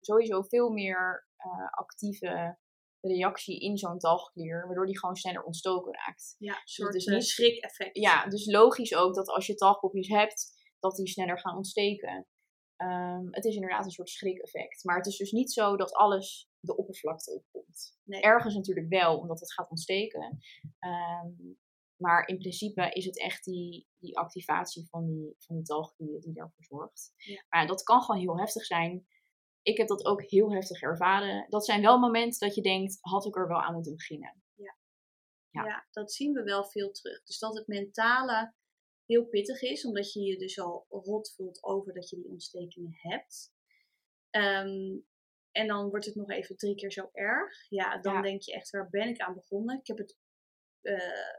sowieso, 0.00 0.42
veel 0.42 0.70
meer 0.70 1.28
actieve 1.70 2.58
reactie 3.00 3.60
in 3.60 3.76
zo'n 3.76 3.98
talgklier, 3.98 4.66
waardoor 4.66 4.86
die 4.86 4.98
gewoon 4.98 5.16
sneller 5.16 5.42
ontstoken 5.42 5.94
raakt. 5.94 6.34
Ja, 6.38 6.52
een 6.54 6.60
soort 6.64 6.92
dus 6.92 7.06
niet- 7.06 7.24
schrik-effect. 7.24 7.96
Ja, 7.96 8.26
dus 8.26 8.46
logisch 8.46 8.94
ook 8.94 9.14
dat 9.14 9.28
als 9.28 9.46
je 9.46 9.54
talgkopjes 9.54 10.08
hebt, 10.08 10.52
dat 10.78 10.96
die 10.96 11.08
sneller 11.08 11.38
gaan 11.38 11.56
ontsteken. 11.56 12.26
Ehm, 12.76 13.26
het 13.30 13.44
is 13.44 13.54
inderdaad 13.54 13.84
een 13.84 13.90
soort 13.90 14.08
schrik-effect. 14.08 14.84
Maar 14.84 14.96
het 14.96 15.06
is 15.06 15.16
dus 15.16 15.30
niet 15.30 15.52
zo 15.52 15.76
dat 15.76 15.92
alles 15.92 16.48
de 16.60 16.76
oppervlakte 16.76 17.34
opkomt. 17.34 17.98
Nee. 18.04 18.20
Ergens 18.20 18.54
natuurlijk 18.54 18.88
wel, 18.88 19.18
omdat 19.18 19.40
het 19.40 19.52
gaat 19.52 19.70
ontsteken. 19.70 20.38
Ehm, 20.78 21.32
maar 21.96 22.26
in 22.26 22.38
principe 22.38 22.90
is 22.90 23.04
het 23.04 23.20
echt 23.20 23.44
die, 23.44 23.88
die 23.98 24.18
activatie 24.18 24.88
van 24.88 25.06
die, 25.06 25.34
van 25.38 25.56
die 25.56 25.64
talgklieren 25.64 26.20
die 26.20 26.32
daarvoor 26.32 26.64
zorgt. 26.64 27.12
Ja. 27.16 27.44
Maar 27.48 27.66
dat 27.66 27.82
kan 27.82 28.02
gewoon 28.02 28.20
heel 28.20 28.38
heftig 28.38 28.64
zijn. 28.64 29.06
Ik 29.62 29.76
heb 29.76 29.88
dat 29.88 30.04
ook 30.04 30.22
heel 30.22 30.52
heftig 30.52 30.82
ervaren. 30.82 31.46
Dat 31.48 31.64
zijn 31.64 31.82
wel 31.82 31.98
momenten 31.98 32.46
dat 32.46 32.54
je 32.54 32.62
denkt, 32.62 32.98
had 33.00 33.26
ik 33.26 33.36
er 33.36 33.48
wel 33.48 33.60
aan 33.62 33.74
moeten 33.74 33.92
beginnen. 33.94 34.42
Ja. 34.54 35.64
Ja. 35.64 35.86
dat 35.90 36.12
zien 36.12 36.32
we 36.32 36.42
wel 36.42 36.64
veel 36.64 36.90
terug. 36.90 37.22
Dus 37.22 37.38
dat 37.38 37.56
het 37.56 37.66
mentale 37.66 38.54
heel 39.06 39.24
pittig 39.26 39.62
is, 39.62 39.84
omdat 39.84 40.12
je 40.12 40.20
je 40.20 40.38
dus 40.38 40.60
al 40.60 40.86
rot 40.88 41.34
voelt 41.34 41.62
over 41.62 41.94
dat 41.94 42.08
je 42.08 42.16
die 42.16 42.28
ontstekingen 42.28 42.94
hebt. 42.96 43.52
Ehm, 44.30 44.98
en 45.52 45.66
dan 45.66 45.88
wordt 45.88 46.04
het 46.06 46.14
nog 46.14 46.30
even 46.30 46.56
drie 46.56 46.74
keer 46.74 46.92
zo 46.92 47.08
erg. 47.12 47.66
Ja, 47.68 48.00
dan 48.00 48.14
Ja. 48.14 48.22
denk 48.22 48.42
je 48.42 48.52
echt, 48.52 48.70
waar 48.70 48.90
ben 48.90 49.08
ik 49.08 49.20
aan 49.20 49.34
begonnen? 49.34 49.78
Ik 49.78 49.86
heb 49.86 49.98
het, 49.98 50.18
eh, 50.80 51.36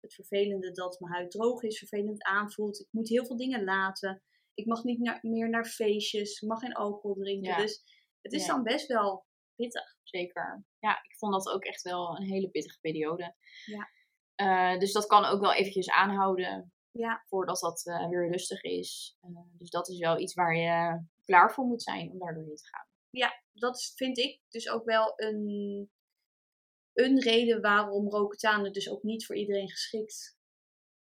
het 0.00 0.14
vervelende 0.14 0.70
dat 0.72 1.00
mijn 1.00 1.12
huid 1.12 1.30
droog 1.30 1.62
is, 1.62 1.78
vervelend 1.78 2.22
aanvoelt. 2.22 2.80
Ik 2.80 2.88
moet 2.90 3.08
heel 3.08 3.26
veel 3.26 3.36
dingen 3.36 3.64
laten. 3.64 4.22
Ik 4.54 4.66
mag 4.66 4.82
niet 4.84 4.98
naar- 4.98 5.18
meer 5.22 5.48
naar 5.50 5.64
feestjes, 5.64 6.40
ik 6.40 6.48
mag 6.48 6.58
geen 6.60 6.74
alcohol 6.74 7.14
drinken. 7.14 7.50
Ja. 7.50 7.56
Dus 7.56 7.82
het 8.20 8.32
is 8.32 8.46
Ja. 8.46 8.52
dan 8.54 8.62
best 8.62 8.86
wel 8.86 9.26
pittig. 9.54 9.96
Zeker. 10.02 10.64
Ja, 10.78 11.02
ik 11.02 11.16
vond 11.18 11.32
dat 11.32 11.48
ook 11.54 11.64
echt 11.64 11.82
wel 11.82 12.16
een 12.16 12.26
hele 12.26 12.50
pittige 12.50 12.80
periode. 12.80 13.36
Ja. 13.64 13.88
Eh, 14.34 14.78
dus 14.78 14.92
dat 14.92 15.06
kan 15.06 15.24
ook 15.24 15.40
wel 15.40 15.54
eventjes 15.54 15.88
aanhouden 15.90 16.72
Ja, 16.90 17.22
voordat 17.28 17.60
dat 17.60 17.86
eh, 17.86 18.08
weer 18.08 18.30
rustig 18.30 18.62
is. 18.62 19.16
Eh, 19.20 19.30
dus 19.52 19.70
dat 19.70 19.88
is 19.88 19.98
wel 19.98 20.18
iets 20.18 20.34
waar 20.34 20.56
je 20.56 21.04
klaar 21.24 21.52
voor 21.54 21.64
moet 21.64 21.82
zijn 21.82 22.10
om 22.10 22.18
daar 22.18 22.34
doorheen 22.34 22.56
te 22.56 22.66
gaan. 22.66 22.86
ja, 23.10 23.42
dat 23.52 23.92
vind 23.94 24.18
ik 24.18 24.40
dus 24.48 24.68
ook 24.68 24.84
wel 24.84 25.12
een, 25.16 25.90
een 26.92 27.20
reden 27.20 27.60
waarom 27.60 28.08
Roaccutane 28.10 28.70
dus 28.70 28.90
ook 28.90 29.02
niet 29.02 29.26
voor 29.26 29.36
iedereen 29.36 29.70
geschikt 29.70 30.36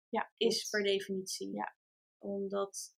Ja, 0.08 0.32
is 0.36 0.68
per 0.68 0.82
definitie. 0.82 1.52
Ja. 1.52 1.76
Omdat, 2.18 2.94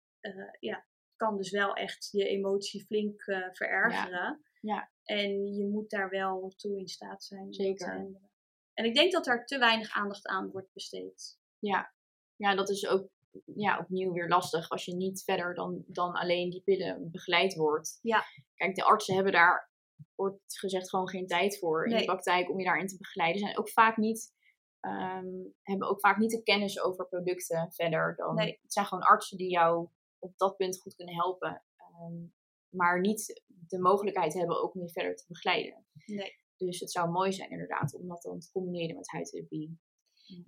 ja, 0.60 0.74
het 0.74 1.16
kan 1.16 1.36
dus 1.36 1.50
wel 1.50 1.74
echt 1.74 2.08
je 2.10 2.28
emotie 2.28 2.84
flink 2.84 3.26
eh, 3.26 3.48
verergeren. 3.52 4.42
Ja. 4.60 4.90
En 5.04 5.54
je 5.54 5.66
moet 5.66 5.90
daar 5.90 6.10
wel 6.10 6.52
toe 6.56 6.78
in 6.78 6.88
staat 6.88 7.24
zijn. 7.24 7.54
Zeker. 7.54 7.92
handelen. 7.92 8.30
En 8.74 8.84
ik 8.84 8.94
denk 8.94 9.12
dat 9.12 9.24
daar 9.24 9.46
te 9.46 9.58
weinig 9.58 9.90
aandacht 9.92 10.26
aan 10.26 10.50
wordt 10.50 10.72
besteed. 10.72 11.38
Ja. 11.58 11.94
ja, 12.36 12.54
dat 12.54 12.70
is 12.70 12.86
ook 12.86 13.08
ja, 13.54 13.78
opnieuw 13.78 14.12
weer 14.12 14.28
lastig 14.28 14.68
als 14.68 14.84
je 14.84 14.94
niet 14.94 15.22
verder 15.24 15.54
dan, 15.54 15.84
dan 15.86 16.12
alleen 16.12 16.50
die 16.50 16.62
pillen 16.62 17.10
begeleid 17.10 17.54
wordt. 17.54 17.98
Ja. 18.02 18.24
Kijk, 18.54 18.74
de 18.74 18.84
artsen 18.84 19.14
hebben 19.14 19.32
daar, 19.32 19.70
wordt 20.14 20.58
gezegd, 20.58 20.90
gewoon 20.90 21.08
geen 21.08 21.26
tijd 21.26 21.58
voor 21.58 21.86
in 21.86 21.96
de 21.96 22.04
praktijk 22.04 22.50
om 22.50 22.58
je 22.58 22.64
daarin 22.64 22.86
te 22.86 22.96
begeleiden. 22.96 23.40
Zijn 23.40 23.58
ook 23.58 23.70
vaak 23.70 23.96
niet, 23.96 24.32
ehm, 24.80 25.26
hebben 25.62 25.88
ook 25.88 26.00
vaak 26.00 26.18
niet 26.18 26.30
de 26.30 26.42
kennis 26.42 26.80
over 26.80 27.08
producten 27.08 27.72
verder. 27.72 28.14
Dan, 28.16 28.34
Nee. 28.34 28.58
Het 28.62 28.72
zijn 28.72 28.86
gewoon 28.86 29.04
artsen 29.04 29.36
die 29.36 29.50
jou 29.50 29.88
op 30.22 30.38
dat 30.38 30.56
punt 30.56 30.80
goed 30.80 30.94
kunnen 30.94 31.14
helpen. 31.14 31.62
ehm, 31.76 32.26
maar 32.68 33.00
niet 33.00 33.42
de 33.46 33.78
mogelijkheid 33.78 34.34
hebben 34.34 34.62
ook 34.62 34.74
je 34.74 34.90
verder 34.90 35.16
te 35.16 35.24
begeleiden. 35.28 35.86
Nee. 36.06 36.40
Dus 36.56 36.80
het 36.80 36.90
zou 36.90 37.10
mooi 37.10 37.32
zijn 37.32 37.50
inderdaad 37.50 37.94
om 37.94 38.08
dat 38.08 38.22
dan 38.22 38.38
te 38.38 38.50
combineren 38.52 38.96
met 38.96 39.10
huidtherapie. 39.10 39.78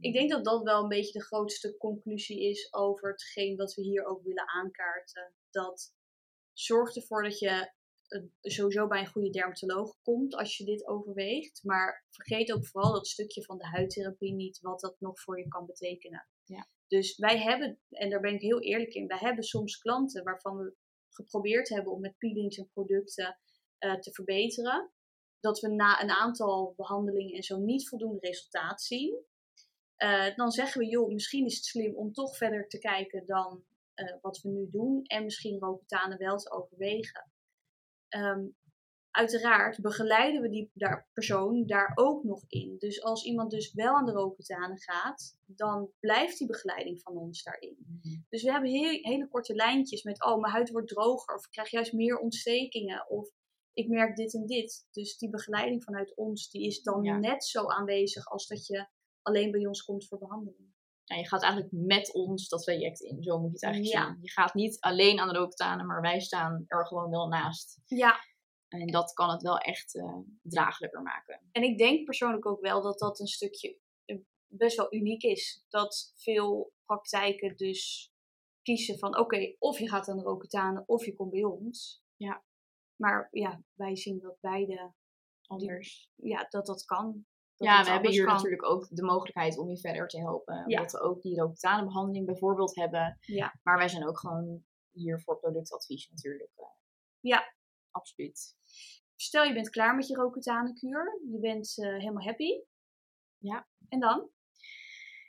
Ik 0.01 0.13
denk 0.13 0.31
dat 0.31 0.45
dat 0.45 0.63
wel 0.63 0.83
een 0.83 0.89
beetje 0.89 1.19
de 1.19 1.25
grootste 1.25 1.77
conclusie 1.77 2.49
is 2.49 2.73
over 2.73 3.11
hetgeen 3.11 3.57
wat 3.57 3.75
we 3.75 3.83
hier 3.83 4.05
ook 4.05 4.23
willen 4.23 4.49
aankaarten. 4.49 5.35
Dat 5.51 5.95
zorg 6.53 6.97
ervoor 6.97 7.23
dat 7.23 7.39
je 7.39 7.73
eh, 8.07 8.23
sowieso 8.41 8.87
bij 8.87 9.01
een 9.01 9.07
goede 9.07 9.31
dermatoloog 9.31 9.97
komt 10.03 10.35
als 10.35 10.57
je 10.57 10.65
dit 10.65 10.87
overweegt. 10.87 11.61
Maar 11.63 12.07
vergeet 12.11 12.53
ook 12.53 12.67
vooral 12.67 12.93
dat 12.93 13.07
stukje 13.07 13.45
van 13.45 13.59
de 13.59 13.67
huidtherapie 13.67 14.33
niet, 14.33 14.61
wat 14.61 14.81
dat 14.81 15.01
nog 15.01 15.21
voor 15.21 15.39
je 15.39 15.49
kan 15.49 15.67
betekenen. 15.67 16.29
Ja. 16.45 16.69
Dus 16.95 17.17
wij 17.17 17.39
hebben, 17.39 17.79
en 17.91 18.11
daar 18.11 18.21
ben 18.21 18.35
ik 18.35 18.41
heel 18.41 18.61
eerlijk 18.61 18.95
in, 18.95 19.07
wij 19.07 19.19
hebben 19.19 19.45
soms 19.45 19.79
klanten 19.79 20.25
waarvan 20.25 20.57
we 20.57 20.75
geprobeerd 21.09 21.69
hebben 21.69 21.93
om 21.93 22.01
met 22.01 22.19
peelings 22.19 22.57
en 22.57 22.71
producten 22.73 23.39
eh, 23.79 23.95
te 23.95 24.13
verbeteren. 24.13 24.91
Dat 25.41 25.61
we 25.61 25.69
na 25.69 26.03
een 26.03 26.11
aantal 26.11 26.75
behandelingen 26.77 27.37
en 27.37 27.43
zo 27.43 27.59
niet 27.59 27.89
voldoende 27.89 28.21
resultaat 28.21 28.83
zien. 28.83 29.25
Eh, 29.97 30.35
dan 30.37 30.51
zeggen 30.51 30.81
we, 30.81 30.87
joh, 30.87 31.13
misschien 31.13 31.45
is 31.45 31.57
het 31.57 31.65
slim 31.65 31.95
om 31.95 32.13
toch 32.13 32.37
verder 32.37 32.69
te 32.69 32.79
kijken 32.79 33.27
dan 33.27 33.65
eh, 33.95 34.17
wat 34.21 34.41
we 34.41 34.49
nu 34.49 34.69
doen. 34.71 35.03
En 35.03 35.25
misschien 35.25 35.59
Roaccutane 35.59 36.17
wel 36.17 36.37
te 36.37 36.51
overwegen. 36.51 37.31
Ehm, 38.09 38.47
uiteraard 39.15 39.81
begeleiden 39.81 40.43
we 40.43 40.49
die 40.49 40.71
daar, 40.75 41.09
persoon 41.13 41.67
daar 41.67 41.93
ook 41.95 42.25
nog 42.25 42.45
in. 42.49 42.77
Dus 42.79 43.03
als 43.03 43.25
iemand 43.25 43.51
dus 43.51 43.73
wel 43.73 43.95
aan 43.97 44.07
de 44.07 44.13
Roaccutane 44.13 44.81
gaat, 44.81 45.39
dan 45.47 45.91
blijft 46.01 46.39
die 46.39 46.47
begeleiding 46.47 47.03
van 47.03 47.17
ons 47.17 47.43
daarin. 47.43 47.77
Mhm. 47.79 48.17
Dus 48.29 48.43
we 48.43 48.51
hebben 48.51 48.71
heel, 48.71 48.99
hele 49.03 49.29
korte 49.29 49.55
lijntjes 49.55 50.03
met, 50.03 50.25
oh, 50.25 50.41
mijn 50.41 50.53
huid 50.53 50.71
wordt 50.71 50.89
droger. 50.89 51.35
Of 51.35 51.45
ik 51.45 51.51
krijg 51.51 51.71
juist 51.71 51.93
meer 51.93 52.19
ontstekingen. 52.19 53.11
Of 53.11 53.29
ik 53.73 53.89
merk 53.89 54.17
dit 54.17 54.35
en 54.35 54.47
dit. 54.47 54.87
Dus 54.91 55.19
die 55.19 55.31
begeleiding 55.31 55.85
vanuit 55.85 56.17
ons, 56.17 56.51
die 56.51 56.67
is 56.67 56.83
dan 56.83 57.03
Ja. 57.03 57.19
net 57.19 57.45
zo 57.45 57.67
aanwezig 57.67 58.27
als 58.27 58.47
dat 58.47 58.67
je 58.67 58.87
alleen 59.23 59.51
bij 59.51 59.67
ons 59.67 59.83
komt 59.85 60.07
voor 60.07 60.19
behandeling. 60.19 60.73
Nou, 61.05 61.21
je 61.21 61.29
gaat 61.29 61.43
eigenlijk 61.43 61.73
met 61.73 62.13
ons 62.15 62.49
dat 62.49 62.63
traject 62.63 63.01
in. 63.01 63.23
Zo 63.23 63.39
moet 63.39 63.47
je 63.49 63.53
het 63.55 63.63
eigenlijk 63.63 63.95
Ja. 63.95 64.07
zien. 64.07 64.19
Je 64.23 64.31
gaat 64.31 64.55
niet 64.55 64.81
alleen 64.81 65.19
aan 65.19 65.29
de 65.29 65.39
rooktanen, 65.39 65.87
maar 65.87 66.01
wij 66.01 66.21
staan 66.21 66.65
er 66.67 66.87
gewoon 66.87 67.11
wel 67.11 67.29
naast. 67.29 67.81
Ja, 67.87 68.17
En 68.81 68.87
dat 68.87 69.13
kan 69.13 69.31
het 69.31 69.43
wel 69.43 69.59
echt 69.59 69.95
eh, 69.95 70.19
draaglijker 70.43 71.03
maken. 71.03 71.41
en 71.53 71.63
ik 71.63 71.79
denk 71.79 72.05
persoonlijk 72.05 72.47
ook 72.47 72.61
wel 72.61 72.83
dat 72.83 72.99
dat 72.99 73.21
een 73.21 73.27
stukje 73.27 73.79
eh, 74.05 74.19
best 74.47 74.77
wel 74.77 74.95
uniek 74.95 75.23
is. 75.23 75.65
Dat 75.69 76.13
veel 76.17 76.73
praktijken 76.85 77.57
dus 77.57 78.13
kiezen 78.63 78.99
van, 78.99 79.19
oké, 79.19 79.55
of 79.59 79.79
je 79.79 79.89
gaat 79.89 80.09
aan 80.09 80.17
de 80.17 80.23
Roaccutane 80.23 80.83
of 80.87 81.05
je 81.05 81.15
komt 81.15 81.31
bij 81.31 81.45
ons. 81.45 82.03
Ja. 82.17 82.45
Maar 82.97 83.29
ja, 83.31 83.63
wij 83.75 83.97
zien 83.97 84.21
dat 84.21 84.37
beide, 84.41 84.93
Anders. 85.47 86.11
ja, 86.15 86.47
dat 86.49 86.67
dat 86.67 86.85
kan. 86.85 87.27
Dat 87.57 87.69
Ja, 87.69 87.85
we 87.85 87.91
hebben 87.91 88.11
hier 88.11 88.25
kan. 88.25 88.35
natuurlijk 88.35 88.65
ook 88.65 88.89
de 88.91 89.03
mogelijkheid 89.03 89.59
om 89.59 89.69
je 89.69 89.79
verder 89.79 90.09
te 90.09 90.19
helpen. 90.19 90.55
Ja. 90.55 90.79
Omdat 90.79 90.93
we 90.93 91.01
ook 91.01 91.23
die 91.23 91.41
rooktanenbehandeling 91.41 92.27
bijvoorbeeld 92.27 92.75
hebben. 92.75 93.19
Ja. 93.21 93.59
Maar 93.63 93.77
wij 93.79 93.89
zijn 93.89 94.07
ook 94.07 94.19
gewoon 94.19 94.65
hier 94.91 95.21
voor 95.21 95.39
productadvies 95.39 96.09
natuurlijk. 96.11 96.53
eh. 96.55 96.67
Ja. 97.21 97.55
Absoluut. 97.95 98.57
Stel 99.17 99.45
je 99.45 99.53
bent 99.53 99.71
klaar 99.71 99.95
met 99.95 100.09
je 100.09 100.15
Roaccutane-kuur. 100.15 101.21
Je 101.31 101.39
bent 101.41 101.79
eh, 101.79 101.99
helemaal 101.99 102.25
happy. 102.25 102.51
Ja. 103.39 103.69
En 103.89 104.01
dan? 104.01 104.31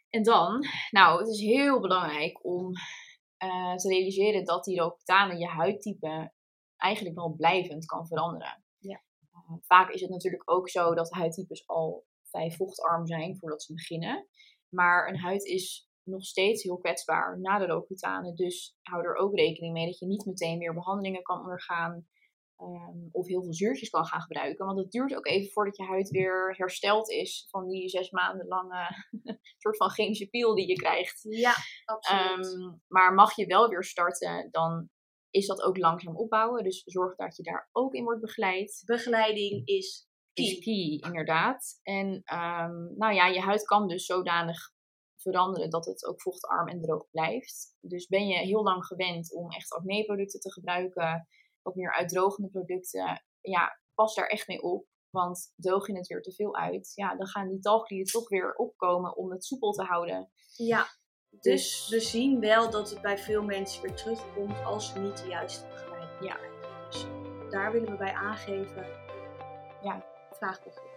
En 0.10 0.24
dan, 0.24 0.66
nou, 0.90 1.20
het 1.20 1.28
is 1.28 1.40
heel 1.40 1.82
belangrijk 1.82 2.46
om 2.46 2.72
eh, 3.38 3.76
te 3.76 3.90
realiseren 3.90 4.46
dat 4.46 4.64
die 4.64 4.80
rooktanen 4.80 5.38
je 5.38 5.48
huidtype 5.48 6.34
eigenlijk 6.78 7.16
wel 7.16 7.36
blijvend 7.36 7.86
kan 7.86 8.08
veranderen. 8.08 8.64
Ja. 8.80 9.04
Eh, 9.32 9.56
vaak 9.62 9.90
is 9.90 10.02
het 10.02 10.10
natuurlijk 10.10 10.52
ook 10.52 10.70
zo 10.70 10.94
dat 10.94 11.12
huidtypes 11.12 11.68
al 11.68 12.06
vrij 12.22 12.52
vochtarm 12.52 13.08
zijn 13.08 13.38
voordat 13.38 13.64
ze 13.64 13.74
beginnen. 13.74 14.28
Maar 14.70 15.08
een 15.08 15.20
huid 15.20 15.44
is 15.44 15.90
nog 16.04 16.26
steeds 16.26 16.64
heel 16.64 16.78
kwetsbaar 16.78 17.40
na 17.40 17.58
de 17.58 17.66
rooktanen. 17.66 18.36
Dus 18.36 18.78
hou 18.82 19.04
er 19.04 19.16
ook 19.16 19.36
rekening 19.36 19.74
mee 19.74 19.86
dat 19.86 20.00
je 20.00 20.06
niet 20.06 20.26
meteen 20.26 20.60
weer 20.60 20.74
behandelingen 20.74 21.24
kan 21.24 21.40
ondergaan. 21.40 22.08
Ehm, 22.58 23.08
of 23.12 23.28
heel 23.28 23.44
veel 23.44 23.54
zuurtjes 23.54 23.90
kan 23.90 24.06
gaan 24.06 24.22
gebruiken. 24.22 24.66
Want 24.66 24.80
het 24.80 24.92
duurt 24.92 25.16
ook 25.16 25.28
even 25.28 25.52
voordat 25.52 25.78
je 25.78 25.84
huid 25.84 26.10
weer 26.10 26.56
hersteld 26.58 27.10
is 27.10 27.48
van 27.50 27.68
die 27.68 27.90
zes 27.90 28.10
maanden 28.10 28.48
lange 28.48 28.88
soort 29.58 29.78
van 29.78 29.90
chemische 29.90 30.28
pil 30.30 30.56
die 30.56 30.68
je 30.68 30.76
krijgt. 30.76 31.20
Ja, 31.30 31.54
absoluut. 31.86 32.56
Ehm, 32.56 32.74
maar 32.88 33.14
mag 33.14 33.36
je 33.36 33.46
wel 33.46 33.70
weer 33.70 33.84
starten, 33.84 34.48
dan 34.52 34.90
is 35.30 35.48
dat 35.48 35.62
ook 35.62 35.78
langzaam 35.78 36.16
opbouwen. 36.16 36.64
Dus 36.64 36.82
zorg 36.86 37.16
dat 37.16 37.36
je 37.36 37.44
daar 37.44 37.70
ook 37.72 37.94
in 37.94 38.04
wordt 38.04 38.22
begeleid. 38.22 38.84
Begeleiding 38.86 39.68
is 39.68 40.08
Is 40.34 40.50
key. 40.50 40.60
key, 40.60 41.10
inderdaad. 41.10 41.80
En 41.84 42.22
ehm, 42.24 42.98
nou 42.98 43.14
ja, 43.14 43.28
je 43.28 43.40
huid 43.40 43.66
kan 43.66 43.88
dus 43.88 44.06
zodanig 44.06 44.74
veranderen 45.18 45.70
dat 45.70 45.86
het 45.86 46.06
ook 46.06 46.22
vochtarm 46.22 46.68
en 46.68 46.82
droog 46.82 47.10
blijft. 47.12 47.78
Dus 47.82 48.08
ben 48.08 48.28
je 48.28 48.38
heel 48.38 48.64
lang 48.64 48.86
gewend 48.86 49.34
om 49.34 49.52
echt 49.52 49.72
acne-producten 49.72 50.40
te 50.40 50.52
gebruiken, 50.52 51.28
wat 51.66 51.76
meer 51.76 51.94
uitdrogende 51.94 52.50
producten, 52.50 53.24
ja, 53.42 53.80
pas 53.94 54.16
daar 54.16 54.28
echt 54.28 54.48
mee 54.48 54.62
op. 54.62 54.88
Want 55.10 55.54
droog 55.56 55.88
je 55.88 55.98
het 55.98 56.08
weer 56.08 56.22
te 56.22 56.32
veel 56.34 56.56
uit, 56.56 56.92
ja, 56.96 57.16
dan 57.16 57.28
gaan 57.28 57.48
die 57.48 57.60
talglieden 57.60 58.12
toch 58.12 58.30
weer 58.30 58.54
opkomen 58.56 59.16
om 59.16 59.32
het 59.32 59.46
soepel 59.46 59.72
te 59.72 59.84
houden. 59.84 60.32
Ja, 60.56 60.86
dus 61.30 61.42
Dus- 61.42 61.90
we 61.90 62.00
zien 62.00 62.40
wel 62.40 62.70
dat 62.70 62.90
het 62.90 63.02
bij 63.02 63.18
veel 63.18 63.44
mensen 63.44 63.82
weer 63.82 63.96
terugkomt 63.96 64.64
als 64.64 64.90
ze 64.92 65.00
niet 65.00 65.18
de 65.22 65.28
juiste 65.28 65.68
begeleiding 65.68 66.30
Ja. 66.30 66.38
Dus 66.90 67.06
daar 67.50 67.72
willen 67.72 67.92
we 67.92 67.98
bij 67.98 68.14
aangeven. 68.14 68.86
Ja. 69.82 70.06
Vraag 70.32 70.64
begrip. 70.64 70.94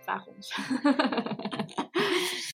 Vraag 0.00 0.26
ons. 0.26 0.56